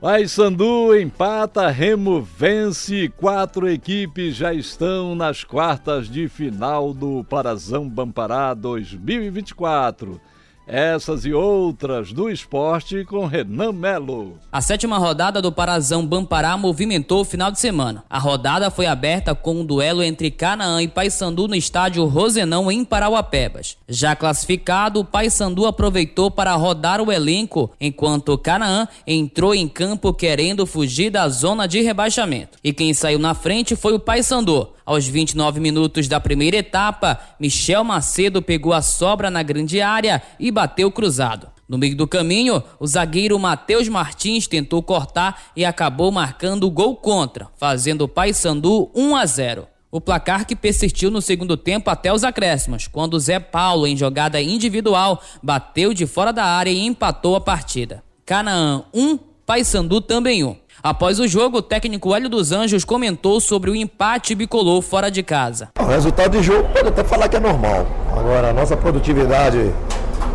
Paysandu 0.01 0.97
empata, 0.97 1.69
Remo 1.69 2.21
vence, 2.21 3.09
quatro 3.17 3.71
equipes 3.71 4.35
já 4.35 4.53
estão 4.53 5.15
nas 5.15 5.45
quartas 5.45 6.09
de 6.09 6.27
final 6.27 6.93
do 6.93 7.23
Parazão 7.23 7.89
Bampará 7.89 8.53
2024. 8.53 10.21
Essas 10.67 11.25
e 11.25 11.33
outras 11.33 12.13
do 12.13 12.29
esporte 12.29 13.05
com 13.05 13.25
Renan 13.25 13.71
Melo. 13.71 14.37
A 14.51 14.61
sétima 14.61 14.99
rodada 14.99 15.41
do 15.41 15.53
Parazão 15.53 16.05
Bampará 16.05 16.57
movimentou 16.57 17.21
o 17.21 17.25
final 17.25 17.53
de 17.53 17.61
semana. 17.61 18.03
A 18.11 18.19
rodada 18.19 18.69
foi 18.69 18.87
aberta 18.87 19.33
com 19.33 19.61
um 19.61 19.65
duelo 19.65 20.03
entre 20.03 20.29
Canaã 20.29 20.83
e 20.83 20.89
Paysandu 20.89 21.47
no 21.47 21.55
estádio 21.55 22.05
Rosenão 22.07 22.71
em 22.71 22.85
Parauapebas. 22.85 23.77
Já 23.89 24.17
classificado, 24.17 24.99
o 24.99 25.05
Paysandu 25.05 25.67
aproveitou 25.67 26.33
para 26.33 26.55
rodar 26.57 27.01
o 27.01 27.13
elenco, 27.13 27.71
enquanto 27.81 28.37
Canaã 28.37 28.89
entrou 29.07 29.55
em 29.55 29.69
campo 29.69 30.13
querendo 30.13 30.67
fugir 30.67 31.11
da 31.11 31.29
zona 31.29 31.69
de 31.69 31.81
rebaixamento. 31.81 32.59
E 32.65 32.73
quem 32.73 32.93
saiu 32.93 33.21
na 33.21 33.35
frente 33.35 33.77
foi 33.77 33.93
o 33.93 34.01
Paysandu. 34.01 34.76
Aos 34.87 35.05
29 35.09 35.59
minutos 35.59 36.07
da 36.07 36.21
primeira 36.21 36.59
etapa, 36.59 37.19
Michel 37.41 37.83
Macedo 37.83 38.41
pegou 38.41 38.73
a 38.73 38.81
sobra 38.81 39.29
na 39.29 39.43
grande 39.43 39.81
área 39.81 40.23
e 40.39 40.53
bateu 40.53 40.93
cruzado. 40.93 41.49
No 41.69 41.77
meio 41.77 41.97
do 41.97 42.07
caminho, 42.07 42.63
o 42.79 42.87
zagueiro 42.87 43.37
Matheus 43.37 43.89
Martins 43.89 44.47
tentou 44.47 44.81
cortar 44.85 45.51
e 45.57 45.65
acabou 45.65 46.13
marcando 46.13 46.69
o 46.69 46.71
gol 46.71 46.95
contra, 46.95 47.49
fazendo 47.57 48.03
o 48.03 48.09
Paysandu 48.09 48.89
1 48.95 49.17
a 49.17 49.27
0. 49.27 49.67
O 49.91 50.01
placar 50.01 50.47
que 50.47 50.55
persistiu 50.55 51.11
no 51.11 51.21
segundo 51.21 51.57
tempo 51.57 51.91
até 51.91 52.13
os 52.13 52.23
acréscimos, 52.23 52.87
quando 52.87 53.19
Zé 53.19 53.41
Paulo, 53.41 53.89
em 53.89 53.97
jogada 53.97 54.41
individual, 54.41 55.21
bateu 55.43 55.93
de 55.93 56.07
fora 56.07 56.33
da 56.33 56.45
área 56.45 56.71
e 56.71 56.87
empatou 56.87 57.35
a 57.35 57.41
partida. 57.41 58.05
Canaã 58.25 58.85
1, 58.95 59.19
Paysandu 59.45 60.01
também 60.01 60.45
1. 60.45 60.57
Após 60.83 61.19
o 61.19 61.27
jogo, 61.27 61.59
o 61.59 61.63
técnico 61.63 62.15
Hélio 62.15 62.29
dos 62.29 62.53
Anjos 62.53 62.85
comentou 62.85 63.41
sobre 63.41 63.71
o 63.71 63.75
empate 63.75 64.35
bicolor 64.35 64.83
fora 64.83 65.11
de 65.11 65.23
casa. 65.23 65.71
O 65.79 65.85
resultado 65.85 66.39
de 66.39 66.43
jogo 66.43 66.69
pode 66.73 66.89
até 66.89 67.03
falar 67.03 67.29
que 67.29 67.37
é 67.37 67.41
normal. 67.41 67.87
Agora, 68.17 68.51
a 68.51 68.53
nossa 68.53 68.77
produtividade 68.77 69.73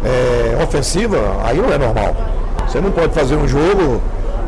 é, 0.04 0.64
ofensiva, 0.64 1.18
aí 1.44 1.58
não 1.58 1.72
é 1.72 1.78
normal. 1.78 2.16
Você 2.68 2.82
não 2.82 2.92
pode 2.92 3.14
fazer 3.14 3.36
um 3.36 3.48
jogo 3.48 4.02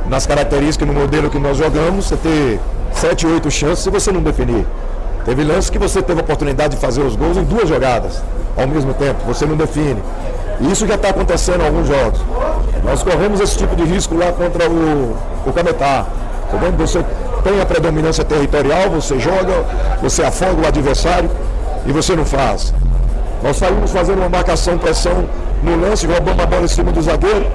nas 0.10 0.26
características, 0.26 0.88
no 0.88 0.94
modelo 0.94 1.30
que 1.30 1.40
nós 1.40 1.58
jogamos, 1.58 2.06
você 2.06 2.18
ter 2.18 2.60
7, 2.92 3.26
8 3.28 3.52
chances 3.52 3.84
se 3.84 3.90
você 3.90 4.12
não 4.12 4.22
definir. 4.22 4.66
Teve 5.26 5.44
lances 5.44 5.70
que 5.70 5.80
você 5.80 6.02
teve 6.02 6.20
a 6.20 6.24
oportunidade 6.24 6.76
de 6.76 6.82
fazer 6.82 7.02
os 7.02 7.16
gols 7.16 7.38
em 7.38 7.44
duas 7.44 7.70
jogadas 7.70 8.22
ao 8.56 8.68
mesmo 8.68 8.94
tempo, 8.94 9.24
você 9.26 9.46
não 9.46 9.56
define. 9.56 10.02
Isso 10.62 10.88
já 10.88 10.96
está 10.96 11.10
acontecendo 11.10 11.62
em 11.62 11.66
alguns 11.66 11.88
jogos. 11.88 12.20
Nós 12.84 13.04
corremos 13.04 13.40
esse 13.40 13.58
tipo 13.58 13.76
de 13.76 13.84
risco 13.84 14.16
lá 14.16 14.32
contra 14.32 14.70
o, 14.70 15.16
o 15.46 15.54
Cametá. 15.54 16.06
Tá 16.52 16.58
você 16.78 17.04
tem 17.44 17.60
a 17.60 17.66
predominância 17.66 18.24
territorial, 18.24 18.90
você 18.90 19.20
joga, 19.20 19.66
você 20.02 20.24
afoga 20.24 20.62
o 20.62 20.68
adversário 20.68 21.30
e 21.86 21.92
você 21.92 22.16
não 22.16 22.26
faz. 22.26 22.74
Nós 23.42 23.58
saímos 23.58 23.92
fazendo 23.92 24.20
uma 24.20 24.30
marcação, 24.30 24.78
pressão 24.78 25.26
no 25.64 25.80
lance, 25.80 26.06
roubamos 26.06 26.44
a 26.44 26.46
bola 26.46 26.64
em 26.64 26.68
cima 26.68 26.92
do 26.92 27.02
zagueiro, 27.02 27.46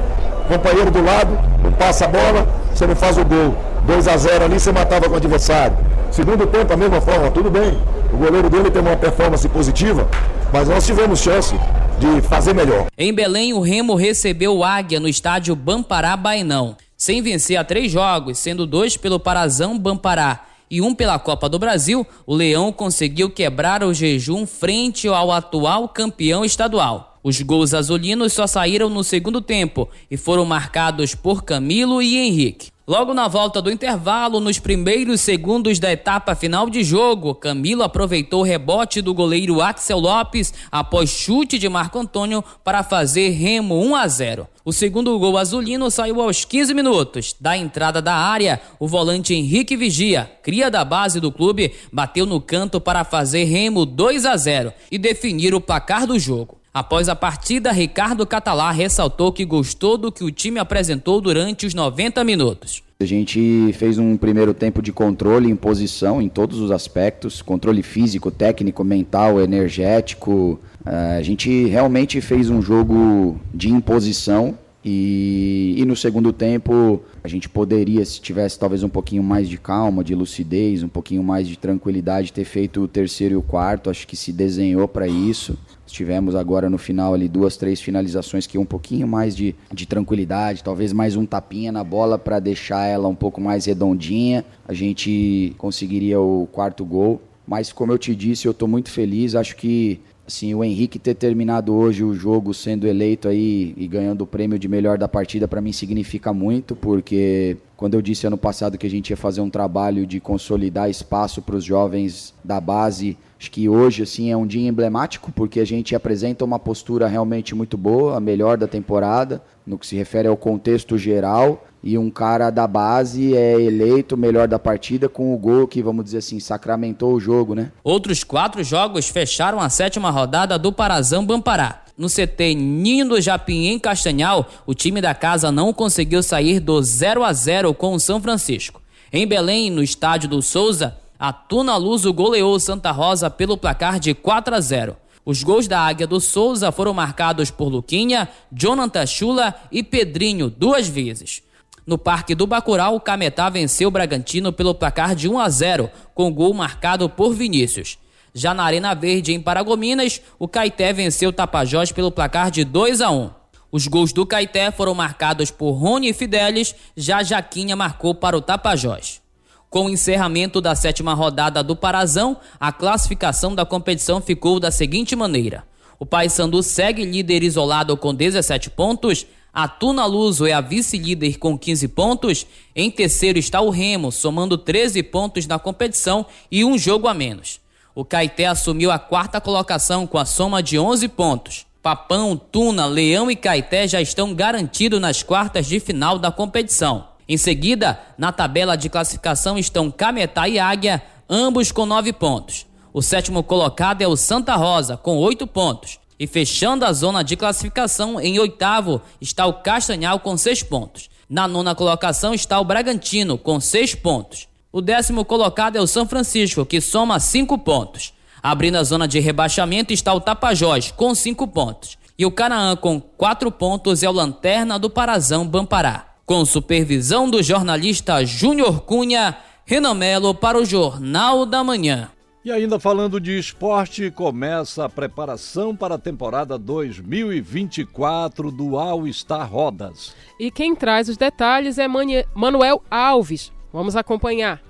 companheiro 0.49 0.91
do 0.91 1.03
lado, 1.05 1.39
não 1.63 1.73
passa 1.73 2.05
a 2.05 2.09
bola, 2.09 2.47
você 2.75 2.87
não 2.87 2.97
faz 2.97 3.17
o 3.17 3.25
gol. 3.25 3.55
2 3.87 4.09
a 4.09 4.17
0 4.17 4.45
ali, 4.45 4.61
você 4.61 4.71
matava 4.71 5.07
com 5.07 5.15
o 5.15 5.17
adversário. 5.17 5.77
Segundo 6.11 6.47
tempo, 6.47 6.73
a 6.73 6.77
mesma 6.77 7.01
forma, 7.01 7.31
tudo 7.31 7.51
bem. 7.51 7.79
O 8.13 8.17
goleiro 8.17 8.51
dele 8.51 8.71
tem 8.71 8.83
uma 8.83 8.97
performance 8.97 9.49
positiva, 9.49 10.07
mas 10.53 10.69
nós 10.69 10.85
tivemos 10.85 11.21
chance 11.21 11.55
de 11.99 12.23
fazer 12.29 12.55
melhor. 12.55 12.87
Em 12.97 13.13
Belém, 13.13 13.53
o 13.53 13.61
Remo 13.61 13.95
recebeu 13.95 14.57
o 14.57 14.65
Águia 14.65 15.01
no 15.01 15.09
estádio 15.09 15.55
Bampará 15.57 16.17
Bainão. 16.17 16.77
Sem 16.97 17.21
vencer 17.21 17.57
a 17.57 17.65
três 17.65 17.91
jogos, 17.91 18.39
sendo 18.39 18.67
dois 18.67 18.97
pelo 18.97 19.21
Parazão 19.21 19.79
Bampará 19.79 20.47
e 20.71 20.81
um 20.81 20.95
pela 20.95 21.19
Copa 21.19 21.49
do 21.49 21.59
Brasil, 21.59 22.07
o 22.27 22.35
Leão 22.35 22.73
conseguiu 22.73 23.31
quebrar 23.31 23.83
o 23.83 23.95
jejum 23.95 24.47
frente 24.47 25.09
ao 25.09 25.33
atual 25.33 25.89
campeão 25.89 26.45
estadual. 26.45 27.19
Os 27.23 27.41
gols 27.43 27.75
azulinos 27.75 28.33
só 28.33 28.47
saíram 28.47 28.89
no 28.89 29.03
segundo 29.03 29.41
tempo 29.41 29.89
e 30.11 30.17
foram 30.17 30.45
marcados 30.45 31.15
por 31.15 31.43
Camilo 31.43 32.01
e 32.01 32.17
Henrique. 32.17 32.71
Logo 32.89 33.12
na 33.12 33.28
volta 33.28 33.61
do 33.61 33.70
intervalo, 33.70 34.41
nos 34.41 34.59
primeiros 34.59 35.20
segundos 35.20 35.78
da 35.78 35.93
etapa 35.93 36.34
final 36.34 36.70
de 36.70 36.82
jogo, 36.82 37.34
Camilo 37.34 37.82
aproveitou 37.82 38.41
o 38.41 38.43
rebote 38.43 39.03
do 39.03 39.12
goleiro 39.12 39.61
Axel 39.61 39.99
Lopes 39.99 40.55
após 40.72 41.11
chute 41.11 41.59
de 41.59 41.68
Marco 41.68 41.99
Antônio 41.99 42.43
para 42.64 42.82
fazer 42.82 43.28
Remo 43.28 43.78
1 43.78 43.95
a 43.95 44.09
0. 44.09 44.49
O 44.64 44.72
segundo 44.72 45.18
gol 45.18 45.36
azulino 45.36 45.91
saiu 45.91 46.22
aos 46.22 46.47
15 46.47 46.72
minutos. 46.72 47.36
Da 47.39 47.59
entrada 47.59 48.01
da 48.01 48.14
área, 48.14 48.59
o 48.80 48.89
volante 48.89 49.34
Henrique 49.34 49.76
Vigia, 49.76 50.32
cria 50.43 50.70
da 50.70 50.82
base 50.82 51.20
do 51.20 51.30
clube, 51.30 51.74
bateu 51.93 52.24
no 52.24 52.41
canto 52.41 52.80
para 52.80 53.05
fazer 53.05 53.45
Remo 53.45 53.84
2 53.84 54.24
a 54.24 54.34
0 54.34 54.72
e 54.91 54.97
definir 54.97 55.55
o 55.55 55.61
placar 55.61 56.07
do 56.07 56.18
jogo. 56.18 56.58
Após 56.79 57.09
a 57.09 57.16
partida, 57.16 57.72
Ricardo 57.72 58.24
Catalá 58.24 58.70
ressaltou 58.70 59.33
que 59.33 59.45
gostou 59.45 59.99
do 59.99 60.12
que 60.12 60.22
o 60.22 60.31
time 60.31 60.61
apresentou 60.61 61.20
durante 61.20 61.66
os 61.66 61.74
90 61.74 62.22
minutos. 62.22 62.85
A 63.01 63.05
gente 63.05 63.72
fez 63.72 63.99
um 63.99 64.16
primeiro 64.16 64.55
tempo 64.55 64.81
de 64.81 64.93
controle 64.93 65.51
em 65.51 65.57
posição 65.57 66.22
em 66.22 66.29
todos 66.29 66.61
os 66.61 66.70
aspectos, 66.70 67.43
controle 67.43 67.83
físico, 67.83 68.31
técnico, 68.31 68.85
mental, 68.85 69.41
energético. 69.41 70.61
Eh, 70.87 71.16
a 71.18 71.22
gente 71.22 71.64
realmente 71.64 72.20
fez 72.20 72.49
um 72.49 72.62
jogo 72.62 73.41
de 73.53 73.70
imposição 73.70 74.57
e, 74.85 75.74
e, 75.76 75.85
no 75.85 75.97
segundo 75.97 76.33
tempo 76.33 77.03
a 77.24 77.26
gente 77.26 77.49
poderia, 77.49 78.05
se 78.05 78.20
tivesse 78.20 78.57
talvez 78.57 78.85
um 78.85 78.89
pouquinho 78.89 79.24
mais 79.24 79.49
de 79.49 79.59
calma, 79.59 80.05
de 80.05 80.14
lucidez, 80.14 80.85
um 80.85 80.89
pouquinho 80.89 81.24
mais 81.24 81.49
de 81.49 81.59
tranquilidade, 81.59 82.33
ter 82.33 82.45
feito 82.45 82.83
o 82.83 82.89
terceiro 82.89 83.35
e 83.35 83.37
o 83.37 83.43
quarto. 83.43 83.91
Acho 83.91 84.07
que 84.07 84.16
se 84.16 84.33
desenhou 84.33 84.87
para 84.87 85.09
isso. 85.09 85.59
Tivemos 85.93 86.34
agora 86.34 86.68
no 86.68 86.78
final 86.78 87.14
ali 87.14 87.28
duas, 87.28 87.57
três 87.57 87.80
finalizações 87.80 88.47
que 88.47 88.59
um 88.59 88.64
pouquinho 88.64 89.09
mais 89.09 89.34
de, 89.34 89.55
de 89.72 89.86
tranquilidade, 89.86 90.62
talvez 90.62 90.93
mais 90.93 91.16
um 91.16 91.26
tapinha 91.26 91.72
na 91.72 91.82
bola 91.82 92.18
para 92.18 92.39
deixar 92.39 92.86
ela 92.86 93.09
um 93.09 93.14
pouco 93.14 93.41
mais 93.41 93.64
redondinha. 93.66 94.45
A 94.66 94.72
gente 94.72 95.55
conseguiria 95.59 96.20
o 96.20 96.49
quarto 96.53 96.84
gol. 96.84 97.20
Mas 97.47 97.72
como 97.72 97.91
eu 97.91 97.97
te 97.97 98.14
disse, 98.14 98.47
eu 98.47 98.53
estou 98.53 98.68
muito 98.68 98.91
feliz. 98.91 99.34
Acho 99.34 99.57
que 99.57 100.03
Assim, 100.29 100.55
o 100.55 100.62
Henrique 100.62 100.99
ter 100.99 101.14
terminado 101.14 101.74
hoje 101.74 102.05
o 102.05 102.12
jogo 102.12 102.53
sendo 102.53 102.87
eleito 102.87 103.29
aí 103.29 103.72
e 103.79 103.89
ganhando 103.89 104.20
o 104.20 104.26
prêmio 104.26 104.59
de 104.59 104.68
melhor 104.68 104.99
da 104.99 105.09
partida 105.09 105.49
para 105.49 105.59
mim 105.59 105.72
significa 105.72 106.35
muito, 106.35 106.76
porque 106.76 107.57
quando 107.79 107.95
eu 107.95 108.03
disse 108.03 108.26
ano 108.26 108.37
passado 108.37 108.76
que 108.76 108.87
a 108.87 108.91
gente 108.91 109.09
ia 109.09 109.16
fazer 109.16 109.41
um 109.41 109.49
trabalho 109.49 110.07
de 110.07 110.20
consolidar 110.20 110.91
espaço 110.91 111.41
para 111.41 111.57
os 111.57 111.64
jovens 111.64 112.35
da 112.45 112.61
base, 112.61 113.16
acho 113.41 113.51
que 113.51 113.70
hoje 113.70 114.03
assim 114.03 114.31
é 114.31 114.37
um 114.37 114.47
dia 114.47 114.68
emblemático, 114.68 115.33
porque 115.33 115.61
a 115.61 115.64
gente 115.64 115.97
apresenta 115.97 116.45
uma 116.45 116.59
postura 116.59 117.09
realmente 117.09 117.55
muito 117.55 117.79
boa, 117.79 118.18
a 118.18 118.20
melhor 118.20 118.59
da 118.59 118.68
temporada, 118.68 119.43
no 119.66 119.79
que 119.79 119.87
se 119.87 119.97
refere 119.97 120.29
ao 120.29 120.37
contexto 120.37 120.99
geral 120.99 121.66
e 121.89 121.97
um 121.97 122.11
cara 122.11 122.51
da 122.51 122.66
base 122.66 123.34
é 123.34 123.59
eleito 123.59 124.14
melhor 124.14 124.47
da 124.47 124.59
partida 124.59 125.09
com 125.09 125.34
o 125.34 125.39
gol 125.39 125.66
que, 125.66 125.82
vamos 125.82 126.05
dizer 126.05 126.18
assim, 126.18 126.39
sacramentou 126.39 127.14
o 127.14 127.20
jogo, 127.20 127.55
né? 127.55 127.72
Outros 127.82 128.22
quatro 128.22 128.62
jogos 128.62 129.09
fecharam 129.09 129.59
a 129.59 129.70
sétima 129.70 130.11
rodada 130.11 130.59
do 130.59 130.70
Parazão 130.70 131.24
Bampará. 131.24 131.84
No 131.97 132.07
CT 132.07 132.55
Ninho 132.55 133.09
do 133.09 133.18
Japim, 133.22 133.68
em 133.68 133.78
Castanhal, 133.78 134.47
o 134.66 134.74
time 134.74 135.01
da 135.01 135.14
casa 135.14 135.51
não 135.51 135.72
conseguiu 135.72 136.22
sair 136.22 136.61
do 136.61 136.82
0 136.82 137.24
a 137.24 137.32
0 137.32 137.72
com 137.72 137.95
o 137.95 137.99
São 137.99 138.20
Francisco. 138.20 138.82
Em 139.11 139.26
Belém, 139.26 139.70
no 139.70 139.82
estádio 139.82 140.28
do 140.28 140.43
Souza, 140.43 140.95
a 141.18 141.32
Tuna 141.32 141.78
Luso 141.78 142.12
goleou 142.12 142.61
Santa 142.61 142.91
Rosa 142.91 143.30
pelo 143.30 143.57
placar 143.57 143.99
de 143.99 144.12
4 144.12 144.55
a 144.55 144.61
0. 144.61 144.95
Os 145.24 145.43
gols 145.43 145.66
da 145.66 145.80
Águia 145.80 146.07
do 146.07 146.20
Souza 146.20 146.70
foram 146.70 146.93
marcados 146.93 147.51
por 147.51 147.68
Luquinha, 147.68 148.28
Jonathan 148.53 149.07
Chula 149.07 149.55
e 149.72 149.82
Pedrinho 149.82 150.51
duas 150.51 150.86
vezes. 150.86 151.43
No 151.89 151.97
Parque 151.97 152.34
do 152.34 152.47
Bacurau, 152.47 152.97
o 152.97 153.01
Cametá 153.01 153.49
venceu 153.49 153.89
o 153.89 153.91
Bragantino 153.91 154.53
pelo 154.53 154.74
placar 154.74 155.14
de 155.14 155.26
1 155.26 155.39
a 155.39 155.49
0, 155.49 155.91
com 156.14 156.30
gol 156.30 156.53
marcado 156.53 157.09
por 157.09 157.32
Vinícius. 157.32 157.97
Já 158.34 158.53
na 158.53 158.62
Arena 158.62 158.95
Verde, 158.95 159.32
em 159.32 159.41
Paragominas, 159.41 160.20
o 160.39 160.47
Caeté 160.47 160.93
venceu 160.93 161.30
o 161.30 161.32
Tapajós 161.32 161.91
pelo 161.91 162.12
placar 162.12 162.51
de 162.51 162.62
2 162.62 163.01
a 163.01 163.11
1. 163.11 163.30
Os 163.72 163.86
gols 163.86 164.12
do 164.12 164.26
Caeté 164.26 164.70
foram 164.70 164.95
marcados 164.95 165.51
por 165.51 165.70
Rony 165.70 166.12
Fidelis, 166.12 166.74
já 166.95 167.22
Jaquinha 167.22 167.74
marcou 167.74 168.14
para 168.14 168.36
o 168.36 168.43
Tapajós. 168.43 169.22
Com 169.70 169.86
o 169.86 169.89
encerramento 169.89 170.61
da 170.61 170.74
sétima 170.74 171.14
rodada 171.14 171.62
do 171.62 171.74
Parazão, 171.74 172.36
a 172.61 172.70
classificação 172.70 173.55
da 173.55 173.64
competição 173.64 174.20
ficou 174.20 174.61
da 174.61 174.70
seguinte 174.70 175.16
maneira: 175.16 175.64
o 175.99 176.05
Paysandu 176.05 176.62
segue 176.62 177.03
líder 177.07 177.43
isolado 177.43 177.97
com 177.97 178.14
17 178.14 178.68
pontos, 178.68 179.26
a 179.53 179.67
Tuna 179.67 180.05
Luso 180.05 180.47
é 180.47 180.53
a 180.53 180.61
vice-líder 180.61 181.39
com 181.39 181.59
15 181.59 181.89
pontos. 181.89 182.47
Em 182.77 182.91
terceiro 182.91 183.39
está 183.39 183.61
o 183.61 183.71
Remo, 183.71 184.13
somando 184.13 184.59
13 184.59 185.03
pontos 185.03 185.47
na 185.47 185.59
competição 185.59 186.27
e 186.51 186.65
um 186.65 186.77
jogo 186.77 187.09
a 187.09 187.15
menos. 187.15 187.61
O 187.95 188.05
Caeté 188.05 188.47
assumiu 188.47 188.93
a 188.93 188.99
quarta 188.99 189.41
colocação 189.41 190.07
com 190.07 190.19
a 190.19 190.25
soma 190.25 190.63
de 190.63 190.79
11 190.79 191.09
pontos. 191.09 191.67
Papão, 191.83 192.37
Tuna, 192.37 192.87
Leão 192.87 193.31
e 193.31 193.35
Caeté 193.35 193.89
já 193.89 194.01
estão 194.01 194.35
garantidos 194.35 195.01
nas 195.01 195.23
quartas 195.23 195.67
de 195.67 195.81
final 195.81 196.19
da 196.19 196.31
competição. 196.31 197.09
Em 197.29 197.37
seguida, 197.37 198.01
na 198.17 198.31
tabela 198.31 198.77
de 198.77 198.89
classificação 198.89 199.59
estão 199.59 199.91
Cametá 199.91 200.49
e 200.49 200.59
Águia, 200.59 201.03
ambos 201.29 201.73
com 201.73 201.85
9 201.85 202.13
pontos. 202.13 202.67
O 202.93 203.03
sétimo 203.03 203.43
colocado 203.43 204.03
é 204.03 204.07
o 204.09 204.17
Santa 204.17 204.55
Rosa, 204.55 204.97
com 204.97 205.17
8 205.19 205.47
pontos. 205.47 205.99
E 206.19 206.27
fechando 206.27 206.85
a 206.85 206.93
zona 206.93 207.23
de 207.23 207.37
classificação, 207.37 208.21
em 208.21 208.39
oitavo 208.39 209.01
está 209.21 209.47
o 209.47 209.55
Castanhal 209.55 210.19
com 210.19 210.37
seis 210.37 210.62
pontos. 210.62 211.09
Na 211.31 211.47
nona 211.47 211.75
colocação 211.75 212.35
está 212.35 212.59
o 212.59 212.64
Bragantino 212.64 213.39
com 213.39 213.61
seis 213.61 213.95
pontos. 213.95 214.49
O 214.73 214.81
décimo 214.81 215.25
colocado 215.25 215.77
é 215.77 215.81
o 215.81 215.87
São 215.87 216.07
Francisco, 216.07 216.66
que 216.66 216.81
soma 216.81 217.21
cinco 217.21 217.57
pontos. 217.57 218.12
Abrindo 218.43 218.77
a 218.77 218.85
zona 218.85 219.07
de 219.07 219.21
rebaixamento 219.21 219.93
está 219.93 220.12
o 220.12 220.21
Tapajós 220.21 220.91
com 220.91 221.14
cinco 221.14 221.47
pontos. 221.47 221.97
E 222.19 222.27
o 222.27 222.31
Canaã 222.31 222.75
com 222.75 223.01
quatro 223.01 223.51
pontos 223.53 224.03
é 224.03 224.09
o 224.09 224.12
Lanterna 224.12 224.79
do 224.79 224.91
Parazão 224.91 225.47
Bampará. 225.47 226.07
Com 226.27 226.45
supervisão 226.45 227.31
do 227.31 227.43
jornalista 227.43 228.25
Júnior 228.25 228.81
Cunha, 228.81 229.37
Renan 229.64 229.95
Melo 229.95 230.35
para 230.35 230.59
o 230.59 230.64
Jornal 230.64 231.47
da 231.47 231.62
Manhã. 231.62 232.11
E 232.45 232.53
ainda 232.53 232.78
falando 232.78 233.20
de 233.20 233.36
esporte, 233.36 234.12
começa 234.12 234.84
a 234.84 234.89
preparação 234.89 235.74
para 235.74 235.97
a 235.97 235.99
temporada 235.99 236.57
2024 236.57 238.53
do 238.53 238.78
All 238.78 239.12
Star 239.12 239.51
Rodas. 239.51 240.14
E 240.39 240.49
quem 240.49 240.76
traz 240.76 241.09
os 241.09 241.16
detalhes 241.16 241.78
é 241.78 241.89
Manuel 241.89 242.80
Alves. 242.89 243.51
Vamos 243.72 243.97
acompanhar. 243.97 244.62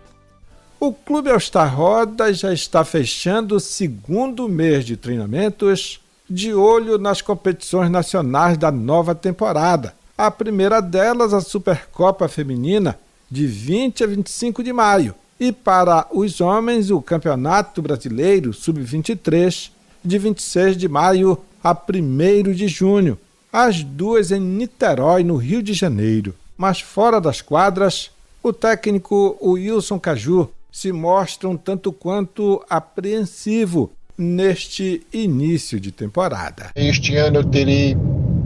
O 0.80 0.94
Clube 0.94 1.30
All 1.30 1.38
Star 1.38 1.76
Rodas 1.76 2.38
já 2.38 2.54
está 2.54 2.84
fechando 2.86 3.56
o 3.56 3.60
segundo 3.60 4.48
mês 4.48 4.86
de 4.86 4.96
treinamentos, 4.96 6.00
de 6.28 6.54
olho 6.54 6.96
nas 6.96 7.20
competições 7.20 7.90
nacionais 7.90 8.56
da 8.56 8.72
nova 8.72 9.14
temporada. 9.14 9.94
A 10.16 10.30
primeira 10.30 10.80
delas, 10.80 11.34
a 11.34 11.42
Supercopa 11.42 12.28
Feminina, 12.28 12.98
de 13.30 13.46
20 13.46 14.04
a 14.04 14.06
25 14.06 14.62
de 14.64 14.72
maio 14.72 15.14
e 15.40 15.52
para 15.52 16.06
os 16.12 16.40
homens, 16.40 16.90
o 16.90 17.00
Campeonato 17.00 17.80
Brasileiro 17.80 18.52
Sub-23, 18.52 19.70
de 20.04 20.18
26 20.18 20.76
de 20.76 20.88
maio 20.88 21.38
a 21.62 21.72
1 21.72 22.52
de 22.52 22.68
junho, 22.68 23.18
as 23.52 23.82
duas 23.82 24.30
em 24.30 24.40
Niterói, 24.40 25.22
no 25.22 25.36
Rio 25.36 25.62
de 25.62 25.72
Janeiro. 25.72 26.34
Mas 26.56 26.80
fora 26.80 27.20
das 27.20 27.40
quadras, 27.40 28.10
o 28.42 28.52
técnico 28.52 29.36
Wilson 29.40 29.98
Caju 29.98 30.50
se 30.70 30.92
mostra 30.92 31.48
um 31.48 31.56
tanto 31.56 31.92
quanto 31.92 32.64
apreensivo 32.68 33.90
neste 34.16 35.06
início 35.12 35.78
de 35.78 35.92
temporada. 35.92 36.70
Este 36.74 37.16
ano 37.16 37.38
eu 37.38 37.44
terei 37.44 37.96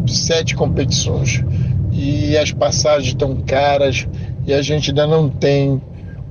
sete 0.06 0.54
competições 0.54 1.42
e 1.90 2.36
as 2.36 2.52
passagens 2.52 3.08
estão 3.08 3.40
caras 3.42 4.06
e 4.46 4.52
a 4.52 4.60
gente 4.60 4.90
ainda 4.90 5.06
não 5.06 5.28
tem 5.28 5.80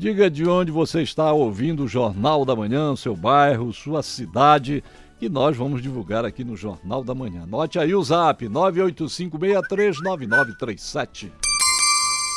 Diga 0.00 0.28
de 0.30 0.48
onde 0.48 0.72
você 0.72 1.02
está 1.02 1.30
ouvindo 1.30 1.84
o 1.84 1.86
Jornal 1.86 2.42
da 2.46 2.56
Manhã, 2.56 2.96
seu 2.96 3.14
bairro, 3.14 3.70
sua 3.70 4.02
cidade, 4.02 4.82
e 5.20 5.28
nós 5.28 5.54
vamos 5.54 5.82
divulgar 5.82 6.24
aqui 6.24 6.42
no 6.42 6.56
Jornal 6.56 7.04
da 7.04 7.14
Manhã. 7.14 7.44
Note 7.46 7.78
aí 7.78 7.94
o 7.94 8.02
zap 8.02 8.48
985639937. 8.48 11.30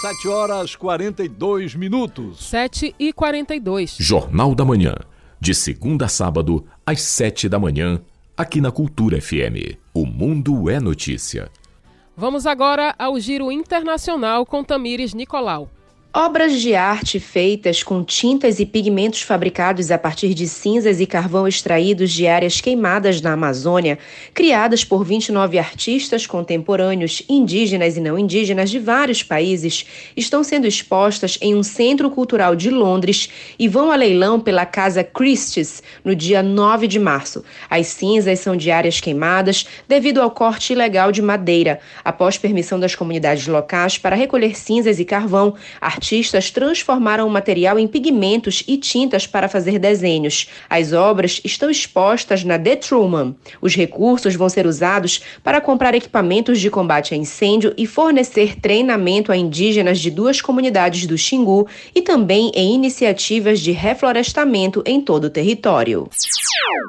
7 0.02 0.28
horas 0.28 0.76
42 0.76 1.76
minutos. 1.76 2.50
7 2.50 2.94
e 3.00 3.14
42. 3.14 3.96
Jornal 3.98 4.54
da 4.54 4.66
Manhã. 4.66 4.96
De 5.40 5.56
segunda 5.56 6.08
a 6.08 6.10
sábado, 6.10 6.66
às 6.86 7.02
7 7.02 7.48
da 7.48 7.58
manhã, 7.58 8.02
aqui 8.36 8.60
na 8.60 8.72
Cultura 8.72 9.22
FM. 9.22 9.78
O 9.94 10.06
Mundo 10.06 10.70
é 10.70 10.82
Notícia. 10.82 11.50
Vamos 12.18 12.46
agora 12.46 12.94
ao 13.00 13.18
Giro 13.22 13.50
Internacional 13.50 14.46
com 14.46 14.66
Tamires 14.66 15.14
Nicolau. 15.14 15.70
Obras 16.16 16.62
de 16.62 16.76
arte 16.76 17.20
feitas 17.20 17.82
com 17.82 18.04
tintas 18.04 18.60
e 18.60 18.68
pigmentos 18.68 19.24
fabricados 19.24 19.90
a 19.90 19.98
partir 19.98 20.36
de 20.36 20.48
cinzas 20.48 21.00
e 21.00 21.08
carvão 21.08 21.48
extraídos 21.48 22.12
de 22.12 22.28
áreas 22.28 22.62
queimadas 22.62 23.20
na 23.20 23.34
Amazônia, 23.34 23.98
criadas 24.32 24.86
por 24.86 25.04
29 25.04 25.58
artistas 25.58 26.28
contemporâneos, 26.28 27.24
indígenas 27.28 27.98
e 27.98 28.00
não 28.00 28.16
indígenas 28.16 28.70
de 28.70 28.78
vários 28.78 29.24
países, 29.24 29.88
estão 30.16 30.44
sendo 30.44 30.68
expostas 30.68 31.40
em 31.42 31.56
um 31.56 31.64
centro 31.64 32.12
cultural 32.12 32.56
de 32.56 32.70
Londres 32.70 33.28
e 33.58 33.68
vão 33.68 33.90
a 33.90 33.96
leilão 33.96 34.40
pela 34.40 34.68
Casa 34.68 35.04
Christie's 35.04 35.82
no 36.06 36.16
dia 36.16 36.44
9 36.44 36.88
de 36.88 37.00
março. 37.00 37.44
As 37.68 37.88
cinzas 37.88 38.38
são 38.38 38.56
de 38.56 38.70
áreas 38.70 39.02
queimadas 39.02 39.66
devido 39.88 40.22
ao 40.22 40.30
corte 40.30 40.74
ilegal 40.74 41.12
de 41.12 41.24
madeira. 41.24 41.80
Após 42.06 42.38
permissão 42.38 42.80
das 42.80 42.94
comunidades 42.94 43.48
locais 43.48 43.98
para 43.98 44.16
recolher 44.16 44.56
cinzas 44.56 45.00
e 45.00 45.06
carvão, 45.06 45.56
artistas 46.04 46.52
transformaram 46.52 47.26
o 47.26 47.30
material 47.30 47.80
em 47.80 47.88
pigmentos 47.88 48.62
e 48.68 48.76
tintas 48.76 49.26
para 49.26 49.48
fazer 49.48 49.80
desenhos. 49.80 50.50
As 50.70 50.92
obras 50.92 51.40
estão 51.46 51.70
expostas 51.70 52.44
na 52.44 52.60
The 52.60 52.76
Truman. 52.76 53.34
Os 53.62 53.74
recursos 53.74 54.36
vão 54.36 54.50
ser 54.50 54.68
usados 54.68 55.22
para 55.42 55.62
comprar 55.62 55.96
equipamentos 55.96 56.60
de 56.60 56.70
combate 56.70 57.14
a 57.14 57.18
incêndio 57.18 57.74
e 57.78 57.88
fornecer 57.88 58.60
treinamento 58.60 59.32
a 59.32 59.38
indígenas 59.38 59.98
de 59.98 60.12
duas 60.12 60.42
comunidades 60.42 61.08
do 61.08 61.18
Xingu 61.18 61.68
e 61.96 62.02
também 62.02 62.52
em 62.54 62.76
iniciativas 62.76 63.62
de 63.62 63.72
reflorestamento 63.72 64.84
em 64.86 65.00
todo 65.00 65.26
o 65.26 65.30
território. 65.30 66.10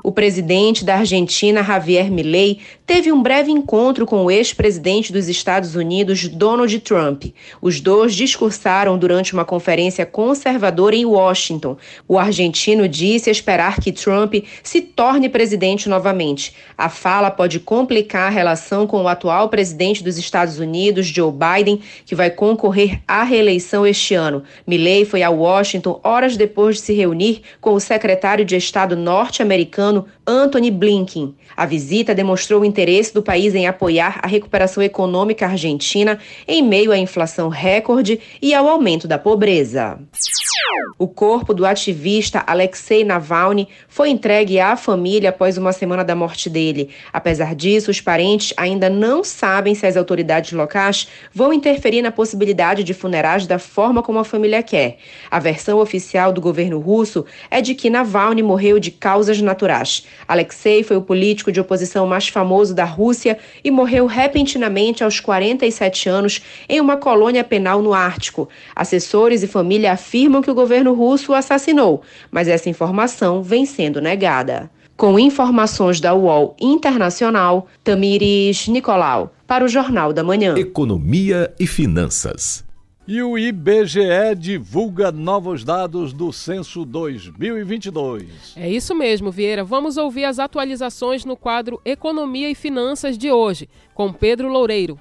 O 0.02 0.12
presidente 0.12 0.84
da 0.84 0.96
Argentina, 0.96 1.62
Javier 1.62 2.10
Milei, 2.10 2.58
teve 2.86 3.12
um 3.12 3.22
breve 3.22 3.50
encontro 3.50 4.04
com 4.06 4.24
o 4.24 4.30
ex-presidente 4.30 5.12
dos 5.12 5.28
Estados 5.28 5.74
Unidos, 5.74 6.28
Donald 6.28 6.78
Trump. 6.80 7.24
Os 7.62 7.80
dois 7.80 8.14
discursaram 8.14 8.98
durante 9.04 9.34
uma 9.34 9.44
conferência 9.44 10.06
conservadora 10.06 10.96
em 10.96 11.04
Washington. 11.04 11.76
O 12.08 12.18
argentino 12.18 12.88
disse 12.88 13.28
esperar 13.28 13.78
que 13.78 13.92
Trump 13.92 14.36
se 14.62 14.80
torne 14.80 15.28
presidente 15.28 15.90
novamente. 15.90 16.54
A 16.76 16.88
fala 16.88 17.30
pode 17.30 17.60
complicar 17.60 18.28
a 18.28 18.34
relação 18.34 18.86
com 18.86 19.02
o 19.02 19.08
atual 19.08 19.50
presidente 19.50 20.02
dos 20.02 20.16
Estados 20.16 20.58
Unidos, 20.58 21.06
Joe 21.06 21.30
Biden, 21.30 21.82
que 22.06 22.14
vai 22.14 22.30
concorrer 22.30 23.02
à 23.06 23.24
reeleição 23.24 23.86
este 23.86 24.14
ano. 24.14 24.42
Milley 24.66 25.04
foi 25.04 25.22
a 25.22 25.28
Washington 25.28 26.00
horas 26.02 26.34
depois 26.34 26.76
de 26.76 26.82
se 26.82 26.94
reunir 26.94 27.42
com 27.60 27.74
o 27.74 27.80
secretário 27.80 28.42
de 28.42 28.56
Estado 28.56 28.96
norte-americano 28.96 30.06
Anthony 30.26 30.70
Blinken. 30.70 31.34
A 31.54 31.66
visita 31.66 32.14
demonstrou 32.14 32.62
o 32.62 32.64
interesse 32.64 33.12
do 33.12 33.22
país 33.22 33.54
em 33.54 33.66
apoiar 33.66 34.18
a 34.22 34.26
recuperação 34.26 34.82
econômica 34.82 35.46
argentina 35.46 36.18
em 36.48 36.62
meio 36.62 36.90
à 36.90 36.96
inflação 36.96 37.48
recorde 37.48 38.18
e 38.40 38.54
ao 38.54 38.66
aumento 38.66 38.93
da 39.02 39.18
pobreza. 39.18 39.98
O 40.96 41.08
corpo 41.08 41.52
do 41.52 41.66
ativista 41.66 42.42
Alexei 42.46 43.04
Navalny 43.04 43.68
foi 43.88 44.10
entregue 44.10 44.60
à 44.60 44.76
família 44.76 45.30
após 45.30 45.58
uma 45.58 45.72
semana 45.72 46.04
da 46.04 46.14
morte 46.14 46.48
dele. 46.48 46.90
Apesar 47.12 47.54
disso, 47.54 47.90
os 47.90 48.00
parentes 48.00 48.54
ainda 48.56 48.88
não 48.88 49.24
sabem 49.24 49.74
se 49.74 49.86
as 49.86 49.96
autoridades 49.96 50.52
locais 50.52 51.08
vão 51.32 51.52
interferir 51.52 52.00
na 52.00 52.12
possibilidade 52.12 52.84
de 52.84 52.94
funerais 52.94 53.46
da 53.46 53.58
forma 53.58 54.02
como 54.02 54.20
a 54.20 54.24
família 54.24 54.62
quer. 54.62 54.98
A 55.30 55.40
versão 55.40 55.80
oficial 55.80 56.32
do 56.32 56.40
governo 56.40 56.78
russo 56.78 57.24
é 57.50 57.60
de 57.60 57.74
que 57.74 57.90
Navalny 57.90 58.42
morreu 58.42 58.78
de 58.78 58.92
causas 58.92 59.40
naturais. 59.40 60.06
Alexei 60.28 60.84
foi 60.84 60.96
o 60.96 61.02
político 61.02 61.50
de 61.50 61.60
oposição 61.60 62.06
mais 62.06 62.28
famoso 62.28 62.74
da 62.74 62.84
Rússia 62.84 63.38
e 63.64 63.70
morreu 63.70 64.06
repentinamente 64.06 65.02
aos 65.02 65.18
47 65.18 66.08
anos 66.08 66.40
em 66.68 66.80
uma 66.80 66.96
colônia 66.96 67.42
penal 67.42 67.82
no 67.82 67.92
Ártico. 67.92 68.48
Assessores 68.84 69.42
e 69.42 69.46
família 69.46 69.92
afirmam 69.92 70.42
que 70.42 70.50
o 70.50 70.54
governo 70.54 70.92
russo 70.92 71.32
o 71.32 71.34
assassinou, 71.34 72.02
mas 72.30 72.48
essa 72.48 72.68
informação 72.68 73.42
vem 73.42 73.64
sendo 73.64 73.98
negada. 73.98 74.70
Com 74.94 75.18
informações 75.18 76.02
da 76.02 76.14
UOL 76.14 76.54
Internacional, 76.60 77.66
Tamires 77.82 78.68
Nicolau, 78.68 79.32
para 79.46 79.64
o 79.64 79.68
Jornal 79.68 80.12
da 80.12 80.22
Manhã. 80.22 80.54
Economia 80.58 81.50
e 81.58 81.66
Finanças. 81.66 82.62
E 83.08 83.22
o 83.22 83.38
IBGE 83.38 84.34
divulga 84.36 85.10
novos 85.10 85.64
dados 85.64 86.12
do 86.12 86.30
censo 86.30 86.84
2022. 86.84 88.52
É 88.54 88.70
isso 88.70 88.94
mesmo, 88.94 89.30
Vieira. 89.30 89.64
Vamos 89.64 89.96
ouvir 89.96 90.26
as 90.26 90.38
atualizações 90.38 91.24
no 91.24 91.38
quadro 91.38 91.80
Economia 91.86 92.50
e 92.50 92.54
Finanças 92.54 93.16
de 93.16 93.32
hoje, 93.32 93.66
com 93.94 94.12
Pedro 94.12 94.48
Loureiro. 94.48 94.98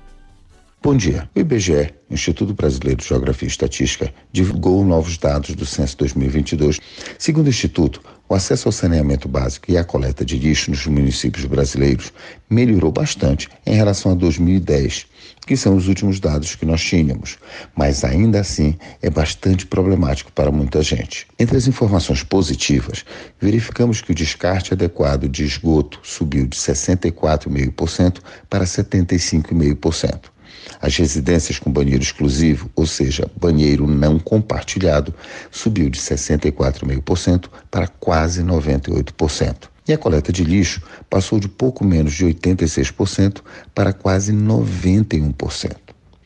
Bom 0.84 0.98
dia. 0.98 1.30
O 1.34 1.40
IBGE, 1.40 1.94
Instituto 2.12 2.54
Brasileiro 2.54 3.00
de 3.00 3.08
Geografia 3.08 3.48
e 3.48 3.50
Estatística, 3.50 4.14
divulgou 4.34 4.84
novos 4.84 5.18
dados 5.18 5.56
do 5.56 5.66
censo 5.66 5.98
2022. 6.00 6.78
Segundo 7.18 7.46
o 7.46 7.50
Instituto, 7.50 8.02
o 8.28 8.36
acesso 8.36 8.68
ao 8.68 8.74
saneamento 8.74 9.30
básico 9.30 9.72
e 9.72 9.78
à 9.78 9.84
coleta 9.86 10.26
de 10.26 10.38
lixo 10.38 10.72
nos 10.72 10.86
municípios 10.86 11.46
brasileiros 11.46 12.12
melhorou 12.50 12.92
bastante 12.92 13.48
em 13.66 13.76
relação 13.76 14.12
a 14.12 14.16
2010, 14.16 15.06
que 15.48 15.56
são 15.56 15.78
os 15.78 15.88
últimos 15.88 16.20
dados 16.20 16.54
que 16.54 16.66
nós 16.66 16.84
tínhamos, 16.84 17.38
mas 17.74 18.04
ainda 18.04 18.42
assim 18.42 18.76
é 19.02 19.10
bastante 19.10 19.66
problemático 19.66 20.34
para 20.34 20.52
muita 20.52 20.82
gente. 20.82 21.26
Entre 21.40 21.56
as 21.56 21.66
informações 21.66 22.24
positivas, 22.24 23.06
verificamos 23.40 24.02
que 24.02 24.12
o 24.12 24.16
descarte 24.16 24.74
adequado 24.74 25.30
de 25.30 25.46
esgoto 25.46 26.02
subiu 26.04 26.46
de 26.46 26.58
64,5% 26.58 28.20
para 28.50 28.66
75,5%. 28.66 30.33
As 30.82 30.96
residências 30.98 31.60
com 31.60 31.72
banheiro 31.72 32.04
exclusivo, 32.04 32.70
ou 32.76 32.86
seja, 32.86 33.30
banheiro 33.40 33.88
não 33.88 34.20
compartilhado, 34.20 35.14
subiu 35.52 35.90
de 35.90 36.00
64,5% 36.00 37.46
para 37.70 37.88
quase 37.88 38.44
98%. 38.44 39.70
E 39.88 39.92
a 39.92 39.98
coleta 39.98 40.32
de 40.32 40.44
lixo 40.44 40.82
passou 41.10 41.40
de 41.40 41.48
pouco 41.48 41.84
menos 41.84 42.14
de 42.14 42.26
86% 42.26 43.42
para 43.76 43.92
quase 43.92 44.32
91%. 44.32 45.76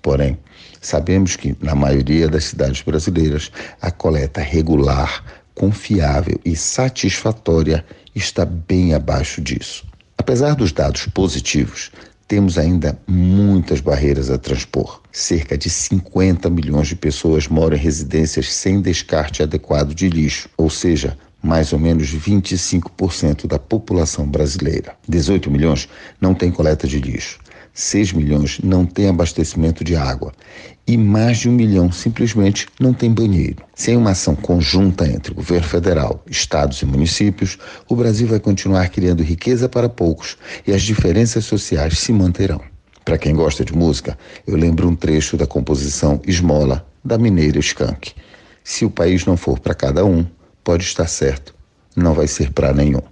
Porém, 0.01 0.37
sabemos 0.79 1.35
que, 1.35 1.55
na 1.59 1.73
maioria 1.73 2.27
das 2.27 2.45
cidades 2.45 2.81
brasileiras, 2.81 3.51
a 3.81 3.89
coleta 3.89 4.41
regular, 4.41 5.23
confiável 5.55 6.39
e 6.45 6.55
satisfatória 6.55 7.83
está 8.13 8.45
bem 8.45 8.93
abaixo 8.93 9.41
disso. 9.41 9.85
Apesar 10.17 10.55
dos 10.55 10.71
dados 10.71 11.07
positivos, 11.07 11.91
temos 12.27 12.57
ainda 12.57 12.99
muitas 13.07 13.79
barreiras 13.79 14.29
a 14.29 14.37
transpor. 14.37 15.01
Cerca 15.11 15.57
de 15.57 15.69
50 15.69 16.49
milhões 16.49 16.89
de 16.89 16.95
pessoas 16.95 17.47
moram 17.47 17.77
em 17.77 17.79
residências 17.79 18.53
sem 18.53 18.81
descarte 18.81 19.41
adequado 19.41 19.93
de 19.93 20.09
lixo, 20.09 20.49
ou 20.57 20.69
seja, 20.69 21.17
mais 21.41 21.71
ou 21.71 21.79
menos 21.79 22.13
25% 22.13 23.47
da 23.47 23.57
população 23.57 24.27
brasileira. 24.27 24.95
18 25.07 25.49
milhões 25.49 25.87
não 26.19 26.33
têm 26.33 26.51
coleta 26.51 26.85
de 26.85 26.99
lixo. 26.99 27.39
6 27.77 28.13
milhões 28.13 28.59
não 28.63 28.87
têm 28.87 29.07
abastecimento 29.07 29.83
de 29.83 29.95
água 29.95 30.33
e 30.87 30.97
mais 30.97 31.37
de 31.37 31.47
um 31.47 31.51
milhão 31.51 31.91
simplesmente 31.91 32.65
não 32.79 32.91
tem 32.91 33.13
banheiro. 33.13 33.63
Sem 33.75 33.95
uma 33.95 34.11
ação 34.11 34.35
conjunta 34.35 35.07
entre 35.07 35.31
governo 35.31 35.67
federal, 35.67 36.23
estados 36.27 36.81
e 36.81 36.87
municípios, 36.87 37.59
o 37.87 37.95
Brasil 37.95 38.27
vai 38.27 38.39
continuar 38.39 38.89
criando 38.89 39.21
riqueza 39.21 39.69
para 39.69 39.87
poucos 39.87 40.37
e 40.65 40.73
as 40.73 40.81
diferenças 40.81 41.45
sociais 41.45 41.99
se 41.99 42.11
manterão. 42.11 42.59
Para 43.05 43.19
quem 43.19 43.35
gosta 43.35 43.63
de 43.63 43.73
música, 43.73 44.17
eu 44.47 44.57
lembro 44.57 44.89
um 44.89 44.95
trecho 44.95 45.37
da 45.37 45.45
composição 45.45 46.19
Esmola, 46.25 46.83
da 47.05 47.15
mineira 47.19 47.59
Skank. 47.59 48.13
Se 48.63 48.85
o 48.85 48.89
país 48.89 49.23
não 49.23 49.37
for 49.37 49.59
para 49.59 49.75
cada 49.75 50.03
um, 50.03 50.25
pode 50.63 50.83
estar 50.83 51.07
certo, 51.07 51.53
não 51.95 52.15
vai 52.15 52.25
ser 52.25 52.51
para 52.51 52.73
nenhum. 52.73 53.03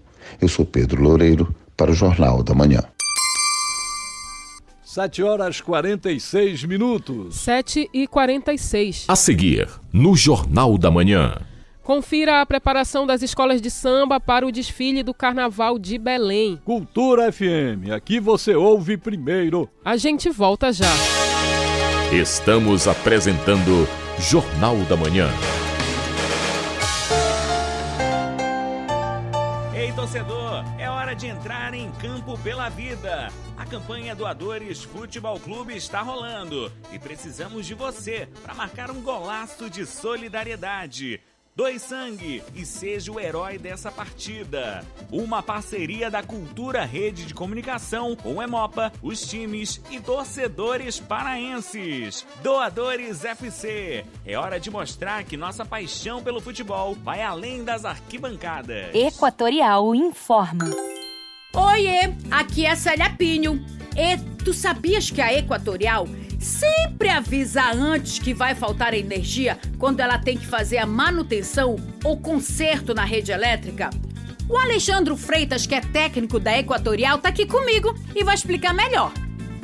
Eu 0.41 0.47
sou 0.47 0.65
Pedro 0.65 1.03
Loureiro, 1.03 1.55
para 1.77 1.91
o 1.91 1.93
Jornal 1.93 2.41
da 2.41 2.55
Manhã. 2.55 2.81
7 4.95 5.23
horas 5.23 5.59
46 5.59 6.63
minutos. 6.63 7.35
7 7.35 7.89
e 7.93 8.07
46. 8.07 9.07
A 9.09 9.15
seguir, 9.17 9.67
no 9.91 10.15
Jornal 10.15 10.77
da 10.77 10.89
Manhã. 10.89 11.35
Confira 11.83 12.39
a 12.39 12.45
preparação 12.45 13.05
das 13.05 13.21
escolas 13.21 13.61
de 13.61 13.69
samba 13.69 14.21
para 14.21 14.47
o 14.47 14.51
desfile 14.53 15.03
do 15.03 15.13
Carnaval 15.13 15.77
de 15.77 15.97
Belém. 15.97 16.61
Cultura 16.63 17.29
FM, 17.29 17.91
aqui 17.93 18.21
você 18.21 18.55
ouve 18.55 18.95
primeiro. 18.95 19.69
A 19.83 19.97
gente 19.97 20.29
volta 20.29 20.71
já. 20.71 20.93
Estamos 22.13 22.87
apresentando 22.87 23.85
Jornal 24.17 24.77
da 24.87 24.95
Manhã. 24.95 25.27
De 31.15 31.27
entrar 31.27 31.73
em 31.73 31.89
campo 31.93 32.37
pela 32.39 32.67
vida. 32.67 33.29
A 33.55 33.65
campanha 33.65 34.13
Doadores 34.13 34.83
Futebol 34.83 35.39
Clube 35.39 35.75
está 35.75 36.01
rolando 36.01 36.71
e 36.91 36.99
precisamos 36.99 37.65
de 37.65 37.73
você 37.73 38.27
para 38.43 38.53
marcar 38.53 38.91
um 38.91 39.01
golaço 39.01 39.69
de 39.69 39.85
solidariedade. 39.85 41.21
Doe 41.55 41.79
sangue 41.79 42.43
e 42.53 42.65
seja 42.65 43.13
o 43.13 43.17
herói 43.17 43.57
dessa 43.57 43.89
partida. 43.89 44.85
Uma 45.09 45.41
parceria 45.41 46.11
da 46.11 46.21
Cultura 46.21 46.83
Rede 46.83 47.23
de 47.23 47.33
Comunicação 47.33 48.13
com 48.13 48.43
Emopa, 48.43 48.91
os 49.01 49.21
times 49.25 49.81
e 49.89 50.01
torcedores 50.01 50.99
paraenses. 50.99 52.27
Doadores 52.43 53.23
FC. 53.23 54.05
É 54.25 54.37
hora 54.37 54.59
de 54.59 54.69
mostrar 54.69 55.23
que 55.23 55.37
nossa 55.37 55.63
paixão 55.63 56.21
pelo 56.21 56.41
futebol 56.41 56.93
vai 56.93 57.21
além 57.21 57.63
das 57.63 57.85
arquibancadas. 57.85 58.93
Equatorial 58.93 59.95
informa. 59.95 60.65
Oiê, 61.55 62.13
aqui 62.29 62.65
é 62.65 62.75
Célia 62.75 63.09
Pinho. 63.09 63.63
E 63.95 64.17
tu 64.43 64.53
sabias 64.53 65.09
que 65.09 65.21
a 65.21 65.33
Equatorial 65.33 66.05
sempre 66.37 67.07
avisa 67.07 67.71
antes 67.71 68.19
que 68.19 68.33
vai 68.33 68.53
faltar 68.53 68.93
energia 68.93 69.57
quando 69.79 70.01
ela 70.01 70.19
tem 70.19 70.37
que 70.37 70.45
fazer 70.45 70.79
a 70.79 70.85
manutenção 70.85 71.77
ou 72.03 72.17
conserto 72.17 72.93
na 72.93 73.05
rede 73.05 73.31
elétrica? 73.31 73.89
O 74.49 74.57
Alexandre 74.57 75.15
Freitas, 75.15 75.65
que 75.65 75.73
é 75.73 75.79
técnico 75.79 76.41
da 76.41 76.59
Equatorial, 76.59 77.19
tá 77.19 77.29
aqui 77.29 77.45
comigo 77.45 77.95
e 78.13 78.21
vai 78.21 78.35
explicar 78.35 78.73
melhor. 78.73 79.13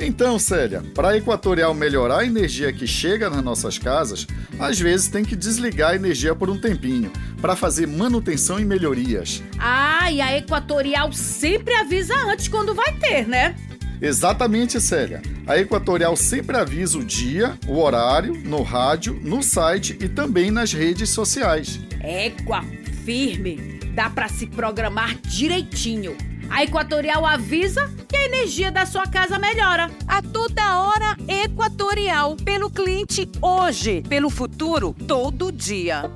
Então, 0.04 0.36
Célia, 0.36 0.82
para 0.96 1.10
a 1.10 1.16
Equatorial 1.16 1.72
melhorar 1.72 2.18
a 2.18 2.26
energia 2.26 2.72
que 2.72 2.88
chega 2.88 3.30
nas 3.30 3.42
nossas 3.42 3.78
casas, 3.78 4.26
às 4.58 4.78
vezes 4.80 5.06
tem 5.06 5.24
que 5.24 5.36
desligar 5.36 5.92
a 5.92 5.94
energia 5.94 6.34
por 6.34 6.50
um 6.50 6.58
tempinho, 6.58 7.12
para 7.40 7.54
fazer 7.54 7.86
manutenção 7.86 8.58
e 8.58 8.64
melhorias. 8.64 9.40
Ah, 9.60 10.10
e 10.10 10.20
a 10.20 10.36
Equatorial 10.36 11.12
sempre 11.12 11.72
avisa 11.74 12.16
antes 12.26 12.48
quando 12.48 12.74
vai 12.74 12.92
ter, 12.94 13.28
né? 13.28 13.54
Exatamente, 14.00 14.80
Célia. 14.80 15.22
A 15.46 15.56
Equatorial 15.56 16.16
sempre 16.16 16.56
avisa 16.56 16.98
o 16.98 17.04
dia, 17.04 17.56
o 17.68 17.78
horário, 17.78 18.34
no 18.34 18.60
rádio, 18.62 19.16
no 19.22 19.40
site 19.40 19.96
e 20.00 20.08
também 20.08 20.50
nas 20.50 20.72
redes 20.72 21.10
sociais. 21.10 21.78
Equa, 22.02 22.64
firme. 23.04 23.78
Dá 23.94 24.10
para 24.10 24.28
se 24.28 24.48
programar 24.48 25.14
direitinho. 25.22 26.16
A 26.52 26.62
Equatorial 26.64 27.24
avisa 27.24 27.90
que 28.06 28.14
a 28.14 28.26
energia 28.26 28.70
da 28.70 28.84
sua 28.84 29.06
casa 29.06 29.38
melhora. 29.38 29.90
A 30.06 30.20
toda 30.20 30.82
hora, 30.82 31.16
Equatorial. 31.26 32.36
Pelo 32.44 32.68
cliente 32.68 33.26
hoje, 33.40 34.02
pelo 34.02 34.28
futuro 34.28 34.94
todo 35.08 35.50
dia. 35.50 36.10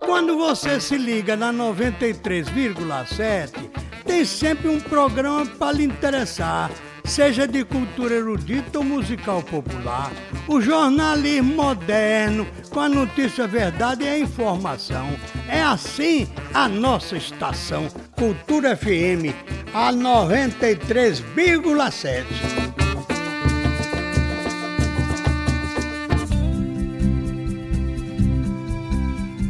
Quando 0.00 0.38
você 0.38 0.80
se 0.80 0.96
liga 0.96 1.36
na 1.36 1.52
93,7, 1.52 3.70
tem 4.06 4.24
sempre 4.24 4.70
um 4.70 4.80
programa 4.80 5.44
para 5.44 5.72
lhe 5.72 5.84
interessar, 5.84 6.70
seja 7.04 7.46
de 7.46 7.62
cultura 7.62 8.14
erudita 8.14 8.78
ou 8.78 8.84
musical 8.84 9.42
popular. 9.42 10.10
O 10.48 10.60
jornalismo 10.60 11.54
moderno, 11.54 12.44
com 12.70 12.80
a 12.80 12.88
notícia 12.88 13.46
verdade 13.46 14.02
e 14.04 14.08
a 14.08 14.18
informação. 14.18 15.06
É 15.48 15.62
assim 15.62 16.26
a 16.52 16.68
nossa 16.68 17.16
estação, 17.16 17.86
Cultura 18.16 18.76
FM, 18.76 19.32
a 19.72 19.92
93,7. 19.92 22.24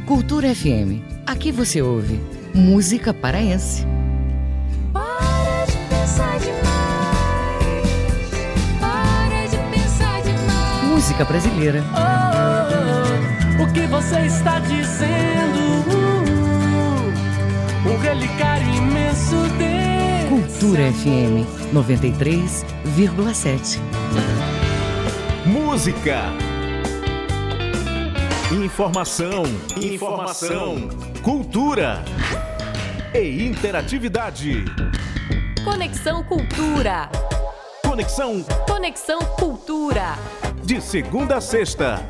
Cultura 0.07 0.55
FM. 0.55 1.01
Aqui 1.25 1.51
você 1.53 1.81
ouve 1.81 2.21
música 2.53 3.15
paraense. 3.15 3.87
Música 11.01 11.25
brasileira. 11.25 11.83
Oh, 11.97 13.63
o 13.63 13.73
que 13.73 13.87
você 13.87 14.27
está 14.27 14.59
dizendo? 14.59 15.81
Um 17.87 17.97
relicário 17.97 18.69
imenso 18.75 19.37
desse 19.57 20.29
Cultura 20.29 20.93
FM 20.93 21.47
93,7. 21.73 23.79
Música. 25.47 26.21
Informação, 28.53 29.45
informação, 29.81 30.91
cultura 31.23 32.05
e 33.15 33.47
interatividade. 33.47 34.67
Conexão 35.65 36.23
Cultura. 36.25 37.09
Conexão 37.91 38.47
Conexão 38.69 39.19
Cultura. 39.37 40.15
de 40.63 40.81
segunda 40.81 41.39
a 41.39 41.41
sexta, 41.41 42.01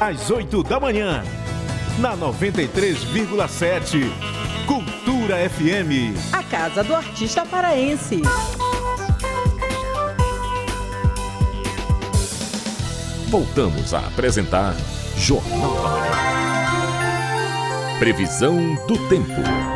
às 0.00 0.30
8 0.30 0.62
da 0.62 0.80
manhã, 0.80 1.22
na 1.98 2.16
93,7. 2.16 4.10
Cultura 4.66 5.36
FM. 5.50 6.16
A 6.32 6.42
Casa 6.42 6.82
do 6.82 6.94
Artista 6.94 7.44
Paraense. 7.44 8.22
Voltamos 13.28 13.92
a 13.92 14.06
apresentar 14.06 14.74
Jornal 15.18 15.74
da 15.74 15.88
Manhã. 15.90 16.16
Previsão 17.98 18.74
do 18.86 18.96
tempo. 19.10 19.75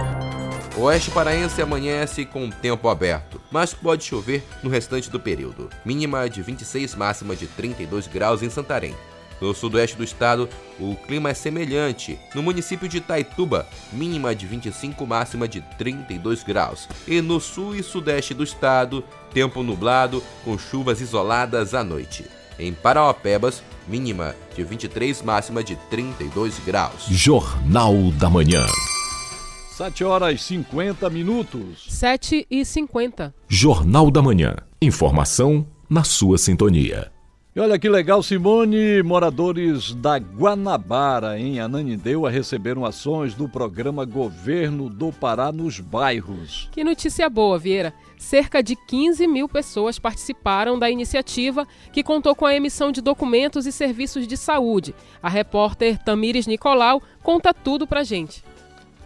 Oeste 0.81 1.11
paraense 1.11 1.61
amanhece 1.61 2.24
com 2.24 2.49
tempo 2.49 2.89
aberto, 2.89 3.39
mas 3.51 3.74
pode 3.74 4.03
chover 4.03 4.43
no 4.62 4.70
restante 4.70 5.11
do 5.11 5.20
período. 5.20 5.68
Mínima 5.85 6.26
de 6.26 6.41
26, 6.41 6.95
máxima 6.95 7.37
de 7.37 7.47
32 7.49 8.07
graus 8.07 8.43
em 8.43 8.49
Santarém. 8.49 8.95
No 9.43 9.55
sudoeste 9.55 9.95
do 9.95 10.03
estado, 10.03 10.49
o 10.78 10.97
clima 10.97 11.28
é 11.28 11.35
semelhante. 11.35 12.18
No 12.35 12.43
município 12.43 12.89
de 12.89 12.97
Itaituba, 12.97 13.68
mínima 13.93 14.35
de 14.35 14.47
25, 14.47 15.07
máxima 15.07 15.47
de 15.47 15.61
32 15.76 16.43
graus. 16.43 16.89
E 17.07 17.20
no 17.20 17.39
sul 17.41 17.74
e 17.74 17.83
sudeste 17.83 18.33
do 18.33 18.43
estado, 18.43 19.05
tempo 19.35 19.62
nublado, 19.62 20.22
com 20.47 20.57
chuvas 20.57 21.03
isoladas 21.03 21.74
à 21.74 21.85
noite. 21.85 22.24
Em 22.59 22.72
Parauapebas, 22.72 23.62
mínima 23.87 24.35
de 24.57 24.64
23, 24.64 25.20
máxima 25.20 25.62
de 25.62 25.76
32 25.91 26.59
graus. 26.61 27.05
Jornal 27.07 27.95
da 28.12 28.31
Manhã. 28.31 28.64
7 29.81 30.05
horas 30.05 30.35
e 30.35 30.45
50 30.45 31.09
minutos. 31.09 31.87
7 31.89 32.47
e 32.51 32.66
50. 32.66 33.35
Jornal 33.49 34.11
da 34.11 34.20
Manhã. 34.20 34.55
Informação 34.83 35.66
na 35.89 36.05
sua 36.05 36.37
sintonia. 36.37 37.11
E 37.57 37.61
olha 37.61 37.78
que 37.78 37.89
legal, 37.89 38.22
Simone. 38.22 39.03
Moradores 39.03 39.95
da 39.95 40.18
Guanabara, 40.18 41.39
em 41.41 41.61
Ananindeua, 41.61 42.31
receberam 42.31 42.85
ações 42.85 43.33
do 43.33 43.49
programa 43.49 44.05
Governo 44.05 44.91
do 44.91 45.11
Pará 45.11 45.51
nos 45.51 45.81
bairros. 45.81 46.68
Que 46.72 46.85
notícia 46.85 47.31
boa, 47.31 47.59
Vieira. 47.59 47.95
Cerca 48.18 48.62
de 48.62 48.76
15 48.76 49.26
mil 49.26 49.49
pessoas 49.49 49.99
participaram 49.99 50.78
da 50.78 50.91
iniciativa, 50.91 51.66
que 51.91 52.03
contou 52.03 52.35
com 52.35 52.45
a 52.45 52.55
emissão 52.55 52.93
de 52.93 53.01
documentos 53.01 53.64
e 53.64 53.72
serviços 53.72 54.26
de 54.28 54.37
saúde. 54.37 54.95
A 55.22 55.31
repórter 55.31 55.97
Tamires 55.97 56.47
Nicolau 56.47 57.03
conta 57.22 57.55
tudo 57.55 57.87
pra 57.87 58.05
gente. 58.05 58.45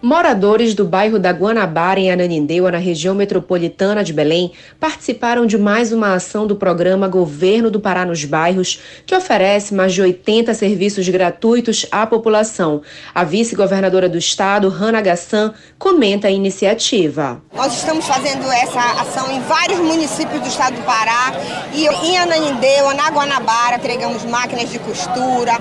Moradores 0.04 0.74
do 0.74 0.84
bairro 0.84 1.18
da 1.18 1.30
Guanabara, 1.30 1.98
em 1.98 2.12
Ananindeua, 2.12 2.70
na 2.70 2.76
região 2.76 3.14
metropolitana 3.14 4.04
de 4.04 4.12
Belém, 4.12 4.52
participaram 4.78 5.46
de 5.46 5.56
mais 5.56 5.94
uma 5.94 6.12
ação 6.12 6.46
do 6.46 6.56
programa 6.56 7.08
Governo 7.08 7.70
do 7.70 7.80
Pará 7.80 8.04
nos 8.04 8.22
Bairros, 8.22 8.82
que 9.06 9.16
oferece 9.16 9.72
mais 9.72 9.94
de 9.94 10.02
80 10.02 10.52
serviços 10.52 11.08
gratuitos 11.08 11.86
à 11.90 12.06
população. 12.06 12.82
A 13.14 13.24
vice-governadora 13.24 14.06
do 14.06 14.18
estado, 14.18 14.68
Rana 14.68 15.00
Gassan, 15.00 15.54
comenta 15.78 16.28
a 16.28 16.30
iniciativa. 16.30 17.40
Nós 17.54 17.72
estamos 17.72 18.06
fazendo 18.06 18.44
essa 18.52 18.82
ação 19.00 19.30
em 19.30 19.40
vários 19.40 19.78
municípios 19.78 20.42
do 20.42 20.48
estado 20.48 20.76
do 20.76 20.82
Pará 20.82 21.32
e 21.72 21.86
em 21.86 22.18
Ananindeua, 22.18 22.92
na 22.92 23.08
Guanabara, 23.08 23.76
entregamos 23.76 24.22
máquinas 24.26 24.70
de 24.70 24.78
costura, 24.80 25.58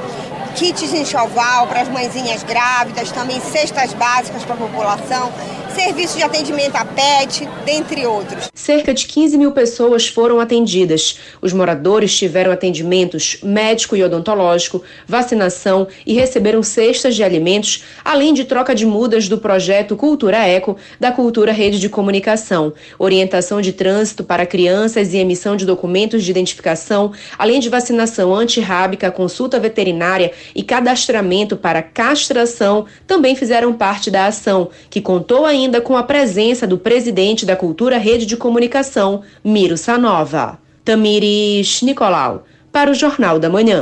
kits 0.56 0.92
de 0.92 0.98
enxoval 0.98 1.66
para 1.68 1.82
as 1.82 1.88
mãezinhas 1.88 2.44
grávidas, 2.44 3.10
também 3.12 3.40
cestas 3.40 3.94
básicas 3.94 4.33
para 4.42 4.56
a 4.56 4.58
população, 4.58 5.32
serviço 5.74 6.18
de 6.18 6.24
atendimento 6.24 6.76
a 6.76 6.86
pet, 6.86 7.48
dentre 7.66 8.06
outros. 8.06 8.50
Cerca 8.54 8.94
de 8.94 9.08
15 9.08 9.38
mil 9.38 9.52
pessoas 9.52 10.08
foram 10.08 10.40
atendidas. 10.40 11.20
Os 11.42 11.52
moradores 11.52 12.16
tiveram 12.16 12.52
atendimentos 12.52 13.40
médico 13.44 13.96
e 13.96 14.04
odontológico, 14.04 14.84
vacinação 15.08 15.88
e 16.06 16.14
receberam 16.14 16.62
cestas 16.62 17.16
de 17.16 17.24
alimentos, 17.24 17.84
além 18.06 18.34
de 18.34 18.46
troca 18.46 18.76
de 18.76 18.86
mudas 18.86 19.28
do 19.28 19.38
projeto 19.38 19.96
Cultura 19.96 20.38
Eco 20.48 20.78
da 21.00 21.12
Cultura 21.12 21.52
Rede 21.52 21.80
de 21.80 21.90
Comunicação, 21.90 22.74
orientação 23.00 23.60
de 23.60 23.74
trânsito 23.74 24.24
para 24.24 24.46
crianças 24.46 25.14
e 25.14 25.18
emissão 25.18 25.56
de 25.56 25.66
documentos 25.66 26.24
de 26.24 26.32
identificação, 26.32 27.12
além 27.38 27.60
de 27.60 27.70
vacinação 27.70 28.34
antirrábica, 28.34 29.12
consulta 29.12 29.60
veterinária 29.60 30.32
e 30.56 30.62
cadastramento 30.62 31.58
para 31.58 31.82
castração, 31.82 32.86
também 33.08 33.36
fizeram 33.36 33.74
parte 33.74 34.12
da 34.12 34.28
ação, 34.28 34.70
que 34.90 35.02
contou 35.02 35.46
ainda 35.46 35.63
com 35.82 35.98
a 35.98 36.04
presença 36.04 36.68
do 36.68 36.78
presidente 36.78 37.46
da 37.46 37.56
Cultura 37.56 37.98
Rede 37.98 38.26
de 38.26 38.38
Comunicação, 38.38 39.22
Miro 39.44 39.78
Sanova. 39.78 40.60
Tamires 40.84 41.82
Nicolau, 41.82 42.44
para 42.72 42.92
o 42.92 42.94
Jornal 42.94 43.40
da 43.40 43.50
Manhã. 43.50 43.80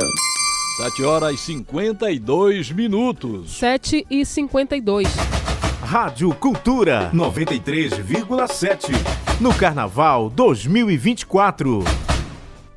7 0.76 1.02
horas 1.02 1.34
e 1.34 1.38
52 1.38 2.70
minutos. 2.70 3.58
7 3.58 4.06
e 4.08 4.24
52. 4.24 5.08
Rádio 5.82 6.32
Cultura 6.34 7.10
93,7. 7.12 8.92
No 9.40 9.52
Carnaval 9.52 10.30
2024. 10.30 11.82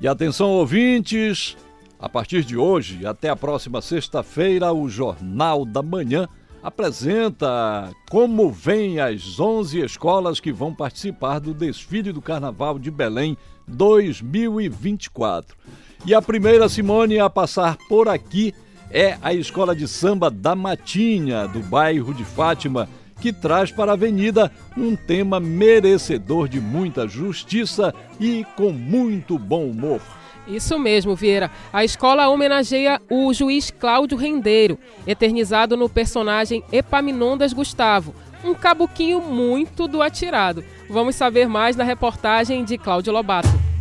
E 0.01 0.07
atenção, 0.07 0.49
ouvintes. 0.49 1.55
A 1.99 2.09
partir 2.09 2.43
de 2.43 2.57
hoje, 2.57 3.05
até 3.05 3.29
a 3.29 3.35
próxima 3.35 3.81
sexta-feira, 3.81 4.73
o 4.73 4.89
Jornal 4.89 5.63
da 5.63 5.81
Manhã 5.81 6.27
apresenta 6.65 7.91
como 8.09 8.49
vem 8.49 8.99
as 8.99 9.39
11 9.39 9.81
escolas 9.81 10.39
que 10.39 10.51
vão 10.51 10.73
participar 10.73 11.37
do 11.37 11.53
desfile 11.53 12.11
do 12.11 12.23
Carnaval 12.23 12.79
de 12.79 12.89
Belém 12.89 13.37
2024. 13.67 15.55
E 16.07 16.13
a 16.15 16.23
primeira, 16.23 16.67
Simone, 16.67 17.19
a 17.19 17.29
passar 17.29 17.77
por 17.87 18.09
aqui 18.09 18.51
é 18.89 19.15
a 19.21 19.31
Escola 19.31 19.75
de 19.75 19.87
Samba 19.87 20.31
da 20.31 20.55
Matinha, 20.55 21.47
do 21.47 21.59
bairro 21.59 22.15
de 22.15 22.25
Fátima, 22.25 22.89
que 23.21 23.31
traz 23.31 23.71
para 23.71 23.91
a 23.91 23.93
avenida 23.93 24.51
um 24.75 24.95
tema 24.95 25.39
merecedor 25.39 26.49
de 26.49 26.59
muita 26.59 27.07
justiça 27.07 27.93
e 28.19 28.43
com 28.57 28.71
muito 28.71 29.37
bom 29.37 29.65
humor. 29.69 30.01
Isso 30.47 30.77
mesmo, 30.77 31.15
Vieira. 31.15 31.49
A 31.73 31.83
escola 31.83 32.27
homenageia 32.29 33.01
o 33.09 33.33
juiz 33.33 33.71
Cláudio 33.71 34.17
Rendeiro, 34.17 34.77
eternizado 35.07 35.75
no 35.75 35.89
personagem 35.89 36.63
Epaminondas 36.71 37.53
Gustavo, 37.53 38.13
um 38.43 38.53
cabuquinho 38.53 39.21
muito 39.21 39.87
do 39.87 40.01
atirado. 40.01 40.63
Vamos 40.89 41.15
saber 41.15 41.47
mais 41.47 41.75
na 41.75 41.83
reportagem 41.83 42.63
de 42.63 42.77
Cláudio 42.77 43.11
Lobato. 43.11 43.74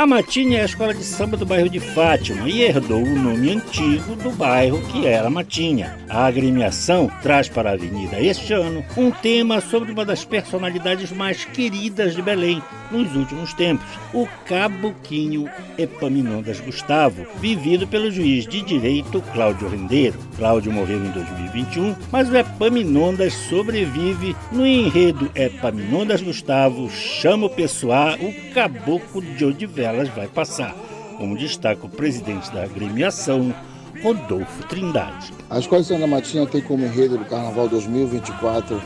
A 0.00 0.06
Matinha 0.06 0.60
é 0.60 0.62
a 0.62 0.64
escola 0.64 0.94
de 0.94 1.04
samba 1.04 1.36
do 1.36 1.44
bairro 1.44 1.68
de 1.68 1.78
Fátima 1.78 2.48
e 2.48 2.62
herdou 2.62 3.02
o 3.02 3.18
nome 3.18 3.50
antigo 3.50 4.16
do 4.16 4.30
bairro 4.30 4.80
que 4.86 5.06
era 5.06 5.28
Matinha. 5.28 5.98
A 6.08 6.24
agremiação 6.24 7.10
traz 7.20 7.50
para 7.50 7.68
a 7.68 7.72
avenida 7.74 8.18
este 8.18 8.54
ano 8.54 8.82
um 8.96 9.10
tema 9.10 9.60
sobre 9.60 9.92
uma 9.92 10.02
das 10.02 10.24
personalidades 10.24 11.12
mais 11.12 11.44
queridas 11.44 12.16
de 12.16 12.22
Belém 12.22 12.62
nos 12.90 13.14
últimos 13.14 13.52
tempos, 13.52 13.86
o 14.14 14.26
Cabuquinho 14.46 15.48
Epaminondas 15.76 16.58
Gustavo, 16.60 17.26
vivido 17.38 17.86
pelo 17.86 18.10
juiz 18.10 18.46
de 18.46 18.62
direito 18.62 19.22
Cláudio 19.34 19.68
Rendeiro. 19.68 20.18
Cláudio 20.34 20.72
morreu 20.72 21.04
em 21.04 21.10
2021, 21.10 21.94
mas 22.10 22.28
o 22.30 22.36
Epaminondas 22.36 23.34
sobrevive 23.34 24.34
no 24.50 24.66
enredo 24.66 25.30
Epaminondas 25.34 26.22
Gustavo 26.22 26.90
chama 26.90 27.46
o 27.46 27.50
pessoal 27.50 28.16
o 28.18 28.34
caboclo 28.54 29.20
de 29.20 29.44
Odivelas 29.44 29.89
vai 30.14 30.28
passar, 30.28 30.74
como 31.18 31.36
destaca 31.36 31.86
o 31.86 31.88
presidente 31.88 32.50
da 32.52 32.62
agremiação, 32.62 33.54
Rodolfo 34.02 34.66
Trindade. 34.68 35.32
A 35.50 35.58
Escola 35.58 35.82
de 35.82 35.88
Santa 35.88 36.06
Matinha 36.06 36.46
tem 36.46 36.62
como 36.62 36.84
enredo 36.84 37.18
do 37.18 37.24
Carnaval 37.24 37.68
2024 37.68 38.80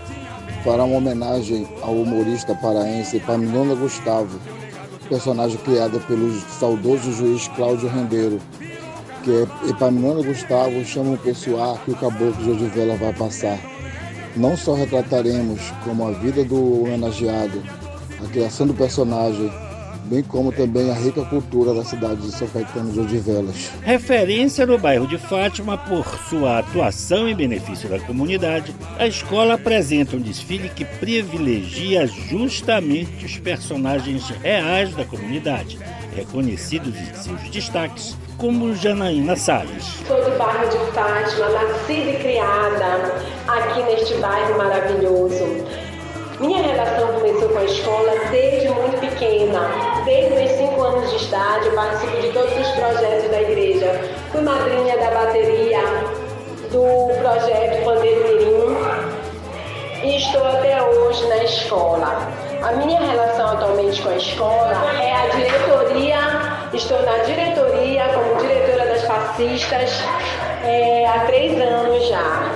para 0.65 0.83
uma 0.83 0.97
homenagem 0.97 1.69
ao 1.83 1.95
humorista 1.95 2.55
paraense 2.55 3.19
Epaminonda 3.19 3.75
Gustavo, 3.75 4.41
personagem 5.09 5.59
criada 5.59 6.01
pelo 6.01 6.33
saudoso 6.41 7.13
juiz 7.13 7.47
Cláudio 7.49 7.89
Rendeiro, 7.89 8.41
que 9.23 9.31
é 9.31 9.71
Epaminonda 9.71 10.23
Gustavo 10.23 10.85
chama 10.85 11.15
o 11.15 11.19
pessoal 11.19 11.79
que 11.85 11.91
o 11.91 11.97
caboclo 11.97 12.43
de 12.43 12.51
Odivela 12.51 12.97
vai 12.97 13.13
passar. 13.13 13.59
Não 14.37 14.57
só 14.57 14.75
retrataremos 14.75 15.61
como 15.85 16.09
a 16.09 16.11
vida 16.13 16.43
do 16.45 16.83
homenageado, 16.83 17.63
a 18.25 18.29
criação 18.29 18.67
do 18.67 18.75
personagem, 18.75 19.53
bem 20.05 20.23
como 20.23 20.53
também 20.53 20.91
a 20.91 20.95
rica 20.95 21.25
cultura 21.25 21.75
da 21.75 21.85
cidade 21.85 22.21
de 22.21 22.33
São 22.33 22.47
Caetano 22.49 22.93
de 22.93 23.01
Odivelas. 23.01 23.71
Referência 23.83 24.67
no 24.67 24.79
bairro 24.79 25.07
de 25.07 25.19
Fátima 25.19 25.77
por 25.79 26.07
sua 26.29 26.59
atuação 26.59 27.29
em 27.29 27.35
benefício 27.35 27.89
da 27.89 27.99
comunidade, 27.99 28.75
a 28.99 29.07
escola 29.07 29.55
apresenta 29.55 30.17
um 30.17 30.21
desfile 30.21 30.69
que 30.69 30.85
privilegia 30.85 32.07
justamente 32.07 33.25
os 33.25 33.39
personagens 33.39 34.29
reais 34.43 34.95
da 34.95 35.05
comunidade, 35.05 35.79
reconhecidos 36.15 36.95
em 36.97 37.15
seus 37.15 37.41
destaques, 37.51 38.17
como 38.37 38.75
Janaína 38.75 39.37
Salles. 39.37 39.85
Sou 40.07 40.23
do 40.23 40.37
bairro 40.37 40.69
de 40.69 40.93
Fátima, 40.93 41.49
nascida 41.51 42.11
e 42.11 42.17
criada 42.19 43.15
aqui 43.47 43.83
neste 43.83 44.15
bairro 44.15 44.59
maravilhoso. 44.59 45.84
Minha 46.41 46.63
relação 46.63 47.13
começou 47.13 47.49
com 47.49 47.59
a 47.59 47.65
escola 47.65 48.13
desde 48.31 48.69
muito 48.69 48.99
pequena. 48.99 49.71
Desde 50.05 50.35
meus 50.35 50.51
5 50.51 50.83
anos 50.83 51.11
de 51.11 51.25
idade, 51.27 51.71
participo 51.71 52.21
de 52.21 52.29
todos 52.33 52.53
os 52.59 52.69
projetos 52.73 53.31
da 53.31 53.43
igreja. 53.43 54.01
Fui 54.33 54.41
madrinha 54.41 54.99
da 54.99 55.11
bateria 55.11 55.81
do 56.73 57.17
projeto 57.21 57.85
Pandeiro 57.85 58.25
e 60.03 60.17
estou 60.17 60.45
até 60.45 60.83
hoje 60.83 61.27
na 61.29 61.45
escola. 61.45 62.29
A 62.63 62.73
minha 62.73 63.01
relação 63.01 63.53
atualmente 63.53 64.03
com 64.03 64.09
a 64.11 64.17
escola 64.17 64.93
é 65.01 65.13
a 65.13 65.27
diretoria, 65.29 66.19
estou 66.75 67.01
na 67.03 67.19
diretoria 67.19 68.09
como 68.13 68.41
diretora 68.41 68.87
das 68.87 69.05
passistas 69.05 70.03
é, 70.65 71.07
há 71.07 71.21
três 71.27 71.59
anos 71.61 72.07
já. 72.09 72.51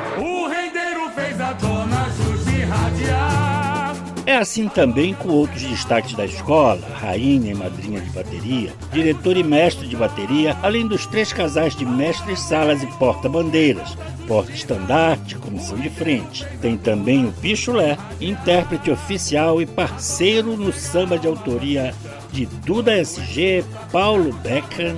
É 4.29 4.37
assim 4.37 4.69
também 4.69 5.15
com 5.15 5.31
outros 5.31 5.63
destaques 5.63 6.13
da 6.13 6.27
escola, 6.27 6.83
rainha 7.01 7.51
e 7.51 7.55
madrinha 7.55 7.99
de 7.99 8.11
bateria, 8.11 8.75
diretor 8.93 9.39
e 9.39 9.43
mestre 9.43 9.89
de 9.89 9.97
bateria, 9.97 10.55
além 10.63 10.87
dos 10.87 11.07
três 11.07 11.33
casais 11.33 11.75
de 11.75 11.87
mestres, 11.87 12.39
salas 12.41 12.83
e 12.83 12.87
porta-bandeiras, 12.99 13.97
porta-estandarte, 14.27 15.37
comissão 15.37 15.79
de 15.79 15.89
frente. 15.89 16.47
Tem 16.61 16.77
também 16.77 17.25
o 17.25 17.33
Pichulé, 17.33 17.97
intérprete 18.21 18.91
oficial 18.91 19.63
e 19.63 19.67
parceiro 19.67 20.59
no 20.59 20.75
samba 20.75 21.19
de 21.19 21.27
autoria 21.27 21.95
de 22.31 22.45
Duda 22.45 22.99
SG, 22.99 23.65
Paulo 23.91 24.31
Beckham, 24.43 24.97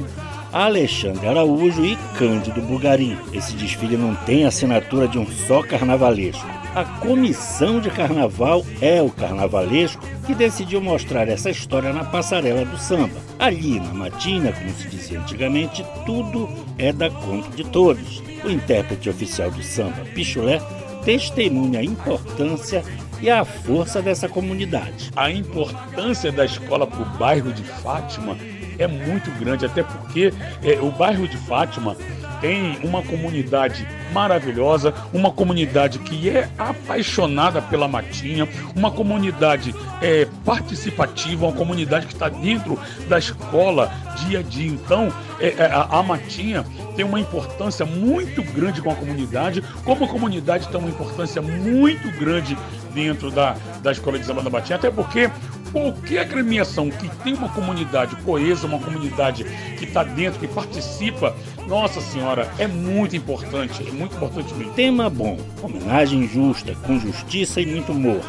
Alexandre 0.53 1.29
Araújo 1.29 1.85
e 1.85 1.97
Cândido 2.19 2.61
Bugarim. 2.61 3.17
Esse 3.33 3.55
desfile 3.55 3.97
não 3.97 4.17
tem 4.17 4.45
assinatura 4.45 5.07
de 5.07 5.17
um 5.17 5.27
só 5.27 5.63
carnavalesco. 5.63 6.45
A 6.75 6.85
comissão 6.85 7.81
de 7.81 7.89
carnaval 7.89 8.65
é 8.81 9.01
o 9.01 9.11
carnavalesco 9.11 10.03
que 10.27 10.35
decidiu 10.35 10.81
mostrar 10.81 11.29
essa 11.29 11.51
história 11.51 11.93
na 11.93 12.05
passarela 12.05 12.65
do 12.65 12.77
samba. 12.79 13.15
Ali, 13.39 13.79
na 13.79 13.95
matina, 13.95 14.53
como 14.53 14.71
se 14.71 14.89
dizia 14.89 15.21
antigamente, 15.21 15.85
tudo 16.05 16.49
é 16.79 16.93
da 16.93 17.11
conta 17.11 17.51
de 17.51 17.65
todos. 17.65 18.21
O 18.45 18.51
intérprete 18.51 19.09
oficial 19.09 19.51
do 19.51 19.63
samba, 19.63 20.05
Pichulé, 20.15 20.61
testemunha 21.05 21.81
a 21.81 21.85
importância 21.85 22.83
e 23.21 23.31
a 23.31 23.45
força 23.45 24.01
dessa 24.01 24.29
comunidade. 24.29 25.11
A 25.15 25.31
importância 25.31 26.33
da 26.33 26.45
escola 26.45 26.87
para 26.87 27.03
o 27.03 27.19
bairro 27.19 27.53
de 27.53 27.63
Fátima 27.63 28.37
é 28.83 28.87
muito 28.87 29.31
grande, 29.39 29.67
até 29.67 29.83
porque 29.83 30.33
é, 30.63 30.79
o 30.81 30.91
bairro 30.91 31.29
de 31.29 31.37
Fátima 31.37 31.97
tem 32.41 32.79
uma 32.83 33.03
comunidade 33.03 33.87
maravilhosa, 34.13 34.95
uma 35.13 35.31
comunidade 35.31 35.99
que 35.99 36.31
é 36.31 36.49
apaixonada 36.59 37.61
pela 37.61 37.87
matinha, 37.87 38.49
uma 38.75 38.91
comunidade 38.91 39.75
é, 40.01 40.27
participativa, 40.45 41.47
uma 41.47 41.57
comunidade 41.57 42.07
que 42.07 42.15
está 42.15 42.29
dentro 42.29 42.79
da 43.09 43.19
escola 43.19 43.93
dia 44.27 44.41
a 44.41 44.43
dia. 44.43 44.71
Então, 44.71 45.13
é, 45.39 45.55
a, 45.67 45.99
a 45.99 46.03
matinha 46.03 46.65
tem 46.97 47.05
uma 47.05 47.21
importância 47.21 47.85
muito 47.85 48.43
grande 48.43 48.81
com 48.81 48.91
a 48.91 48.95
comunidade, 48.95 49.63
como 49.85 50.05
a 50.05 50.09
comunidade 50.09 50.69
tem 50.69 50.81
uma 50.81 50.89
importância 50.89 51.43
muito 51.43 52.11
grande 52.19 52.57
dentro 52.95 53.31
da, 53.31 53.57
da 53.83 53.93
escola 53.93 54.19
de 54.19 54.25
samba 54.25 54.49
Matinha, 54.51 54.77
até 54.77 54.91
porque 54.91 55.31
qualquer 55.73 56.21
agremiação 56.21 56.91
que 56.91 57.09
tem 57.23 57.35
uma 57.35 57.49
comunidade 57.49 58.17
coesa, 58.17 58.67
uma 58.67 58.79
comunidade 58.79 59.45
que 59.79 59.85
está 59.85 60.03
dentro, 60.03 60.41
que 60.41 60.49
participa, 60.49 61.35
nossa 61.67 62.01
senhora, 62.01 62.51
é 62.59 62.67
muito 62.67 63.17
importante, 63.17 63.87
é 63.87 63.91
muito 63.91 64.17
importante 64.17 64.53
mesmo. 64.55 64.73
Tema 64.75 65.09
bom, 65.09 65.39
homenagem 65.63 66.29
justa, 66.29 66.75
com 66.87 66.99
justiça 66.99 67.61
e 67.61 67.67
muito 67.67 67.93
humor. 67.93 68.21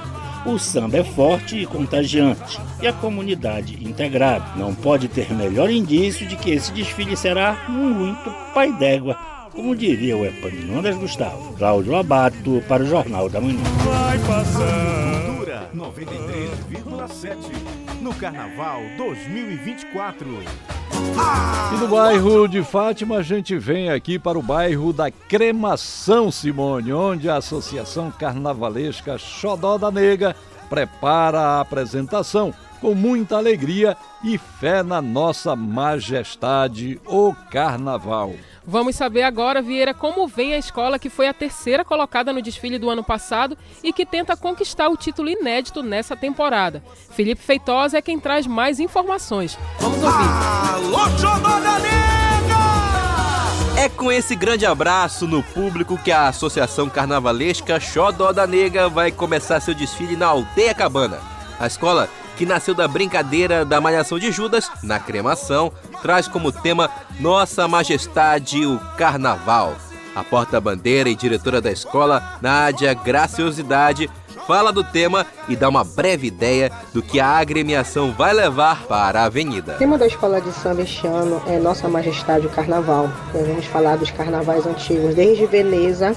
O 0.46 0.58
samba 0.58 0.98
é 0.98 1.04
forte 1.04 1.56
e 1.56 1.66
contagiante, 1.68 2.60
e 2.82 2.88
a 2.88 2.94
comunidade 2.94 3.78
integrada. 3.88 4.44
Não 4.56 4.74
pode 4.74 5.08
ter 5.08 5.32
melhor 5.32 5.70
indício 5.70 6.26
de 6.26 6.36
que 6.36 6.52
esse 6.52 6.72
desfile 6.72 7.16
será 7.16 7.66
muito 7.70 8.34
pai 8.52 8.72
d'égua, 8.74 9.16
como 9.52 9.76
diria 9.76 10.18
o 10.18 10.26
Epaminondas 10.26 10.98
Gustavo. 10.98 11.54
Cláudio 11.58 11.96
Abato 11.96 12.64
para 12.68 12.82
o 12.82 12.88
Jornal 12.88 13.30
da 13.30 13.40
Manhã. 13.40 13.62
Vai 13.86 14.18
passar. 14.20 15.31
Cultura 15.52 15.70
93,7 15.76 17.36
no 18.02 18.14
Carnaval 18.16 18.82
2024. 18.98 20.28
E 21.74 21.78
no 21.78 21.88
bairro 21.90 22.48
de 22.48 22.64
Fátima, 22.64 23.18
a 23.18 23.22
gente 23.22 23.58
vem 23.58 23.90
aqui 23.90 24.18
para 24.18 24.40
o 24.40 24.42
bairro 24.42 24.94
da 24.94 25.12
Cremação, 25.12 26.32
Simone, 26.32 26.94
onde 26.94 27.30
a 27.30 27.36
Associação 27.36 28.10
Carnavalesca 28.12 29.18
Xodó 29.18 29.78
da 29.78 29.92
Nega 29.92 30.36
prepara 30.70 31.40
a 31.40 31.62
apresentação 31.62 32.54
com 32.82 32.96
muita 32.96 33.38
alegria 33.38 33.96
e 34.24 34.38
fé 34.38 34.84
na 34.84 35.02
nossa 35.02 35.56
majestade, 35.56 37.00
o 37.06 37.34
Carnaval. 37.52 38.34
Vamos 38.66 38.96
saber 38.96 39.24
agora, 39.24 39.62
Vieira, 39.62 39.94
como 39.94 40.28
vem 40.28 40.54
a 40.54 40.58
escola 40.58 41.00
que 41.00 41.10
foi 41.10 41.28
a 41.28 41.34
terceira 41.34 41.86
colocada 41.86 42.34
no 42.34 42.42
desfile 42.42 42.78
do 42.78 42.90
ano 42.90 43.04
passado 43.04 43.58
e 43.84 43.94
que 43.94 44.06
tenta 44.06 44.36
conquistar 44.36 44.90
o 44.90 44.98
título 44.98 45.30
inédito 45.30 45.82
nessa 45.82 46.16
temporada. 46.16 46.84
Felipe 47.12 47.42
Feitosa 47.42 47.98
é 47.98 48.02
quem 48.02 48.20
traz 48.20 48.46
mais 48.46 48.80
informações. 48.80 49.58
Vamos 49.80 50.04
ouvir. 50.04 50.28
Alô, 50.74 51.02
é 53.82 53.90
com 53.90 54.12
esse 54.12 54.36
grande 54.36 54.64
abraço 54.64 55.28
no 55.28 55.42
público 55.42 55.98
que 55.98 56.12
a 56.12 56.28
Associação 56.28 56.88
Carnavalesca 56.88 57.80
Xodó 57.80 58.32
da 58.32 58.46
Nega 58.46 58.88
vai 58.88 59.12
começar 59.12 59.60
seu 59.60 59.74
desfile 59.74 60.16
na 60.16 60.28
Aldeia 60.28 60.76
Cabana. 60.76 61.20
A 61.60 61.66
escola, 61.66 62.08
que 62.38 62.46
nasceu 62.46 62.74
da 62.74 62.88
brincadeira 62.88 63.64
da 63.64 63.82
Malhação 63.82 64.20
de 64.20 64.32
Judas, 64.32 64.70
na 64.84 65.00
cremação, 65.00 65.72
traz 66.02 66.28
como 66.28 66.52
tema 66.52 66.90
Nossa 67.20 67.68
Majestade 67.68 68.66
o 68.66 68.80
Carnaval. 68.98 69.76
A 70.16 70.24
porta-bandeira 70.24 71.10
e 71.10 71.16
diretora 71.16 71.62
da 71.62 71.72
escola, 71.72 72.38
Nádia 72.42 72.94
Graciosidade, 72.94 74.10
fala 74.46 74.72
do 74.74 74.84
tema 74.84 75.26
e 75.48 75.56
dá 75.56 75.70
uma 75.70 75.84
breve 75.84 76.28
ideia 76.28 76.72
do 76.94 77.02
que 77.02 77.20
a 77.20 77.38
agremiação 77.38 78.12
vai 78.12 78.34
levar 78.34 78.84
para 78.84 79.22
a 79.22 79.26
avenida. 79.26 79.76
O 79.76 79.78
tema 79.78 79.98
da 79.98 80.08
escola 80.08 80.42
de 80.42 80.52
samba 80.52 80.82
este 80.82 81.08
ano 81.08 81.42
é 81.48 81.58
Nossa 81.58 81.88
Majestade 81.88 82.48
o 82.48 82.50
Carnaval. 82.50 83.10
Nós 83.34 83.48
vamos 83.48 83.66
falar 83.68 83.98
dos 83.98 84.12
carnavais 84.12 84.66
antigos, 84.66 85.16
desde 85.16 85.46
Veneza, 85.46 86.16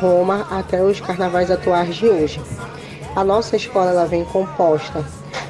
Roma 0.00 0.46
até 0.50 0.82
os 0.82 1.00
carnavais 1.00 1.50
atuais 1.50 1.94
de 1.94 2.08
hoje. 2.08 2.40
A 3.14 3.22
nossa 3.22 3.54
escola 3.54 3.90
ela 3.90 4.06
vem 4.06 4.24
composta 4.24 5.04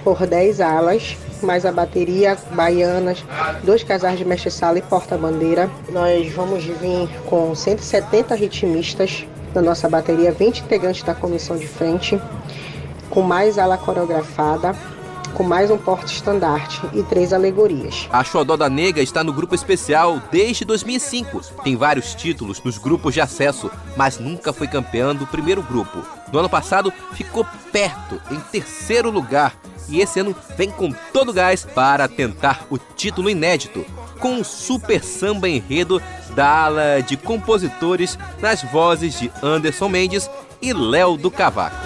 por 0.05 0.27
10 0.27 0.61
alas, 0.61 1.17
mais 1.43 1.65
a 1.67 1.73
bateria, 1.73 2.37
baianas, 2.53 3.25
dois 3.63 3.83
casais 3.83 4.19
de 4.19 4.25
mestre-sala 4.25 4.79
e 4.79 4.83
porta-bandeira. 4.83 5.71
Nós 5.91 6.33
vamos 6.33 6.65
vir 6.65 7.09
com 7.27 7.55
170 7.55 8.35
ritmistas, 8.35 9.27
na 9.55 9.61
nossa 9.61 9.89
bateria 9.89 10.33
20 10.33 10.61
integrantes 10.61 11.03
da 11.03 11.15
comissão 11.15 11.57
de 11.57 11.67
frente, 11.67 12.21
com 13.11 13.21
mais 13.23 13.59
ala 13.59 13.77
coreografada, 13.77 14.75
com 15.33 15.43
mais 15.43 15.71
um 15.71 15.79
porte-estandarte 15.79 16.81
e 16.93 17.03
três 17.03 17.33
alegorias. 17.33 18.09
A 18.13 18.23
Xodó 18.23 18.57
da 18.57 18.69
Nega 18.69 19.03
está 19.03 19.25
no 19.25 19.33
grupo 19.33 19.55
especial 19.55 20.21
desde 20.31 20.65
2005. 20.65 21.41
Tem 21.63 21.77
vários 21.77 22.15
títulos 22.15 22.63
nos 22.63 22.79
grupos 22.79 23.15
de 23.15 23.21
acesso, 23.21 23.71
mas 23.97 24.19
nunca 24.19 24.53
foi 24.53 24.67
campeã 24.67 25.15
do 25.15 25.27
primeiro 25.27 25.63
grupo. 25.63 26.05
No 26.33 26.39
ano 26.39 26.49
passado, 26.49 26.93
ficou 27.13 27.47
perto, 27.71 28.21
em 28.31 28.41
terceiro 28.41 29.11
lugar, 29.11 29.55
e 29.89 30.01
esse 30.01 30.21
ano 30.21 30.35
vem 30.57 30.71
com 30.71 30.93
todo 31.13 31.33
gás 31.33 31.65
para 31.65 32.09
tentar 32.09 32.67
o 32.71 32.79
título 32.79 33.29
inédito, 33.29 33.85
com 34.19 34.35
um 34.37 34.45
super 34.45 35.03
samba 35.03 35.49
enredo 35.49 36.01
da 36.35 36.65
ala 36.65 37.03
de 37.03 37.17
compositores 37.17 38.19
nas 38.41 38.63
vozes 38.63 39.19
de 39.19 39.31
Anderson 39.43 39.89
Mendes 39.89 40.31
e 40.61 40.73
Léo 40.73 41.17
do 41.17 41.31
Cavaco. 41.31 41.77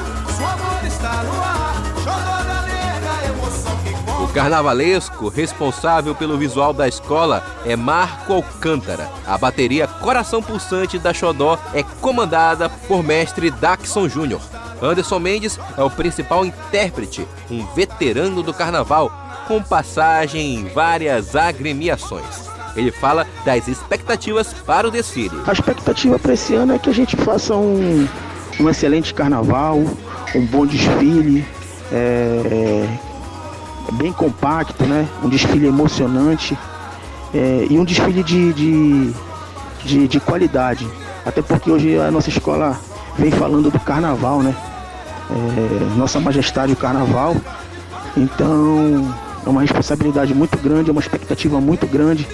Carnavalesco 4.37 5.29
responsável 5.31 6.15
pelo 6.15 6.37
visual 6.37 6.75
da 6.75 6.87
escola 6.87 7.43
é 7.65 7.75
Marco 7.75 8.35
Alcântara. 8.35 9.09
A 9.27 9.39
bateria 9.39 9.87
Coração 9.87 10.43
Pulsante 10.43 10.99
da 10.99 11.15
Xodó 11.15 11.59
é 11.73 11.83
comandada 12.03 12.69
por 12.69 13.03
mestre 13.03 13.51
Daxon 13.51 14.11
Júnior. 14.11 14.43
Anderson 14.83 15.19
Mendes 15.19 15.59
é 15.79 15.83
o 15.83 15.89
principal 15.89 16.45
intérprete, 16.45 17.27
um 17.51 17.65
veterano 17.75 18.43
do 18.43 18.53
carnaval, 18.53 19.11
com 19.49 19.63
passagem 19.63 20.57
em 20.57 20.65
várias 20.67 21.35
agremiações. 21.35 22.51
Ele 22.77 22.91
fala 22.91 23.27
das 23.43 23.67
expectativas 23.69 24.53
para 24.53 24.87
o 24.87 24.91
desfile. 24.91 25.41
A 25.47 25.53
expectativa 25.53 26.19
para 26.19 26.35
esse 26.35 26.55
ano 26.55 26.75
é 26.75 26.79
que 26.79 26.91
a 26.91 26.95
gente 26.95 27.17
faça 27.17 27.55
um, 27.55 28.07
um 28.61 28.69
excelente 28.69 29.15
carnaval, 29.15 29.79
um 30.35 30.45
bom 30.45 30.67
desfile, 30.67 31.43
é, 31.91 32.43
é 32.45 33.06
bem 33.93 34.13
compacto, 34.13 34.85
né? 34.85 35.09
um 35.23 35.29
desfile 35.29 35.67
emocionante 35.67 36.57
é, 37.35 37.67
e 37.69 37.79
um 37.79 37.85
desfile 37.85 38.23
de, 38.23 38.53
de, 38.53 39.15
de, 39.85 40.09
de 40.09 40.21
qualidade. 40.21 40.87
Até 41.25 41.43
porque 41.43 41.71
hoje 41.71 41.99
a 41.99 42.11
nossa 42.11 42.29
escola 42.29 42.79
vem 43.19 43.31
falando 43.31 43.71
do 43.71 43.81
carnaval, 43.81 44.43
né? 44.43 44.55
É, 45.31 45.97
nossa 45.97 46.21
Majestade 46.21 46.73
o 46.73 46.77
Carnaval. 46.77 47.37
Então 48.17 49.15
é 49.45 49.49
uma 49.49 49.63
responsabilidade 49.63 50.33
muito 50.35 50.57
grande, 50.59 50.91
é 50.91 50.93
uma 50.93 51.01
expectativa 51.01 51.61
muito 51.61 51.87
grande 51.87 52.27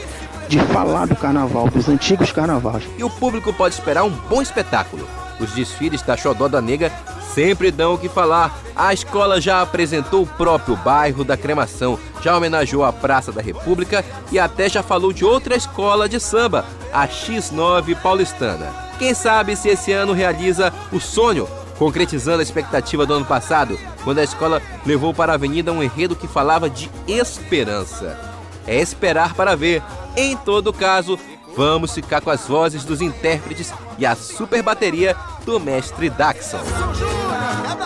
de 0.48 0.58
falar 0.58 1.06
do 1.06 1.16
carnaval, 1.16 1.68
dos 1.68 1.88
antigos 1.88 2.30
carnavais. 2.30 2.84
E 2.98 3.04
o 3.04 3.08
público 3.08 3.52
pode 3.52 3.74
esperar 3.74 4.04
um 4.04 4.10
bom 4.10 4.42
espetáculo. 4.42 5.08
Os 5.40 5.50
desfiles 5.52 6.02
da 6.02 6.16
Xodó 6.16 6.48
da 6.48 6.60
Nega 6.60 6.92
sempre 7.34 7.70
dão 7.70 7.94
o 7.94 7.98
que 7.98 8.08
falar. 8.08 8.58
A 8.74 8.92
escola 8.92 9.40
já 9.40 9.62
apresentou 9.62 10.22
o 10.22 10.26
próprio 10.26 10.76
bairro 10.76 11.24
da 11.24 11.36
cremação, 11.36 11.98
já 12.20 12.36
homenageou 12.36 12.84
a 12.84 12.92
Praça 12.92 13.32
da 13.32 13.42
República 13.42 14.04
e 14.30 14.38
até 14.38 14.68
já 14.68 14.82
falou 14.82 15.12
de 15.12 15.24
outra 15.24 15.56
escola 15.56 16.08
de 16.08 16.18
samba, 16.20 16.64
a 16.92 17.06
X9 17.06 17.96
Paulistana. 18.00 18.72
Quem 18.98 19.14
sabe 19.14 19.56
se 19.56 19.68
esse 19.68 19.92
ano 19.92 20.12
realiza 20.12 20.72
o 20.92 21.00
sonho, 21.00 21.48
concretizando 21.78 22.40
a 22.40 22.42
expectativa 22.42 23.04
do 23.04 23.14
ano 23.14 23.24
passado, 23.24 23.78
quando 24.04 24.18
a 24.18 24.24
escola 24.24 24.62
levou 24.86 25.12
para 25.12 25.32
a 25.32 25.34
avenida 25.34 25.72
um 25.72 25.82
enredo 25.82 26.14
que 26.14 26.28
falava 26.28 26.70
de 26.70 26.90
esperança. 27.08 28.18
É 28.66 28.80
esperar 28.80 29.34
para 29.34 29.56
ver. 29.56 29.82
Em 30.16 30.36
todo 30.36 30.72
caso, 30.72 31.18
vamos 31.56 31.92
ficar 31.94 32.20
com 32.20 32.30
as 32.30 32.46
vozes 32.46 32.84
dos 32.84 33.00
intérpretes 33.00 33.72
e 33.98 34.06
a 34.06 34.14
super 34.14 34.62
bateria 34.62 35.16
do 35.44 35.58
mestre 35.60 36.08
Daxon. 36.10 36.60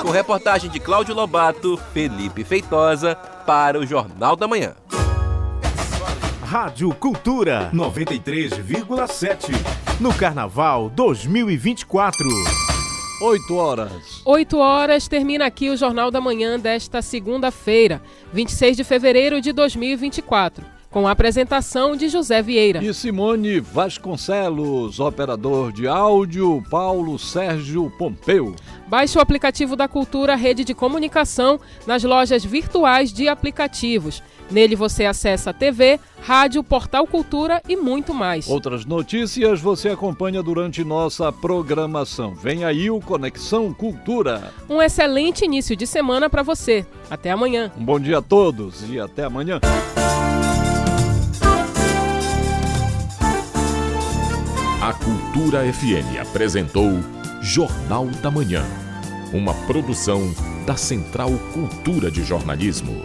Com 0.02 0.10
reportagem 0.10 0.70
de 0.70 0.78
Cláudio 0.78 1.14
Lobato, 1.14 1.76
Felipe 1.92 2.44
Feitosa, 2.44 3.14
para 3.46 3.78
o 3.78 3.86
Jornal 3.86 4.36
da 4.36 4.46
Manhã. 4.46 4.74
Rádio 6.42 6.94
Cultura 6.94 7.70
93,7 7.74 9.50
no 10.00 10.14
Carnaval 10.14 10.88
2024. 10.90 12.24
8 13.20 13.54
horas. 13.56 14.22
8 14.24 14.58
horas 14.58 15.08
termina 15.08 15.46
aqui 15.46 15.70
o 15.70 15.76
Jornal 15.76 16.10
da 16.10 16.20
Manhã 16.20 16.60
desta 16.60 17.00
segunda-feira, 17.00 18.02
26 18.32 18.76
de 18.76 18.84
fevereiro 18.84 19.40
de 19.40 19.52
2024 19.52 20.75
com 20.96 21.06
a 21.06 21.10
apresentação 21.10 21.94
de 21.94 22.08
José 22.08 22.40
Vieira. 22.40 22.82
E 22.82 22.94
Simone 22.94 23.60
Vasconcelos, 23.60 24.98
operador 24.98 25.70
de 25.70 25.86
áudio, 25.86 26.64
Paulo 26.70 27.18
Sérgio 27.18 27.92
Pompeu. 27.98 28.56
Baixe 28.88 29.18
o 29.18 29.20
aplicativo 29.20 29.76
da 29.76 29.86
Cultura 29.86 30.34
Rede 30.34 30.64
de 30.64 30.72
Comunicação 30.72 31.60
nas 31.86 32.02
lojas 32.02 32.42
virtuais 32.42 33.12
de 33.12 33.28
aplicativos. 33.28 34.22
Nele 34.50 34.74
você 34.74 35.04
acessa 35.04 35.52
TV, 35.52 36.00
rádio, 36.22 36.64
portal 36.64 37.06
Cultura 37.06 37.60
e 37.68 37.76
muito 37.76 38.14
mais. 38.14 38.48
Outras 38.48 38.86
notícias 38.86 39.60
você 39.60 39.90
acompanha 39.90 40.42
durante 40.42 40.82
nossa 40.82 41.30
programação. 41.30 42.34
Vem 42.34 42.64
aí 42.64 42.90
o 42.90 43.00
Conexão 43.00 43.70
Cultura. 43.70 44.50
Um 44.66 44.80
excelente 44.80 45.44
início 45.44 45.76
de 45.76 45.86
semana 45.86 46.30
para 46.30 46.42
você. 46.42 46.86
Até 47.10 47.32
amanhã. 47.32 47.70
Um 47.76 47.84
bom 47.84 48.00
dia 48.00 48.16
a 48.16 48.22
todos 48.22 48.88
e 48.88 48.98
até 48.98 49.24
amanhã. 49.24 49.60
A 54.86 54.92
Cultura 54.92 55.64
FM 55.72 56.16
apresentou 56.20 57.00
Jornal 57.42 58.06
da 58.22 58.30
Manhã, 58.30 58.64
uma 59.32 59.52
produção 59.66 60.32
da 60.64 60.76
Central 60.76 61.32
Cultura 61.52 62.08
de 62.08 62.22
Jornalismo. 62.22 63.02